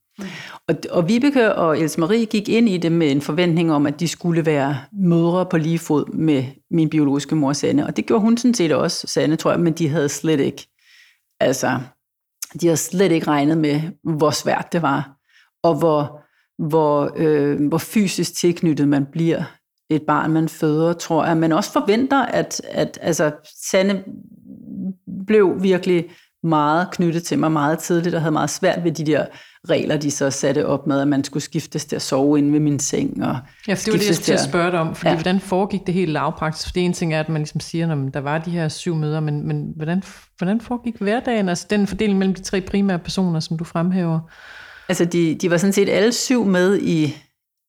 Og, 0.67 0.75
og 0.89 1.07
Vibeke 1.07 1.55
og 1.55 1.79
Else 1.79 1.99
Marie 1.99 2.25
gik 2.25 2.49
ind 2.49 2.69
i 2.69 2.77
det 2.77 2.91
med 2.91 3.11
en 3.11 3.21
forventning 3.21 3.71
om, 3.71 3.85
at 3.85 3.99
de 3.99 4.07
skulle 4.07 4.45
være 4.45 4.77
mødre 4.91 5.45
på 5.45 5.57
lige 5.57 5.79
fod 5.79 6.13
med 6.13 6.43
min 6.71 6.89
biologiske 6.89 7.35
mor 7.35 7.53
Sanne. 7.53 7.85
Og 7.85 7.97
det 7.97 8.05
gjorde 8.05 8.21
hun 8.21 8.37
sådan 8.37 8.53
set 8.53 8.71
også, 8.71 9.07
Sanne, 9.07 9.35
tror 9.35 9.51
jeg, 9.51 9.59
men 9.59 9.73
de 9.73 9.89
havde 9.89 10.09
slet 10.09 10.39
ikke, 10.39 10.67
altså, 11.39 11.79
de 12.61 12.67
havde 12.67 12.77
slet 12.77 13.11
ikke 13.11 13.27
regnet 13.27 13.57
med, 13.57 13.81
hvor 14.03 14.31
svært 14.31 14.67
det 14.71 14.81
var, 14.81 15.11
og 15.63 15.75
hvor, 15.75 16.21
hvor, 16.67 17.13
øh, 17.15 17.67
hvor 17.67 17.77
fysisk 17.77 18.35
tilknyttet 18.35 18.87
man 18.87 19.05
bliver 19.11 19.43
et 19.89 20.01
barn, 20.01 20.31
man 20.31 20.49
føder, 20.49 20.93
tror 20.93 21.25
jeg. 21.25 21.37
Men 21.37 21.51
også 21.51 21.71
forventer, 21.71 22.25
at, 22.25 22.61
at 22.69 22.99
altså, 23.01 23.31
Sanne 23.69 24.03
blev 25.27 25.63
virkelig 25.63 26.05
meget 26.43 26.91
knyttet 26.91 27.23
til 27.23 27.39
mig 27.39 27.51
meget 27.51 27.79
tidligt, 27.79 28.15
og 28.15 28.21
havde 28.21 28.31
meget 28.31 28.49
svært 28.49 28.83
ved 28.83 28.91
de 28.91 29.05
der 29.05 29.25
regler, 29.69 29.97
de 29.97 30.11
så 30.11 30.29
satte 30.29 30.67
op 30.67 30.87
med, 30.87 31.01
at 31.01 31.07
man 31.07 31.23
skulle 31.23 31.43
skiftes 31.43 31.85
til 31.85 31.95
at 31.95 32.01
sove 32.01 32.37
inde 32.37 32.53
ved 32.53 32.59
min 32.59 32.79
seng. 32.79 33.23
Og 33.23 33.37
ja, 33.67 33.73
for 33.73 33.83
det 33.83 33.93
var 33.93 33.99
det, 33.99 34.07
jeg 34.07 34.15
skulle 34.15 34.33
at 34.33 34.49
spørge 34.49 34.71
dig 34.71 34.79
om, 34.79 34.95
fordi 34.95 35.09
ja. 35.09 35.15
hvordan 35.15 35.39
foregik 35.39 35.85
det 35.85 35.93
helt 35.93 36.11
lavpraktisk? 36.11 36.67
For 36.67 36.73
det 36.73 36.85
ene 36.85 36.93
ting 36.93 37.13
er, 37.13 37.19
at 37.19 37.29
man 37.29 37.41
ligesom 37.41 37.59
siger, 37.59 37.91
at 37.91 38.13
der 38.13 38.19
var 38.19 38.37
de 38.37 38.51
her 38.51 38.67
syv 38.67 38.95
møder, 38.95 39.19
men, 39.19 39.47
men 39.47 39.73
hvordan, 39.75 40.03
hvordan 40.37 40.61
foregik 40.61 40.95
hverdagen? 40.99 41.49
Altså 41.49 41.67
den 41.69 41.87
fordeling 41.87 42.19
mellem 42.19 42.35
de 42.35 42.41
tre 42.41 42.61
primære 42.61 42.99
personer, 42.99 43.39
som 43.39 43.57
du 43.57 43.63
fremhæver? 43.63 44.19
Altså 44.89 45.05
de, 45.05 45.35
de 45.35 45.51
var 45.51 45.57
sådan 45.57 45.73
set 45.73 45.89
alle 45.89 46.13
syv 46.13 46.45
med 46.45 46.79
i, 46.81 47.15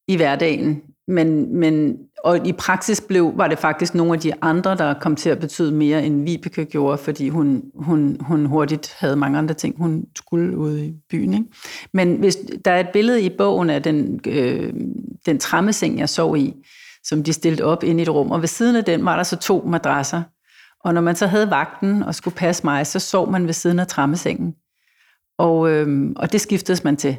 i 0.09 0.17
hverdagen, 0.17 0.83
men, 1.09 1.59
men 1.59 1.97
og 2.25 2.47
i 2.47 2.53
praksis 2.53 3.01
blev, 3.01 3.33
var 3.37 3.49
det 3.49 3.59
faktisk 3.59 3.95
nogle 3.95 4.13
af 4.13 4.21
de 4.21 4.33
andre, 4.43 4.77
der 4.77 4.95
kom 4.95 5.17
til 5.17 5.31
at 5.31 5.39
betyde 5.39 5.73
mere, 5.73 6.05
end 6.05 6.25
Vibeke 6.25 6.65
gjorde, 6.65 6.99
fordi 6.99 7.29
hun, 7.29 7.63
hun, 7.75 8.17
hun 8.21 8.47
hurtigt 8.47 8.95
havde 8.99 9.17
mange 9.17 9.39
andre 9.39 9.55
ting, 9.55 9.75
hun 9.79 10.05
skulle 10.17 10.59
ud 10.59 10.79
i 10.79 10.93
byen. 11.11 11.35
Ikke? 11.35 11.47
Men 11.93 12.17
hvis 12.17 12.39
der 12.65 12.71
er 12.71 12.81
et 12.81 12.89
billede 12.93 13.23
i 13.23 13.31
bogen 13.39 13.71
af 13.71 13.83
den, 13.83 14.21
øh, 14.27 14.73
den 15.27 15.39
trammeseng, 15.39 15.99
jeg 15.99 16.09
sov 16.09 16.37
i, 16.37 16.55
som 17.05 17.23
de 17.23 17.33
stillede 17.33 17.65
op 17.65 17.85
ind 17.85 18.01
i 18.01 18.03
et 18.03 18.09
rum, 18.09 18.31
og 18.31 18.41
ved 18.41 18.49
siden 18.49 18.77
af 18.77 18.85
den 18.85 19.05
var 19.05 19.17
der 19.17 19.23
så 19.23 19.37
to 19.37 19.65
madrasser. 19.67 20.23
Og 20.85 20.95
når 20.95 21.01
man 21.01 21.17
så 21.17 21.27
havde 21.27 21.51
vagten 21.51 22.03
og 22.03 22.15
skulle 22.15 22.37
passe 22.37 22.67
mig, 22.67 22.87
så 22.87 22.99
sov 22.99 23.31
man 23.31 23.47
ved 23.47 23.53
siden 23.53 23.79
af 23.79 23.87
trammesengen. 23.87 24.55
Og, 25.39 25.71
øh, 25.71 26.11
og 26.17 26.33
det 26.33 26.41
skiftedes 26.41 26.85
man 26.85 26.97
til 26.97 27.17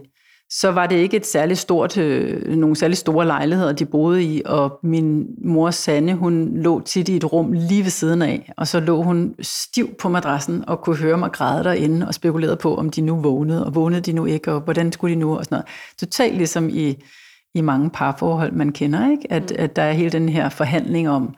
så 0.54 0.72
var 0.72 0.88
det 0.88 0.96
ikke 0.96 1.18
et 1.18 1.26
særligt 1.26 1.60
stort, 1.60 1.98
øh, 1.98 2.56
nogle 2.56 2.76
særligt 2.76 3.00
store 3.00 3.26
lejligheder, 3.26 3.72
de 3.72 3.86
boede 3.86 4.24
i, 4.24 4.42
og 4.46 4.80
min 4.84 5.26
mor 5.44 5.72
Sanne, 5.72 6.14
hun 6.14 6.58
lå 6.58 6.82
tit 6.82 7.10
i 7.10 7.16
et 7.16 7.34
rum 7.34 7.52
lige 7.52 7.84
ved 7.84 7.90
siden 7.90 8.22
af, 8.22 8.52
og 8.58 8.68
så 8.68 8.80
lå 8.80 9.02
hun 9.02 9.36
stiv 9.42 9.96
på 10.00 10.10
madrassen 10.10 10.64
og 10.68 10.82
kunne 10.82 10.98
høre 10.98 11.18
mig 11.18 11.32
græde 11.32 11.64
derinde 11.64 12.08
og 12.08 12.14
spekulere 12.14 12.58
på, 12.58 12.76
om 12.76 12.90
de 12.90 13.02
nu 13.02 13.16
vågnede, 13.16 13.66
og 13.66 13.76
vågnede 13.76 14.02
de 14.02 14.14
nu 14.14 14.26
ikke, 14.26 14.52
og 14.52 14.62
hvordan 14.62 14.92
skulle 14.92 15.16
de 15.16 15.20
nu, 15.20 15.38
og 15.38 15.46
sådan 15.46 15.56
noget. 15.56 15.66
Totalt 16.00 16.38
ligesom 16.38 16.70
i, 16.70 17.04
i 17.56 17.62
mange 17.62 17.90
parforhold, 17.90 18.52
man 18.52 18.72
kender, 18.72 19.12
ikke? 19.12 19.32
At, 19.32 19.52
mm. 19.52 19.56
at 19.60 19.76
der 19.76 19.82
er 19.82 19.92
hele 19.92 20.10
den 20.10 20.30
her 20.30 20.50
forhandling 20.50 21.10
om, 21.10 21.36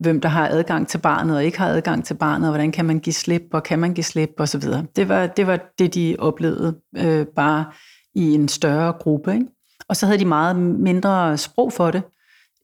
hvem 0.00 0.20
der 0.20 0.28
har 0.28 0.48
adgang 0.48 0.88
til 0.88 0.98
barnet 0.98 1.36
og 1.36 1.44
ikke 1.44 1.58
har 1.58 1.68
adgang 1.68 2.04
til 2.04 2.14
barnet, 2.14 2.48
og 2.48 2.52
hvordan 2.52 2.72
kan 2.72 2.84
man 2.84 2.98
give 2.98 3.14
slip, 3.14 3.42
og 3.52 3.62
kan 3.62 3.78
man 3.78 3.94
give 3.94 4.04
slip, 4.04 4.30
og 4.38 4.48
så 4.48 4.58
videre. 4.58 4.84
Det 4.96 5.08
var 5.08 5.26
det, 5.26 5.46
var 5.46 5.58
det 5.78 5.94
de 5.94 6.16
oplevede 6.18 6.76
øh, 6.96 7.26
bare 7.36 7.64
i 8.14 8.34
en 8.34 8.48
større 8.48 8.92
gruppe. 8.92 9.34
Ikke? 9.34 9.46
Og 9.88 9.96
så 9.96 10.06
havde 10.06 10.18
de 10.18 10.24
meget 10.24 10.56
mindre 10.56 11.38
sprog 11.38 11.72
for 11.72 11.90
det, 11.90 12.02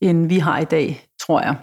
end 0.01 0.27
vi 0.27 0.39
har 0.39 0.59
i 0.59 0.65
dag, 0.65 1.07
tror 1.27 1.41
jeg. 1.41 1.57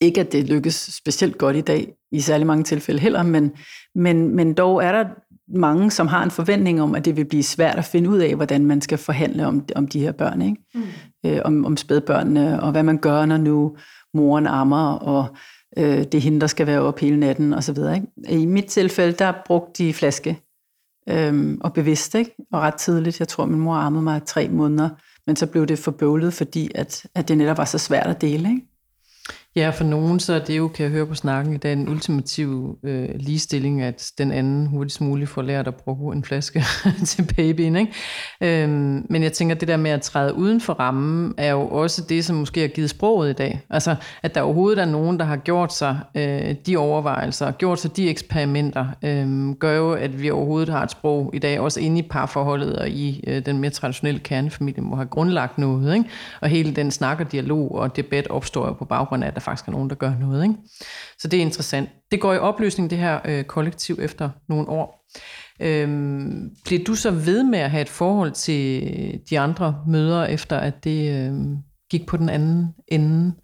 Ikke 0.00 0.20
at 0.20 0.32
det 0.32 0.48
lykkes 0.48 0.74
specielt 0.74 1.38
godt 1.38 1.56
i 1.56 1.60
dag, 1.60 1.94
i 2.12 2.20
særlig 2.20 2.46
mange 2.46 2.64
tilfælde 2.64 3.00
heller, 3.00 3.22
men, 3.22 3.52
men, 3.94 4.36
men 4.36 4.54
dog 4.54 4.84
er 4.84 4.92
der 4.92 5.04
mange, 5.48 5.90
som 5.90 6.06
har 6.06 6.22
en 6.22 6.30
forventning 6.30 6.82
om, 6.82 6.94
at 6.94 7.04
det 7.04 7.16
vil 7.16 7.24
blive 7.24 7.42
svært 7.42 7.78
at 7.78 7.84
finde 7.84 8.10
ud 8.10 8.18
af, 8.18 8.34
hvordan 8.34 8.66
man 8.66 8.80
skal 8.80 8.98
forhandle 8.98 9.46
om, 9.46 9.64
om 9.76 9.88
de 9.88 10.00
her 10.00 10.12
børn. 10.12 10.42
Ikke? 10.42 10.56
Mm. 10.74 10.82
Øh, 11.26 11.40
om, 11.44 11.64
om 11.64 11.76
spædbørnene, 11.76 12.62
og 12.62 12.70
hvad 12.70 12.82
man 12.82 12.98
gør, 12.98 13.26
når 13.26 13.36
nu 13.36 13.76
moren 14.14 14.46
ammer, 14.46 14.92
og 14.92 15.36
øh, 15.76 15.98
det 15.98 16.14
er 16.14 16.20
hende, 16.20 16.40
der 16.40 16.46
skal 16.46 16.66
være 16.66 16.80
op 16.80 16.98
hele 16.98 17.16
natten, 17.16 17.54
osv. 17.54 17.78
I 18.28 18.46
mit 18.46 18.64
tilfælde, 18.64 19.12
der 19.12 19.32
brugte 19.46 19.84
de 19.84 19.94
flaske 19.94 20.40
øhm, 21.08 21.58
og 21.60 21.72
bevidst, 21.72 22.14
ikke? 22.14 22.36
og 22.52 22.60
ret 22.60 22.74
tidligt. 22.74 23.20
Jeg 23.20 23.28
tror, 23.28 23.44
min 23.44 23.60
mor 23.60 23.74
armede 23.74 24.02
mig 24.02 24.22
tre 24.26 24.48
måneder 24.48 24.88
men 25.26 25.36
så 25.36 25.46
blev 25.46 25.66
det 25.66 25.78
forbøvlet, 25.78 26.34
fordi 26.34 26.70
at, 26.74 27.06
at 27.14 27.28
det 27.28 27.38
netop 27.38 27.58
var 27.58 27.64
så 27.64 27.78
svært 27.78 28.06
at 28.06 28.20
dele. 28.20 28.48
Ikke? 28.48 28.66
Ja, 29.56 29.70
for 29.70 29.84
nogen 29.84 30.20
så 30.20 30.32
er 30.32 30.38
det 30.38 30.58
jo, 30.58 30.68
kan 30.68 30.84
jeg 30.84 30.92
høre 30.92 31.06
på 31.06 31.14
snakken 31.14 31.54
i 31.54 31.56
dag, 31.56 31.72
en 31.72 31.88
ultimativ 31.88 32.78
øh, 32.82 33.08
ligestilling, 33.14 33.82
at 33.82 34.12
den 34.18 34.32
anden 34.32 34.66
hurtigst 34.66 35.00
muligt 35.00 35.30
får 35.30 35.42
lært 35.42 35.68
at 35.68 35.74
bruge 35.74 36.16
en 36.16 36.24
flaske 36.24 36.64
til 37.06 37.32
babyen. 37.36 37.76
Ikke? 37.76 37.92
Øhm, 38.40 39.06
men 39.10 39.22
jeg 39.22 39.32
tænker, 39.32 39.54
at 39.54 39.60
det 39.60 39.68
der 39.68 39.76
med 39.76 39.90
at 39.90 40.02
træde 40.02 40.34
uden 40.34 40.60
for 40.60 40.72
rammen, 40.72 41.34
er 41.38 41.50
jo 41.50 41.68
også 41.68 42.02
det, 42.08 42.24
som 42.24 42.36
måske 42.36 42.60
har 42.60 42.68
givet 42.68 42.90
sproget 42.90 43.30
i 43.30 43.32
dag. 43.32 43.60
Altså, 43.70 43.96
at 44.22 44.34
der 44.34 44.40
overhovedet 44.40 44.82
er 44.82 44.84
nogen, 44.84 45.18
der 45.18 45.24
har 45.24 45.36
gjort 45.36 45.74
sig 45.74 45.98
øh, 46.14 46.54
de 46.66 46.76
overvejelser, 46.76 47.50
gjort 47.50 47.80
sig 47.80 47.96
de 47.96 48.08
eksperimenter, 48.08 48.86
øh, 49.02 49.50
gør 49.50 49.76
jo, 49.76 49.92
at 49.92 50.22
vi 50.22 50.30
overhovedet 50.30 50.68
har 50.68 50.82
et 50.82 50.90
sprog 50.90 51.30
i 51.34 51.38
dag, 51.38 51.60
også 51.60 51.80
inde 51.80 51.98
i 51.98 52.08
parforholdet 52.10 52.78
og 52.78 52.88
i 52.88 53.24
øh, 53.26 53.46
den 53.46 53.58
mere 53.58 53.70
traditionelle 53.70 54.20
kernefamilie, 54.20 54.82
må 54.82 54.96
have 54.96 55.08
grundlagt 55.08 55.58
noget. 55.58 55.94
Ikke? 55.94 56.08
Og 56.40 56.48
hele 56.48 56.74
den 56.74 56.90
snak 56.90 57.20
og 57.20 57.32
dialog 57.32 57.74
og 57.74 57.96
debat 57.96 58.26
opstår 58.30 58.66
jo 58.66 58.72
på 58.72 58.84
baggrund 58.84 59.24
af, 59.24 59.28
at 59.28 59.34
der 59.34 59.40
faktisk 59.44 59.68
er 59.68 59.72
nogen, 59.72 59.90
der 59.90 59.96
gør 59.96 60.14
noget. 60.20 60.42
Ikke? 60.42 60.54
Så 61.18 61.28
det 61.28 61.36
er 61.36 61.40
interessant. 61.40 61.88
Det 62.10 62.20
går 62.20 62.34
i 62.34 62.38
opløsning, 62.38 62.90
det 62.90 62.98
her 62.98 63.20
øh, 63.24 63.44
kollektiv, 63.44 63.98
efter 64.00 64.30
nogle 64.48 64.68
år. 64.68 65.04
Øhm, 65.60 66.50
bliver 66.64 66.84
du 66.84 66.94
så 66.94 67.10
ved 67.10 67.44
med 67.44 67.58
at 67.58 67.70
have 67.70 67.82
et 67.82 67.88
forhold 67.88 68.32
til 68.32 69.20
de 69.30 69.40
andre 69.40 69.82
møder, 69.86 70.24
efter 70.24 70.58
at 70.58 70.84
det 70.84 71.28
øh, 71.28 71.34
gik 71.90 72.06
på 72.06 72.16
den 72.16 72.28
anden 72.28 72.68
ende? 72.88 73.34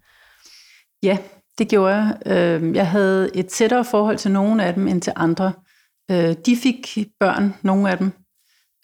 Ja, 1.03 1.17
det 1.57 1.67
gjorde 1.69 1.95
jeg. 1.95 2.17
Øh, 2.25 2.75
jeg 2.75 2.87
havde 2.87 3.35
et 3.35 3.47
tættere 3.47 3.85
forhold 3.85 4.17
til 4.17 4.31
nogle 4.31 4.63
af 4.63 4.73
dem 4.73 4.87
end 4.87 5.01
til 5.01 5.13
andre. 5.15 5.53
Øh, 6.11 6.35
de 6.45 6.55
fik 6.55 6.97
børn, 7.19 7.53
nogle 7.61 7.91
af 7.91 7.97
dem, 7.97 8.11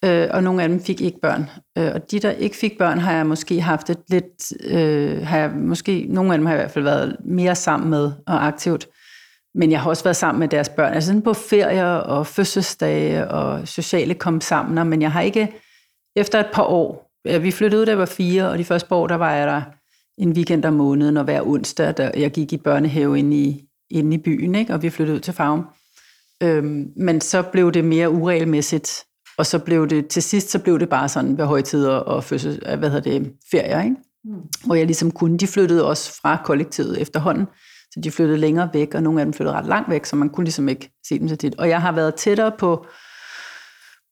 øh, 0.06 0.28
og 0.32 0.44
nogle 0.44 0.64
af 0.64 0.70
dem 0.70 0.84
fik 0.84 1.02
ikke 1.02 1.20
børn. 1.22 1.50
Øh, 1.78 1.92
og 1.96 2.12
de, 2.12 2.20
der 2.20 2.32
ikke 2.32 2.56
fik 2.56 2.78
børn, 2.78 3.00
har 3.00 3.14
jeg 3.14 3.26
måske 3.26 3.62
haft 3.62 3.90
et 3.90 4.00
lidt, 4.10 4.54
øh, 4.64 5.28
har 5.28 5.38
jeg 5.38 5.52
måske, 5.52 6.06
nogle 6.10 6.34
af 6.34 6.38
dem 6.38 6.46
har 6.46 6.54
jeg 6.54 6.62
i 6.62 6.64
hvert 6.64 6.72
fald 6.72 6.84
været 6.84 7.16
mere 7.26 7.56
sammen 7.56 7.90
med 7.90 8.12
og 8.28 8.48
aktivt. 8.48 8.88
Men 9.56 9.72
jeg 9.72 9.82
har 9.82 9.90
også 9.90 10.04
været 10.04 10.16
sammen 10.16 10.40
med 10.40 10.48
deres 10.48 10.70
børn, 10.70 10.94
altså 10.94 11.22
på 11.24 11.34
ferier 11.34 11.86
og 11.86 12.28
fødselsdage 12.28 13.28
og 13.28 13.68
sociale 13.68 14.14
kom 14.14 14.42
sammen, 14.42 14.90
men 14.90 15.02
jeg 15.02 15.12
har 15.12 15.22
ikke, 15.22 15.54
efter 16.16 16.40
et 16.40 16.50
par 16.54 16.64
år, 16.64 17.12
vi 17.40 17.52
flyttede 17.52 17.82
ud, 17.82 17.86
da 17.86 17.92
jeg 17.92 18.00
var 18.00 18.06
fire, 18.06 18.50
og 18.50 18.58
de 18.58 18.66
første 18.66 18.90
par 18.90 18.96
år, 18.96 19.08
der 19.08 19.16
var 19.16 19.34
jeg 19.34 19.48
der 19.48 19.62
en 20.18 20.32
weekend 20.32 20.66
om 20.66 20.74
måneden, 20.74 21.18
og 21.18 21.24
hver 21.24 21.42
onsdag, 21.48 21.98
der 21.98 22.12
jeg 22.16 22.32
gik 22.32 22.54
i 22.54 22.58
børnehave 22.58 23.20
inde 23.20 23.38
i, 23.38 23.64
inde 23.90 24.16
i 24.16 24.18
byen, 24.18 24.56
ikke? 24.56 24.74
og 24.74 24.82
vi 24.82 24.90
flyttede 24.90 25.16
ud 25.16 25.22
til 25.22 25.34
Farum. 25.34 25.68
Øhm, 26.44 26.92
men 26.96 27.22
så 27.22 27.42
blev 27.42 27.72
det 27.72 27.86
mere 27.86 28.10
uregelmæssigt, 28.10 29.07
og 29.38 29.46
så 29.46 29.60
blev 29.60 29.88
det, 29.88 30.08
til 30.08 30.24
sidst 30.24 30.50
så 30.50 30.60
blev 30.60 30.80
det 30.80 30.90
bare 30.90 31.10
sådan 31.10 31.38
ved 31.38 31.46
højtider 31.46 31.96
og 31.96 32.24
fødsel, 32.24 32.62
øh, 32.66 32.80
hvad 32.80 32.90
hedder 32.90 33.12
det, 33.12 33.34
ferier, 33.52 33.84
ikke? 33.84 33.96
Mm. 34.26 34.34
Hvor 34.66 34.76
jeg 34.76 34.86
ligesom 34.86 35.12
kunne, 35.12 35.38
de 35.38 35.48
flyttede 35.48 35.86
også 35.86 36.22
fra 36.22 36.42
kollektivet 36.46 37.02
efterhånden, 37.02 37.46
så 37.92 38.00
de 38.04 38.12
flyttede 38.12 38.38
længere 38.38 38.70
væk, 38.74 38.94
og 38.94 39.04
nogle 39.04 39.20
af 39.20 39.26
dem 39.26 39.34
flyttede 39.34 39.56
ret 39.58 39.66
langt 39.66 39.90
væk, 39.90 40.06
så 40.06 40.16
man 40.16 40.30
kunne 40.30 40.44
ligesom 40.44 40.70
ikke 40.70 40.92
se 41.08 41.20
dem 41.20 41.28
så 41.28 41.36
tit. 41.36 41.56
Og 41.56 41.70
jeg 41.70 41.82
har 41.82 41.92
været 41.92 42.16
tættere 42.16 42.52
på, 42.52 42.86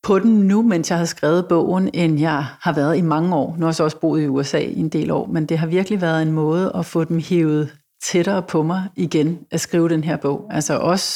på 0.04 0.20
den 0.20 0.48
nu, 0.48 0.62
mens 0.62 0.90
jeg 0.90 0.98
har 0.98 1.06
skrevet 1.06 1.46
bogen, 1.50 1.90
end 1.94 2.20
jeg 2.20 2.46
har 2.62 2.74
været 2.74 2.98
i 2.98 3.02
mange 3.02 3.36
år. 3.36 3.56
Nu 3.58 3.62
har 3.62 3.68
jeg 3.68 3.76
så 3.76 3.84
også 3.84 4.00
boet 4.00 4.22
i 4.22 4.28
USA 4.28 4.60
i 4.60 4.80
en 4.80 4.90
del 4.90 5.12
år, 5.12 5.28
men 5.28 5.46
det 5.46 5.58
har 5.58 5.68
virkelig 5.68 6.02
været 6.02 6.22
en 6.22 6.32
måde 6.32 6.72
at 6.76 6.86
få 6.86 7.04
dem 7.04 7.20
hævet 7.20 7.78
tættere 8.04 8.42
på 8.42 8.64
mig 8.64 8.84
igen, 8.96 9.40
at 9.52 9.60
skrive 9.60 9.90
den 9.90 10.04
her 10.04 10.18
bog. 10.18 10.48
Altså 10.52 10.78
også 10.78 11.10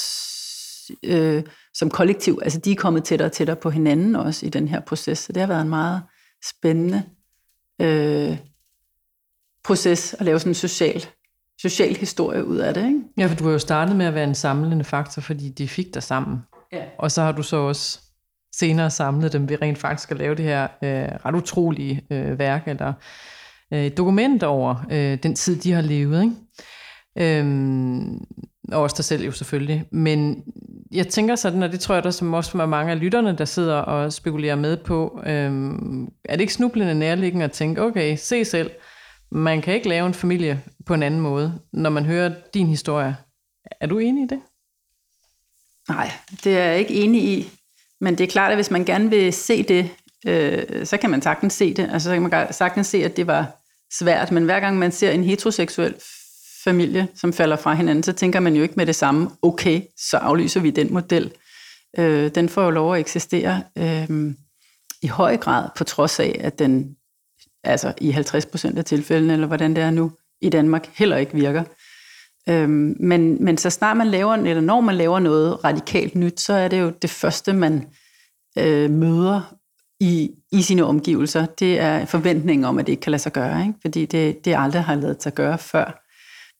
øh, 1.03 1.43
som 1.79 1.89
kollektiv, 1.89 2.39
altså 2.41 2.59
de 2.59 2.71
er 2.71 2.75
kommet 2.75 3.03
tættere 3.03 3.27
og 3.27 3.31
tættere 3.31 3.55
på 3.55 3.69
hinanden 3.69 4.15
også 4.15 4.45
i 4.45 4.49
den 4.49 4.67
her 4.67 4.79
proces, 4.79 5.17
så 5.17 5.33
det 5.33 5.39
har 5.39 5.47
været 5.47 5.61
en 5.61 5.69
meget 5.69 6.01
spændende 6.45 7.03
øh, 7.81 8.37
proces 9.63 10.13
at 10.13 10.25
lave 10.25 10.39
sådan 10.39 10.51
en 10.51 10.55
social, 10.55 11.05
social 11.61 11.95
historie 11.95 12.45
ud 12.45 12.57
af 12.57 12.73
det. 12.73 12.85
Ikke? 12.85 12.99
Ja, 13.17 13.27
for 13.27 13.35
du 13.35 13.43
har 13.43 13.51
jo 13.51 13.59
startet 13.59 13.95
med 13.95 14.05
at 14.05 14.13
være 14.13 14.23
en 14.23 14.35
samlende 14.35 14.83
faktor, 14.83 15.21
fordi 15.21 15.49
de 15.49 15.67
fik 15.67 15.93
dig 15.93 16.03
sammen. 16.03 16.37
Ja. 16.71 16.83
Og 16.97 17.11
så 17.11 17.21
har 17.21 17.31
du 17.31 17.43
så 17.43 17.57
også 17.57 17.99
senere 18.55 18.91
samlet 18.91 19.33
dem 19.33 19.49
ved 19.49 19.61
rent 19.61 19.77
faktisk 19.77 20.11
at 20.11 20.17
lave 20.17 20.35
det 20.35 20.45
her 20.45 20.63
øh, 20.63 21.25
ret 21.25 21.35
utrolige 21.35 22.05
øh, 22.11 22.39
værk, 22.39 22.67
eller 22.67 22.93
øh, 23.73 23.91
dokument 23.97 24.43
over 24.43 24.75
øh, 24.91 25.17
den 25.23 25.35
tid, 25.35 25.55
de 25.55 25.71
har 25.71 25.81
levet. 25.81 26.23
Ikke? 26.23 26.35
Øhm, 27.19 28.25
og 28.71 28.81
også 28.81 28.95
dig 28.97 29.05
selv 29.05 29.23
jo 29.23 29.31
selvfølgelig. 29.31 29.85
Men 29.91 30.43
jeg 30.91 31.07
tænker 31.07 31.35
sådan, 31.35 31.63
og 31.63 31.71
det 31.71 31.79
tror 31.79 31.95
jeg 31.95 32.03
der 32.03 32.11
som 32.11 32.33
også 32.33 32.57
er 32.57 32.65
mange 32.65 32.91
af 32.91 32.99
lytterne, 32.99 33.37
der 33.37 33.45
sidder 33.45 33.75
og 33.75 34.13
spekulerer 34.13 34.55
med 34.55 34.77
på, 34.77 35.21
øhm, 35.25 36.03
er 36.05 36.31
det 36.31 36.41
ikke 36.41 36.53
snublende 36.53 36.95
nærliggende 36.95 37.45
at 37.45 37.51
tænke, 37.51 37.81
okay, 37.81 38.15
se 38.15 38.45
selv, 38.45 38.71
man 39.31 39.61
kan 39.61 39.73
ikke 39.73 39.89
lave 39.89 40.07
en 40.07 40.13
familie 40.13 40.61
på 40.85 40.93
en 40.93 41.03
anden 41.03 41.19
måde, 41.19 41.59
når 41.73 41.89
man 41.89 42.05
hører 42.05 42.33
din 42.53 42.67
historie. 42.67 43.17
Er 43.81 43.87
du 43.87 43.97
enig 43.97 44.23
i 44.23 44.27
det? 44.27 44.41
Nej, 45.89 46.11
det 46.43 46.57
er 46.57 46.63
jeg 46.63 46.79
ikke 46.79 46.93
enig 46.93 47.23
i. 47.23 47.49
Men 48.01 48.17
det 48.17 48.23
er 48.23 48.27
klart, 48.27 48.51
at 48.51 48.57
hvis 48.57 48.71
man 48.71 48.85
gerne 48.85 49.09
vil 49.09 49.33
se 49.33 49.63
det, 49.63 49.89
øh, 50.27 50.85
så 50.85 50.97
kan 50.97 51.09
man 51.09 51.21
sagtens 51.21 51.53
se 51.53 51.73
det. 51.73 51.89
Altså, 51.91 52.09
så 52.09 52.15
kan 52.15 52.21
man 52.21 52.53
sagtens 52.53 52.87
se, 52.87 52.97
at 53.05 53.17
det 53.17 53.27
var 53.27 53.47
svært. 53.93 54.31
Men 54.31 54.45
hver 54.45 54.59
gang 54.59 54.77
man 54.77 54.91
ser 54.91 55.11
en 55.11 55.23
heteroseksuel 55.23 55.95
familie, 56.63 57.07
som 57.15 57.33
falder 57.33 57.55
fra 57.55 57.73
hinanden, 57.73 58.03
så 58.03 58.13
tænker 58.13 58.39
man 58.39 58.55
jo 58.55 58.63
ikke 58.63 58.73
med 58.77 58.85
det 58.85 58.95
samme, 58.95 59.29
okay, 59.41 59.81
så 59.97 60.17
aflyser 60.17 60.59
vi 60.59 60.69
den 60.69 60.93
model. 60.93 61.31
Øh, 61.97 62.35
den 62.35 62.49
får 62.49 62.63
jo 62.63 62.69
lov 62.69 62.93
at 62.93 62.99
eksistere 62.99 63.63
øh, 63.77 64.33
i 65.01 65.07
høj 65.07 65.37
grad, 65.37 65.69
på 65.75 65.83
trods 65.83 66.19
af, 66.19 66.41
at 66.43 66.59
den 66.59 66.95
altså 67.63 67.93
i 68.01 68.11
50 68.11 68.45
procent 68.45 68.77
af 68.77 68.85
tilfældene, 68.85 69.33
eller 69.33 69.47
hvordan 69.47 69.75
det 69.75 69.83
er 69.83 69.91
nu, 69.91 70.11
i 70.41 70.49
Danmark 70.49 70.89
heller 70.93 71.17
ikke 71.17 71.33
virker. 71.33 71.63
Øh, 72.49 72.69
men, 72.99 73.43
men 73.43 73.57
så 73.57 73.69
snart 73.69 73.97
man 73.97 74.07
laver, 74.07 74.33
eller 74.33 74.61
når 74.61 74.81
man 74.81 74.95
laver 74.95 75.19
noget 75.19 75.63
radikalt 75.63 76.15
nyt, 76.15 76.39
så 76.39 76.53
er 76.53 76.67
det 76.67 76.81
jo 76.81 76.89
det 77.01 77.09
første, 77.09 77.53
man 77.53 77.87
øh, 78.57 78.89
møder 78.89 79.55
i, 79.99 80.31
i 80.51 80.61
sine 80.61 80.85
omgivelser. 80.85 81.45
Det 81.45 81.79
er 81.79 82.05
forventningen 82.05 82.65
om, 82.65 82.77
at 82.77 82.85
det 82.85 82.91
ikke 82.91 83.01
kan 83.01 83.11
lade 83.11 83.21
sig 83.21 83.31
gøre, 83.31 83.61
ikke? 83.61 83.73
fordi 83.81 84.05
det, 84.05 84.45
det 84.45 84.55
aldrig 84.57 84.83
har 84.83 84.95
lavet 84.95 85.23
sig 85.23 85.33
gøre 85.33 85.57
før. 85.57 86.05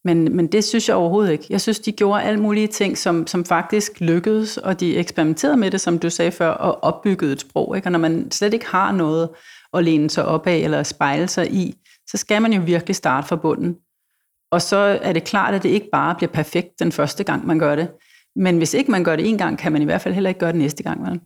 Men, 0.06 0.36
men 0.36 0.48
det 0.48 0.64
synes 0.64 0.88
jeg 0.88 0.96
overhovedet 0.96 1.32
ikke. 1.32 1.46
Jeg 1.50 1.62
synes, 1.62 1.80
de 1.80 1.92
gjorde 1.92 2.24
alle 2.24 2.40
mulige 2.40 2.68
ting, 2.68 2.98
som, 2.98 3.28
som 3.28 3.46
faktisk 3.46 4.02
lykkedes, 4.02 4.58
og 4.58 4.80
de 4.80 4.98
eksperimenterede 4.98 5.58
med 5.58 5.72
det, 5.72 5.82
som 5.82 6.00
du 6.00 6.10
sagde 6.10 6.32
før, 6.32 6.50
og 6.50 6.84
opbyggede 6.84 7.34
et 7.34 7.40
sprog. 7.40 7.76
Ikke? 7.76 7.88
Og 7.88 7.92
når 7.92 8.00
man 8.00 8.32
slet 8.32 8.54
ikke 8.54 8.68
har 8.68 8.92
noget 8.92 9.30
at 9.74 9.84
læne 9.84 10.10
sig 10.10 10.26
op 10.26 10.48
af 10.48 10.56
eller 10.58 10.84
spejle 10.84 11.28
sig 11.28 11.54
i, 11.54 11.76
så 12.08 12.18
skal 12.18 12.42
man 12.42 12.54
jo 12.54 12.62
virkelig 12.66 12.96
starte 12.96 13.28
fra 13.28 13.36
bunden. 13.36 13.76
Og 14.52 14.62
så 14.62 14.78
er 15.02 15.14
det 15.14 15.24
klart, 15.24 15.54
at 15.54 15.64
det 15.64 15.70
ikke 15.70 15.90
bare 15.92 16.16
bliver 16.16 16.32
perfekt 16.32 16.80
den 16.80 16.92
første 16.92 17.24
gang, 17.24 17.48
man 17.48 17.60
gør 17.60 17.76
det. 17.76 17.88
Men 18.36 18.58
hvis 18.58 18.74
ikke 18.74 18.92
man 18.92 19.04
gør 19.04 19.16
det 19.16 19.30
en 19.30 19.38
gang, 19.38 19.58
kan 19.58 19.72
man 19.72 19.82
i 19.82 19.86
hvert 19.86 20.02
fald 20.02 20.14
heller 20.14 20.30
ikke 20.30 20.40
gøre 20.40 20.52
det 20.52 20.60
næste 20.60 20.84
gang. 20.84 21.10
Vel? 21.10 21.20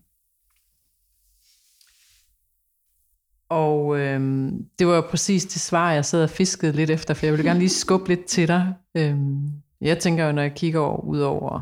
Og 3.54 4.00
øhm, 4.00 4.66
det 4.80 4.88
var 4.88 4.96
jo 4.96 5.02
præcis 5.02 5.46
det 5.46 5.62
svar, 5.62 5.92
jeg 5.92 6.06
sad 6.06 6.24
og 6.24 6.30
fiskede 6.30 6.72
lidt 6.72 6.90
efter, 6.90 7.14
for 7.14 7.26
jeg 7.26 7.34
ville 7.34 7.50
gerne 7.50 7.60
lige 7.60 7.70
skubbe 7.70 8.08
lidt 8.10 8.26
til 8.26 8.48
dig. 8.48 8.74
Øhm, 8.98 9.50
jeg 9.82 10.00
tænker 10.00 10.26
jo, 10.26 10.32
når 10.32 10.42
jeg 10.42 10.54
kigger 10.54 10.80
over, 10.80 11.02
ud 11.02 11.20
over 11.20 11.62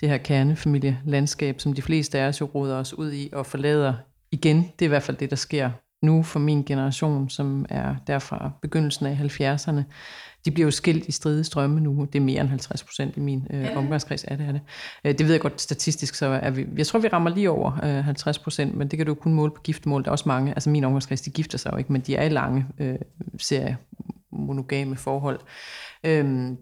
det 0.00 0.08
her 0.08 0.16
kernefamilielandskab, 0.16 1.60
som 1.60 1.72
de 1.72 1.82
fleste 1.82 2.18
af 2.18 2.28
os 2.28 2.40
jo 2.40 2.50
råder 2.54 2.76
os 2.76 2.94
ud 2.94 3.12
i 3.12 3.28
og 3.32 3.46
forlader 3.46 3.94
igen, 4.32 4.56
det 4.56 4.84
er 4.84 4.86
i 4.86 4.88
hvert 4.88 5.02
fald 5.02 5.16
det, 5.16 5.30
der 5.30 5.36
sker 5.36 5.70
nu 6.02 6.22
for 6.22 6.38
min 6.38 6.64
generation, 6.64 7.28
som 7.28 7.66
er 7.68 7.94
derfra 8.06 8.50
begyndelsen 8.62 9.06
af 9.06 9.14
70'erne. 9.14 9.82
De 10.44 10.50
bliver 10.50 10.66
jo 10.66 10.70
skilt 10.70 11.08
i 11.08 11.12
stride 11.12 11.44
strømme 11.44 11.80
nu. 11.80 12.08
Det 12.12 12.18
er 12.18 12.24
mere 12.24 12.40
end 12.40 12.48
50 12.48 12.84
procent 12.84 13.16
i 13.16 13.20
min 13.20 13.46
øh, 13.50 13.76
omgangskreds. 13.76 14.24
Ja, 14.30 14.36
det 14.36 14.46
er 14.46 14.52
det. 14.52 14.60
Øh, 15.04 15.18
det 15.18 15.26
ved 15.26 15.32
jeg 15.32 15.40
godt 15.40 15.60
statistisk, 15.60 16.14
så 16.14 16.26
er 16.26 16.50
vi, 16.50 16.66
jeg 16.76 16.86
tror, 16.86 16.98
vi 16.98 17.08
rammer 17.08 17.30
lige 17.30 17.50
over 17.50 17.72
øh, 17.72 18.04
50 18.04 18.38
procent, 18.38 18.76
men 18.76 18.88
det 18.88 18.96
kan 18.96 19.06
du 19.06 19.14
kun 19.14 19.34
måle 19.34 19.52
på 19.52 19.60
giftemål. 19.62 20.04
Der 20.04 20.08
er 20.08 20.12
også 20.12 20.28
mange, 20.28 20.50
altså 20.52 20.70
min 20.70 20.84
omgangskreds, 20.84 21.20
de 21.20 21.30
gifter 21.30 21.58
sig 21.58 21.72
jo 21.72 21.76
ikke, 21.76 21.92
men 21.92 22.00
de 22.00 22.16
er 22.16 22.24
i 22.24 22.28
lange 22.28 22.66
øh, 22.78 22.98
serie 23.38 23.78
monogame 24.32 24.96
forhold. 24.96 25.40
Øh, 26.04 26.56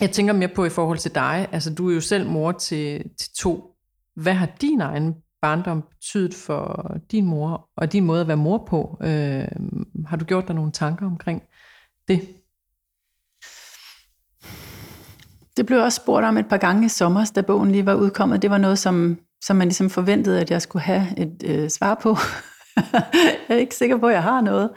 jeg 0.00 0.10
tænker 0.10 0.32
mere 0.32 0.48
på 0.48 0.64
i 0.64 0.70
forhold 0.70 0.98
til 0.98 1.14
dig. 1.14 1.48
Altså, 1.52 1.74
du 1.74 1.90
er 1.90 1.94
jo 1.94 2.00
selv 2.00 2.28
mor 2.28 2.52
til, 2.52 3.04
til 3.18 3.30
to. 3.38 3.74
Hvad 4.14 4.34
har 4.34 4.48
din 4.60 4.80
egen 4.80 5.14
barndom 5.42 5.82
betydet 5.82 6.34
for 6.34 6.90
din 7.10 7.24
mor, 7.24 7.68
og 7.76 7.92
din 7.92 8.04
måde 8.04 8.20
at 8.20 8.28
være 8.28 8.36
mor 8.36 8.64
på? 8.68 8.98
Øh, 9.02 9.48
har 10.06 10.16
du 10.16 10.24
gjort 10.24 10.48
dig 10.48 10.54
nogle 10.54 10.72
tanker 10.72 11.06
omkring 11.06 11.42
det? 12.08 12.28
Det 15.60 15.66
blev 15.66 15.82
også 15.82 15.96
spurgt 15.96 16.26
om 16.26 16.36
et 16.36 16.48
par 16.48 16.56
gange 16.56 16.86
i 16.86 16.88
sommer, 16.88 17.30
da 17.34 17.40
bogen 17.40 17.70
lige 17.70 17.86
var 17.86 17.94
udkommet. 17.94 18.42
Det 18.42 18.50
var 18.50 18.58
noget, 18.58 18.78
som, 18.78 19.18
som 19.42 19.56
man 19.56 19.68
ligesom 19.68 19.90
forventede, 19.90 20.40
at 20.40 20.50
jeg 20.50 20.62
skulle 20.62 20.82
have 20.82 21.06
et 21.18 21.42
øh, 21.44 21.70
svar 21.70 21.94
på. 21.94 22.16
jeg 23.48 23.54
er 23.54 23.56
ikke 23.56 23.74
sikker 23.74 23.96
på, 23.96 24.06
at 24.06 24.14
jeg 24.14 24.22
har 24.22 24.40
noget 24.40 24.70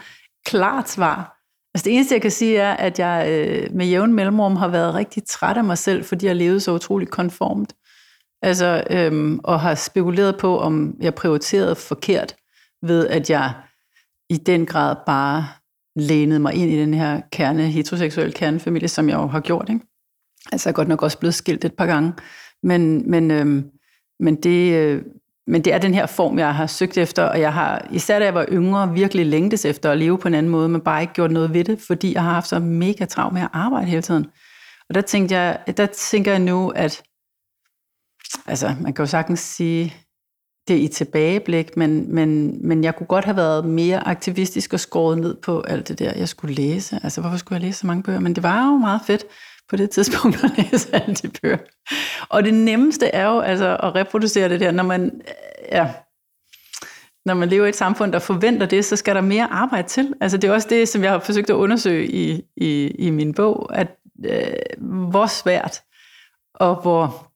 klart 0.46 0.90
svar. 0.90 1.38
Altså 1.74 1.86
det 1.86 1.94
eneste, 1.94 2.14
jeg 2.14 2.22
kan 2.22 2.32
sige, 2.32 2.58
er, 2.58 2.74
at 2.74 3.00
jeg 3.00 3.28
øh, 3.30 3.76
med 3.76 3.86
jævn 3.86 4.14
mellemrum 4.14 4.56
har 4.56 4.68
været 4.68 4.94
rigtig 4.94 5.24
træt 5.28 5.58
af 5.58 5.64
mig 5.64 5.78
selv, 5.78 6.06
fordi 6.06 6.26
jeg 6.26 6.36
levede 6.36 6.60
så 6.60 6.72
utroligt 6.72 7.12
konformt. 7.12 7.74
Altså, 8.42 8.84
øhm, 8.90 9.40
og 9.44 9.60
har 9.60 9.76
spekuleret 9.76 10.38
på, 10.38 10.60
om 10.60 10.96
jeg 11.00 11.16
prioriterede 11.16 11.76
forkert 11.76 12.36
ved, 12.82 13.08
at 13.08 13.30
jeg 13.30 13.54
i 14.30 14.38
den 14.38 14.66
grad 14.66 14.96
bare 15.06 15.48
lænede 15.96 16.40
mig 16.40 16.54
ind 16.54 16.72
i 16.72 16.80
den 16.80 16.94
her 16.94 17.22
kerne, 17.32 17.68
heteroseksuel 17.68 18.34
kernefamilie, 18.34 18.88
som 18.88 19.10
jeg 19.10 19.16
jo 19.16 19.28
har 19.28 19.40
gjort. 19.40 19.70
Ikke? 19.70 19.93
Altså 20.52 20.70
jeg 20.70 20.72
er 20.72 20.76
godt 20.76 20.88
nok 20.88 21.02
også 21.02 21.20
blevet 21.20 21.36
skilt 21.36 21.66
et 21.66 21.74
par 21.74 21.86
gange. 21.86 22.14
Men, 22.64 23.12
men, 23.12 23.32
øh, 23.32 23.64
men, 24.20 24.36
det, 24.36 24.74
øh, 24.74 25.02
men 25.48 25.62
det 25.62 25.74
er 25.74 25.78
den 25.78 25.94
her 25.94 26.06
form, 26.06 26.40
jeg 26.40 26.56
har 26.56 26.68
søgt 26.68 26.98
efter, 26.98 27.24
og 27.24 27.40
jeg 27.40 27.54
har, 27.54 27.88
især 27.92 28.20
da 28.20 28.26
jeg 28.26 28.34
var 28.34 28.46
yngre, 28.52 28.94
virkelig 28.94 29.26
længtes 29.26 29.66
efter 29.66 29.92
at 29.92 29.98
leve 29.98 30.18
på 30.18 30.28
en 30.28 30.34
anden 30.34 30.52
måde, 30.52 30.70
men 30.70 30.82
bare 30.82 31.02
ikke 31.02 31.14
gjort 31.14 31.32
noget 31.32 31.54
ved 31.54 31.64
det, 31.64 31.80
fordi 31.88 32.14
jeg 32.14 32.24
har 32.24 32.34
haft 32.34 32.48
så 32.48 32.60
mega 32.60 33.06
travlt 33.06 33.34
med 33.34 33.42
at 33.42 33.50
arbejde 33.54 33.88
hele 33.88 34.02
tiden. 34.02 34.26
Og 34.90 34.96
der, 34.96 35.02
tænkte 35.02 35.36
jeg, 35.36 35.60
der 35.78 35.86
tænker 35.86 36.32
jeg 36.32 36.40
nu, 36.40 36.70
at 36.70 37.04
altså, 38.46 38.76
man 38.82 38.94
kan 38.94 39.04
jo 39.04 39.10
sagtens 39.10 39.40
sige, 39.40 39.94
det 40.68 40.80
i 40.80 40.88
tilbageblik, 40.88 41.78
men, 41.78 42.16
men, 42.16 42.58
men 42.68 42.84
jeg 42.84 42.96
kunne 42.96 43.08
godt 43.08 43.26
have 43.26 43.38
været 43.38 43.66
mere 43.66 44.08
aktivistisk 44.08 44.74
og 44.74 44.80
skåret 44.80 45.18
ned 45.18 45.36
på 45.36 45.62
alt 45.62 45.88
det 45.88 46.00
der, 46.00 46.14
jeg 46.16 46.30
skulle 46.30 46.56
læse. 46.56 47.00
Altså, 47.04 47.22
hvorfor 47.22 47.38
skulle 47.38 47.56
jeg 47.56 47.62
læse 47.62 47.80
så 47.80 47.88
mange 47.88 48.04
bøger? 48.04 48.20
Men 48.20 48.36
det 48.36 48.44
var 48.44 48.72
jo 48.72 48.78
meget 48.78 49.02
fedt 49.08 49.26
på 49.70 49.76
det 49.76 49.90
tidspunkt 49.90 50.44
at 50.44 50.52
læse 50.58 50.90
alle 50.96 51.16
de 51.16 51.30
bøger. 51.42 51.58
Og 52.30 52.44
det 52.44 52.54
nemmeste 52.54 53.08
er 53.08 53.26
jo 53.26 53.40
altså 53.40 53.78
at 53.84 53.96
reproducere 53.96 54.50
det 54.50 54.60
der, 54.60 54.72
når 54.72 54.84
man, 54.84 55.22
ja, 55.72 55.94
når 57.26 57.34
man 57.34 57.50
lever 57.50 57.66
i 57.66 57.70
et 57.70 57.76
samfund, 57.76 58.12
der 58.12 58.20
forventer 58.20 58.66
det, 58.66 58.86
så 58.86 58.96
skal 58.96 59.16
der 59.16 59.22
mere 59.22 59.48
arbejde 59.52 59.88
til. 59.88 60.14
Altså 60.22 60.38
det 60.38 60.48
er 60.48 60.54
også 60.54 60.68
det, 60.70 60.90
som 60.90 61.04
jeg 61.04 61.12
har 61.12 61.20
forsøgt 61.20 61.50
at 61.50 61.54
undersøge 61.54 62.08
i, 62.12 62.42
i, 62.58 62.88
i 62.88 63.10
min 63.10 63.34
bog, 63.34 63.78
at 63.78 63.88
øh, 64.26 64.88
hvor 65.10 65.26
svært 65.26 65.82
og 66.56 66.82
hvor 66.82 67.32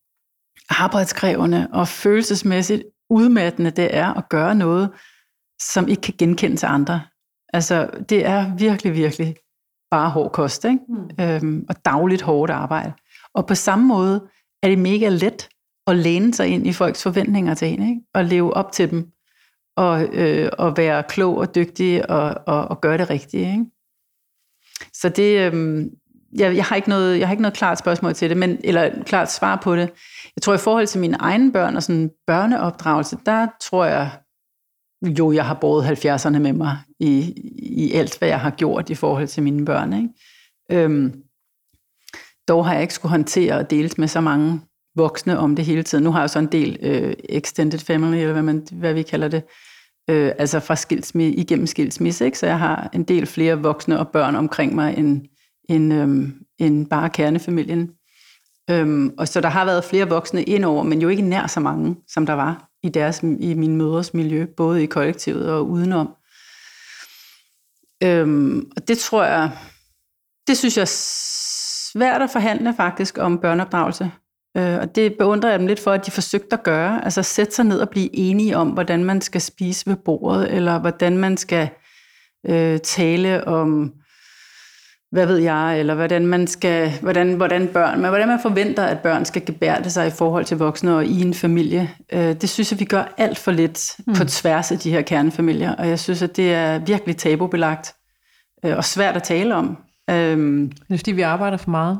arbejdskrævende 0.69 1.67
og 1.73 1.87
følelsesmæssigt 1.87 2.83
udmattende 3.09 3.71
det 3.71 3.95
er 3.95 4.13
at 4.13 4.29
gøre 4.29 4.55
noget, 4.55 4.89
som 5.61 5.87
ikke 5.87 6.01
kan 6.01 6.13
genkende 6.17 6.57
til 6.57 6.65
andre. 6.65 7.01
Altså, 7.53 7.89
det 8.09 8.25
er 8.25 8.55
virkelig, 8.57 8.93
virkelig 8.93 9.35
bare 9.91 10.09
hård 10.09 10.31
kost, 10.31 10.65
ikke? 10.65 10.79
Mm. 10.89 11.23
Øhm, 11.23 11.65
og 11.69 11.75
dagligt 11.85 12.21
hårdt 12.21 12.51
arbejde. 12.51 12.93
Og 13.33 13.47
på 13.47 13.55
samme 13.55 13.87
måde 13.87 14.27
er 14.63 14.67
det 14.67 14.79
mega 14.79 15.09
let 15.09 15.49
at 15.87 15.95
læne 15.95 16.33
sig 16.33 16.47
ind 16.47 16.67
i 16.67 16.73
folks 16.73 17.03
forventninger 17.03 17.53
til 17.53 17.67
en, 17.67 17.89
ikke? 17.89 18.01
og 18.13 18.25
leve 18.25 18.53
op 18.53 18.71
til 18.71 18.91
dem, 18.91 19.11
og, 19.77 20.03
øh, 20.03 20.49
og 20.57 20.77
være 20.77 21.03
klog 21.03 21.37
og 21.37 21.55
dygtig 21.55 22.09
og, 22.09 22.35
og, 22.47 22.67
og 22.67 22.81
gøre 22.81 22.97
det 22.97 23.09
rigtige. 23.09 23.51
Ikke? 23.51 23.65
Så 24.93 25.09
det, 25.09 25.53
øh, 25.53 25.85
jeg, 26.33 26.55
jeg, 26.55 26.65
har 26.65 26.75
ikke 26.75 26.89
noget, 26.89 27.19
jeg 27.19 27.27
har 27.27 27.33
ikke 27.33 27.41
noget 27.41 27.57
klart 27.57 27.79
spørgsmål 27.79 28.13
til 28.13 28.29
det, 28.29 28.37
men, 28.37 28.57
eller 28.63 29.03
klart 29.03 29.31
svar 29.31 29.55
på 29.55 29.75
det. 29.75 29.89
Jeg 30.35 30.41
tror, 30.41 30.53
i 30.53 30.57
forhold 30.57 30.87
til 30.87 31.01
mine 31.01 31.17
egne 31.19 31.51
børn 31.51 31.75
og 31.75 31.83
sådan 31.83 32.11
børneopdragelse, 32.27 33.17
der 33.25 33.47
tror 33.61 33.85
jeg, 33.85 34.11
jo, 35.19 35.31
jeg 35.31 35.45
har 35.45 35.53
båret 35.53 36.05
70'erne 36.05 36.39
med 36.39 36.53
mig 36.53 36.77
i, 36.99 37.33
i 37.57 37.93
alt, 37.93 38.17
hvad 38.19 38.27
jeg 38.27 38.39
har 38.39 38.49
gjort 38.49 38.89
i 38.89 38.95
forhold 38.95 39.27
til 39.27 39.43
mine 39.43 39.65
børn. 39.65 39.93
Ikke? 39.93 40.83
Øhm, 40.83 41.13
dog 42.47 42.65
har 42.65 42.73
jeg 42.73 42.81
ikke 42.81 42.93
skulle 42.93 43.09
håndtere 43.09 43.57
og 43.57 43.69
dele 43.69 43.89
med 43.97 44.07
så 44.07 44.21
mange 44.21 44.61
voksne 44.95 45.39
om 45.39 45.55
det 45.55 45.65
hele 45.65 45.83
tiden. 45.83 46.03
Nu 46.03 46.11
har 46.11 46.19
jeg 46.19 46.29
så 46.29 46.39
en 46.39 46.51
del 46.51 46.77
øh, 46.81 47.13
extended 47.29 47.79
family, 47.79 48.17
eller 48.17 48.33
hvad, 48.33 48.43
man, 48.43 48.67
hvad 48.71 48.93
vi 48.93 49.01
kalder 49.01 49.27
det, 49.27 49.43
øh, 50.09 50.31
altså 50.37 50.59
fra 50.59 50.75
skilsmisse, 50.75 51.39
igennem 51.39 51.67
skilsmisse, 51.67 52.25
ikke? 52.25 52.39
så 52.39 52.45
jeg 52.45 52.59
har 52.59 52.89
en 52.93 53.03
del 53.03 53.25
flere 53.25 53.61
voksne 53.61 53.99
og 53.99 54.07
børn 54.07 54.35
omkring 54.35 54.75
mig, 54.75 54.97
end, 54.97 55.21
end, 55.69 55.93
øhm, 55.93 56.33
end 56.59 56.87
bare 56.87 57.09
kernefamilien. 57.09 57.91
Øhm, 58.69 59.13
og 59.17 59.27
så 59.27 59.41
der 59.41 59.49
har 59.49 59.65
været 59.65 59.83
flere 59.83 60.09
voksne 60.09 60.43
indover, 60.43 60.83
men 60.83 61.01
jo 61.01 61.09
ikke 61.09 61.21
nær 61.21 61.47
så 61.47 61.59
mange, 61.59 61.95
som 62.07 62.25
der 62.25 62.33
var 62.33 62.69
i, 62.83 62.89
deres, 62.89 63.23
i 63.39 63.53
min 63.53 63.75
mødres 63.75 64.13
miljø, 64.13 64.45
både 64.57 64.83
i 64.83 64.85
kollektivet 64.85 65.51
og 65.51 65.69
udenom. 65.69 66.09
Øhm, 68.03 68.71
og 68.75 68.87
det 68.87 68.97
tror 68.97 69.23
jeg, 69.23 69.51
det 70.47 70.57
synes 70.57 70.77
jeg 70.77 70.81
er 70.81 70.95
svært 71.93 72.21
at 72.21 72.29
forhandle 72.29 72.73
faktisk 72.77 73.17
om 73.17 73.39
børneopdragelse. 73.39 74.11
Øh, 74.57 74.79
og 74.79 74.95
det 74.95 75.15
beundrer 75.19 75.49
jeg 75.49 75.59
dem 75.59 75.67
lidt 75.67 75.79
for, 75.79 75.91
at 75.91 76.05
de 76.05 76.11
forsøgte 76.11 76.53
at 76.53 76.63
gøre. 76.63 77.05
Altså 77.05 77.23
sætte 77.23 77.55
sig 77.55 77.65
ned 77.65 77.79
og 77.79 77.89
blive 77.89 78.15
enige 78.15 78.57
om, 78.57 78.69
hvordan 78.69 79.03
man 79.03 79.21
skal 79.21 79.41
spise 79.41 79.87
ved 79.87 79.95
bordet, 79.95 80.53
eller 80.53 80.79
hvordan 80.79 81.17
man 81.17 81.37
skal 81.37 81.69
øh, 82.49 82.79
tale 82.79 83.47
om 83.47 83.93
hvad 85.11 85.25
ved 85.25 85.37
jeg, 85.37 85.79
eller 85.79 85.95
hvordan 85.95 86.27
man 86.27 86.47
skal, 86.47 86.91
hvordan, 87.01 87.33
hvordan 87.33 87.67
børn, 87.67 88.01
men 88.01 88.09
hvordan 88.09 88.27
man 88.27 88.39
forventer, 88.41 88.83
at 88.83 88.99
børn 88.99 89.25
skal 89.25 89.45
gebærde 89.45 89.89
sig 89.89 90.07
i 90.07 90.11
forhold 90.11 90.45
til 90.45 90.57
voksne 90.57 90.95
og 90.95 91.05
i 91.05 91.21
en 91.21 91.33
familie. 91.33 91.91
Øh, 92.13 92.33
det 92.41 92.49
synes 92.49 92.71
jeg, 92.71 92.79
vi 92.79 92.85
gør 92.85 93.13
alt 93.17 93.37
for 93.37 93.51
lidt 93.51 93.95
mm. 94.07 94.13
på 94.13 94.25
tværs 94.25 94.71
af 94.71 94.79
de 94.79 94.91
her 94.91 95.01
kernefamilier, 95.01 95.75
og 95.75 95.87
jeg 95.87 95.99
synes, 95.99 96.21
at 96.21 96.37
det 96.37 96.53
er 96.53 96.79
virkelig 96.79 97.17
tabubelagt 97.17 97.95
øh, 98.65 98.77
og 98.77 98.83
svært 98.83 99.15
at 99.15 99.23
tale 99.23 99.55
om. 99.55 99.77
Øhm, 100.09 100.69
det 100.69 100.93
er 100.93 100.97
fordi, 100.97 101.11
vi 101.11 101.21
arbejder 101.21 101.57
for 101.57 101.69
meget. 101.69 101.99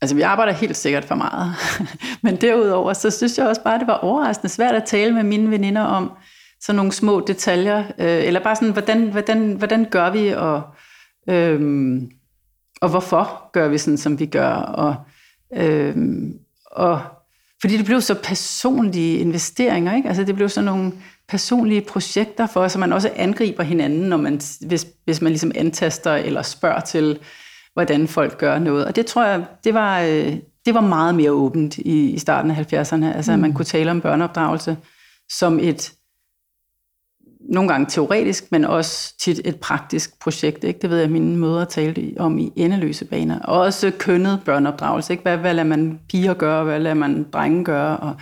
Altså, 0.00 0.16
vi 0.16 0.22
arbejder 0.22 0.52
helt 0.52 0.76
sikkert 0.76 1.04
for 1.04 1.14
meget. 1.14 1.54
men 2.22 2.36
derudover, 2.36 2.92
så 2.92 3.10
synes 3.10 3.38
jeg 3.38 3.46
også 3.46 3.62
bare, 3.62 3.74
at 3.74 3.80
det 3.80 3.88
var 3.88 3.94
overraskende 3.94 4.48
svært 4.48 4.74
at 4.74 4.84
tale 4.84 5.14
med 5.14 5.22
mine 5.22 5.50
veninder 5.50 5.82
om 5.82 6.12
sådan 6.60 6.76
nogle 6.76 6.92
små 6.92 7.20
detaljer, 7.26 7.78
øh, 7.78 8.24
eller 8.24 8.40
bare 8.40 8.56
sådan, 8.56 8.72
hvordan, 8.72 9.10
hvordan, 9.10 9.52
hvordan 9.52 9.86
gør 9.90 10.10
vi, 10.10 10.28
og 10.28 10.62
øhm, 11.28 12.10
og 12.84 12.90
hvorfor 12.90 13.50
gør 13.52 13.68
vi 13.68 13.78
sådan, 13.78 13.98
som 13.98 14.18
vi 14.18 14.26
gør, 14.26 14.50
og, 14.54 14.94
øh, 15.56 15.96
og 16.66 17.00
fordi 17.60 17.76
det 17.76 17.86
blev 17.86 18.00
så 18.00 18.14
personlige 18.22 19.18
investeringer, 19.18 19.96
ikke? 19.96 20.08
Altså 20.08 20.24
det 20.24 20.34
blev 20.34 20.48
sådan 20.48 20.64
nogle 20.64 20.92
personlige 21.28 21.80
projekter 21.80 22.46
for 22.46 22.60
os, 22.60 22.76
man 22.76 22.92
også 22.92 23.10
angriber 23.16 23.62
hinanden, 23.62 24.08
når 24.08 24.16
man, 24.16 24.40
hvis, 24.66 24.86
hvis 25.04 25.22
man 25.22 25.32
ligesom 25.32 25.52
antaster 25.54 26.14
eller 26.14 26.42
spørger 26.42 26.80
til, 26.80 27.18
hvordan 27.72 28.08
folk 28.08 28.38
gør 28.38 28.58
noget. 28.58 28.86
Og 28.86 28.96
det 28.96 29.06
tror 29.06 29.24
jeg, 29.24 29.44
det 29.64 29.74
var, 29.74 30.00
øh, 30.00 30.36
det 30.66 30.74
var 30.74 30.80
meget 30.80 31.14
mere 31.14 31.30
åbent 31.30 31.78
i, 31.78 32.10
i 32.10 32.18
starten 32.18 32.50
af 32.50 32.72
70'erne, 32.72 33.16
altså 33.16 33.30
mm. 33.30 33.34
at 33.34 33.40
man 33.40 33.50
mm. 33.50 33.56
kunne 33.56 33.64
tale 33.64 33.90
om 33.90 34.00
børneopdragelse 34.00 34.76
som 35.30 35.58
et 35.58 35.92
nogle 37.54 37.68
gange 37.68 37.86
teoretisk, 37.90 38.52
men 38.52 38.64
også 38.64 39.14
tit 39.18 39.40
et 39.44 39.56
praktisk 39.56 40.20
projekt. 40.20 40.64
Ikke? 40.64 40.78
Det 40.82 40.90
ved 40.90 40.96
jeg, 40.96 41.04
at 41.04 41.10
mine 41.10 41.36
mødre 41.36 41.64
talte 41.64 42.12
om 42.16 42.38
i 42.38 42.52
endeløse 42.56 43.04
baner. 43.04 43.40
Og 43.40 43.60
også 43.60 43.92
kønnet 43.98 44.40
børneopdragelse. 44.44 45.12
Ikke? 45.12 45.22
Hvad, 45.22 45.36
hvad 45.36 45.54
lader 45.54 45.68
man 45.68 45.98
piger 46.08 46.34
gøre, 46.34 46.64
hvad 46.64 46.80
lader 46.80 46.94
man 46.94 47.26
drenge 47.32 47.64
gøre? 47.64 47.96
Og 47.96 48.14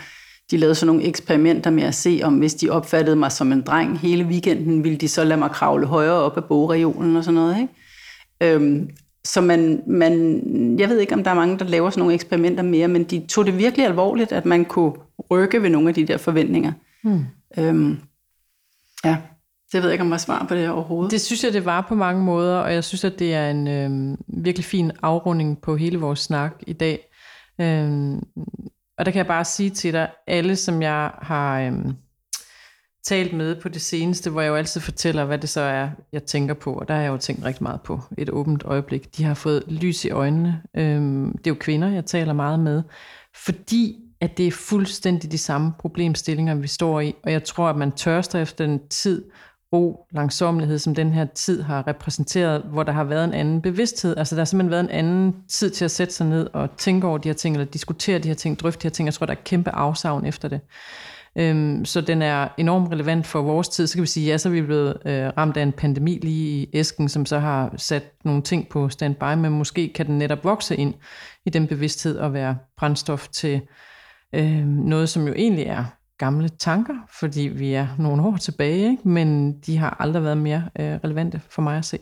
de 0.51 0.57
lavede 0.57 0.75
sådan 0.75 0.87
nogle 0.87 1.09
eksperimenter 1.09 1.71
med 1.71 1.83
at 1.83 1.95
se, 1.95 2.21
om 2.23 2.35
hvis 2.35 2.55
de 2.55 2.71
opfattede 2.71 3.17
mig 3.17 3.33
som 3.33 3.53
en 3.53 3.63
dreng 3.63 3.99
hele 3.99 4.25
weekenden, 4.25 4.85
ville 4.85 4.99
de 4.99 5.09
så 5.09 5.25
lade 5.25 5.39
mig 5.39 5.51
kravle 5.51 5.87
højere 5.87 6.13
op 6.13 6.37
af 6.37 6.45
bogregionen 6.45 7.17
og 7.17 7.25
sådan 7.25 7.35
noget. 7.35 7.57
Ikke? 7.61 8.55
Øhm, 8.55 8.91
så 9.25 9.41
man, 9.41 9.83
man, 9.87 10.41
jeg 10.79 10.89
ved 10.89 10.99
ikke, 10.99 11.15
om 11.15 11.25
der 11.25 11.31
er 11.31 11.35
mange, 11.35 11.59
der 11.59 11.65
laver 11.65 11.91
sådan 11.91 12.01
nogle 12.01 12.15
eksperimenter 12.15 12.63
mere, 12.63 12.89
men 12.89 13.05
de 13.05 13.27
tog 13.29 13.47
det 13.47 13.59
virkelig 13.59 13.87
alvorligt, 13.87 14.33
at 14.33 14.47
man 14.47 14.65
kunne 14.65 14.93
rykke 15.31 15.63
ved 15.63 15.71
nogle 15.71 15.89
af 15.89 15.95
de 15.95 16.07
der 16.07 16.17
forventninger. 16.17 16.73
Mm. 17.05 17.25
Øhm, 17.59 17.99
Ja, 19.05 19.17
det 19.73 19.83
ved 19.83 19.89
jeg 19.89 19.93
ikke, 19.93 20.05
om 20.05 20.11
jeg 20.11 20.21
svar 20.21 20.47
på 20.49 20.55
det 20.55 20.71
overhovedet. 20.71 21.11
Det 21.11 21.21
synes 21.21 21.45
jeg, 21.45 21.53
det 21.53 21.65
var 21.65 21.81
på 21.89 21.95
mange 21.95 22.23
måder, 22.23 22.59
og 22.59 22.75
jeg 22.75 22.85
synes, 22.85 23.05
at 23.05 23.19
det 23.19 23.35
er 23.35 23.51
en 23.51 23.69
øh, 23.69 24.19
virkelig 24.45 24.65
fin 24.65 24.93
afrunding 25.03 25.61
på 25.61 25.77
hele 25.77 25.99
vores 25.99 26.19
snak 26.19 26.53
i 26.67 26.73
dag. 26.73 27.09
Øh, 27.61 28.13
og 28.99 29.07
der 29.07 29.11
kan 29.13 29.19
jeg 29.19 29.27
bare 29.27 29.45
sige 29.45 29.71
til 29.71 29.93
dig, 29.93 30.11
alle 30.27 30.57
som 30.57 30.83
jeg 30.83 31.11
har 31.23 31.61
øh, 31.61 31.73
talt 33.05 33.33
med 33.33 33.61
på 33.61 33.69
det 33.69 33.83
seneste, 33.83 34.31
hvor 34.31 34.41
jeg 34.41 34.49
jo 34.49 34.55
altid 34.55 34.81
fortæller, 34.81 35.25
hvad 35.25 35.39
det 35.39 35.49
så 35.49 35.61
er, 35.61 35.89
jeg 36.13 36.23
tænker 36.23 36.55
på, 36.55 36.75
og 36.75 36.89
der 36.89 36.95
har 36.95 37.03
jeg 37.03 37.11
jo 37.11 37.17
tænkt 37.17 37.45
rigtig 37.45 37.63
meget 37.63 37.81
på 37.81 38.01
et 38.19 38.31
åbent 38.31 38.63
øjeblik. 38.65 39.17
De 39.17 39.25
har 39.25 39.35
fået 39.35 39.65
lys 39.69 40.05
i 40.05 40.11
øjnene. 40.11 40.63
Øh, 40.77 41.01
det 41.27 41.47
er 41.47 41.51
jo 41.51 41.57
kvinder, 41.61 41.89
jeg 41.89 42.05
taler 42.05 42.33
meget 42.33 42.61
med, 42.61 42.83
fordi 43.45 44.02
at 44.23 44.39
det 44.39 44.47
er 44.47 44.51
fuldstændig 44.51 45.33
de 45.33 45.39
samme 45.39 45.73
problemstillinger, 45.79 46.55
vi 46.55 46.67
står 46.67 47.01
i. 47.01 47.15
Og 47.25 47.33
jeg 47.33 47.45
tror, 47.45 47.69
at 47.69 47.77
man 47.77 47.93
tørster 47.93 48.39
efter 48.39 48.67
den 48.67 48.89
tid, 48.89 49.25
ro, 49.73 50.07
langsomlighed, 50.13 50.79
som 50.79 50.95
den 50.95 51.13
her 51.13 51.25
tid 51.25 51.63
har 51.63 51.87
repræsenteret, 51.87 52.63
hvor 52.63 52.83
der 52.83 52.93
har 52.93 53.05
været 53.05 53.25
en 53.25 53.35
anden 53.35 53.63
bevidsthed. 53.63 54.17
Altså 54.17 54.35
der 54.35 54.41
har 54.41 54.45
simpelthen 54.45 54.71
været 54.71 54.85
en 54.85 54.91
anden 54.91 55.35
tid 55.49 55.71
til 55.71 55.85
at 55.85 55.91
sætte 55.91 56.15
sig 56.15 56.27
ned 56.27 56.49
og 56.53 56.77
tænke 56.77 57.07
over 57.07 57.19
de 57.19 57.29
her 57.29 57.35
ting, 57.35 57.57
eller 57.57 57.67
diskutere 57.67 58.19
de 58.19 58.29
her 58.29 58.35
ting, 58.35 58.59
drøfte 58.59 58.83
de 58.83 58.87
her 58.87 58.91
ting. 58.91 59.07
Jeg 59.07 59.15
tror, 59.15 59.27
der 59.27 59.33
er 59.33 59.41
kæmpe 59.45 59.71
afsavn 59.71 60.27
efter 60.27 60.49
det. 60.49 60.61
Øhm, 61.37 61.85
så 61.85 62.01
den 62.01 62.23
er 62.23 62.49
enormt 62.59 62.93
relevant 62.93 63.27
for 63.27 63.43
vores 63.43 63.69
tid. 63.69 63.87
Så 63.87 63.95
kan 63.95 64.03
vi 64.03 64.07
sige, 64.07 64.27
ja, 64.27 64.39
så 64.39 64.49
er 64.49 64.53
vi 64.53 64.63
blevet 64.63 64.97
øh, 65.07 65.27
ramt 65.39 65.57
af 65.57 65.63
en 65.63 65.73
pandemi 65.73 66.19
lige 66.23 66.63
i 66.63 66.71
æsken, 66.73 67.09
som 67.09 67.27
så 67.27 67.39
har 67.39 67.75
sat 67.77 68.05
nogle 68.25 68.43
ting 68.43 68.69
på 68.69 68.89
standby, 68.89 69.35
men 69.35 69.53
måske 69.53 69.93
kan 69.95 70.07
den 70.07 70.19
netop 70.19 70.45
vokse 70.45 70.77
ind 70.77 70.95
i 71.47 71.51
den 71.51 71.67
bevidsthed 71.67 72.19
og 72.19 72.33
være 72.33 72.57
brændstof 72.77 73.29
til 73.29 73.61
Øh, 74.35 74.67
noget, 74.67 75.09
som 75.09 75.27
jo 75.27 75.35
egentlig 75.37 75.65
er 75.65 75.85
gamle 76.19 76.49
tanker, 76.49 76.95
fordi 77.21 77.41
vi 77.41 77.73
er 77.73 77.87
nogle 77.99 78.23
år 78.23 78.37
tilbage, 78.37 78.91
ikke? 78.91 79.09
men 79.09 79.59
de 79.61 79.77
har 79.79 79.97
aldrig 80.01 80.23
været 80.23 80.39
mere 80.39 80.69
øh, 80.79 80.95
relevante 81.05 81.41
for 81.51 81.63
mig 81.63 81.79
at 81.79 81.85
se. 81.85 81.99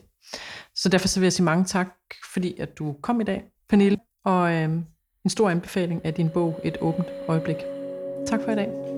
Så 0.75 0.89
derfor 0.89 1.09
så 1.09 1.21
vil 1.21 1.25
jeg 1.25 1.33
sige 1.33 1.45
mange 1.45 1.65
tak, 1.65 1.89
fordi 2.33 2.55
at 2.59 2.79
du 2.79 2.97
kom 3.03 3.21
i 3.21 3.25
dag, 3.25 3.45
Pernille, 3.69 3.99
og 4.25 4.53
øh, 4.53 4.71
en 5.25 5.31
stor 5.31 5.51
anbefaling 5.51 6.05
af 6.05 6.15
din 6.15 6.29
bog 6.29 6.61
Et 6.65 6.77
åbent 6.81 7.09
øjeblik. 7.29 7.57
Tak 8.27 8.41
for 8.45 8.53
i 8.53 8.55
dag. 8.55 8.90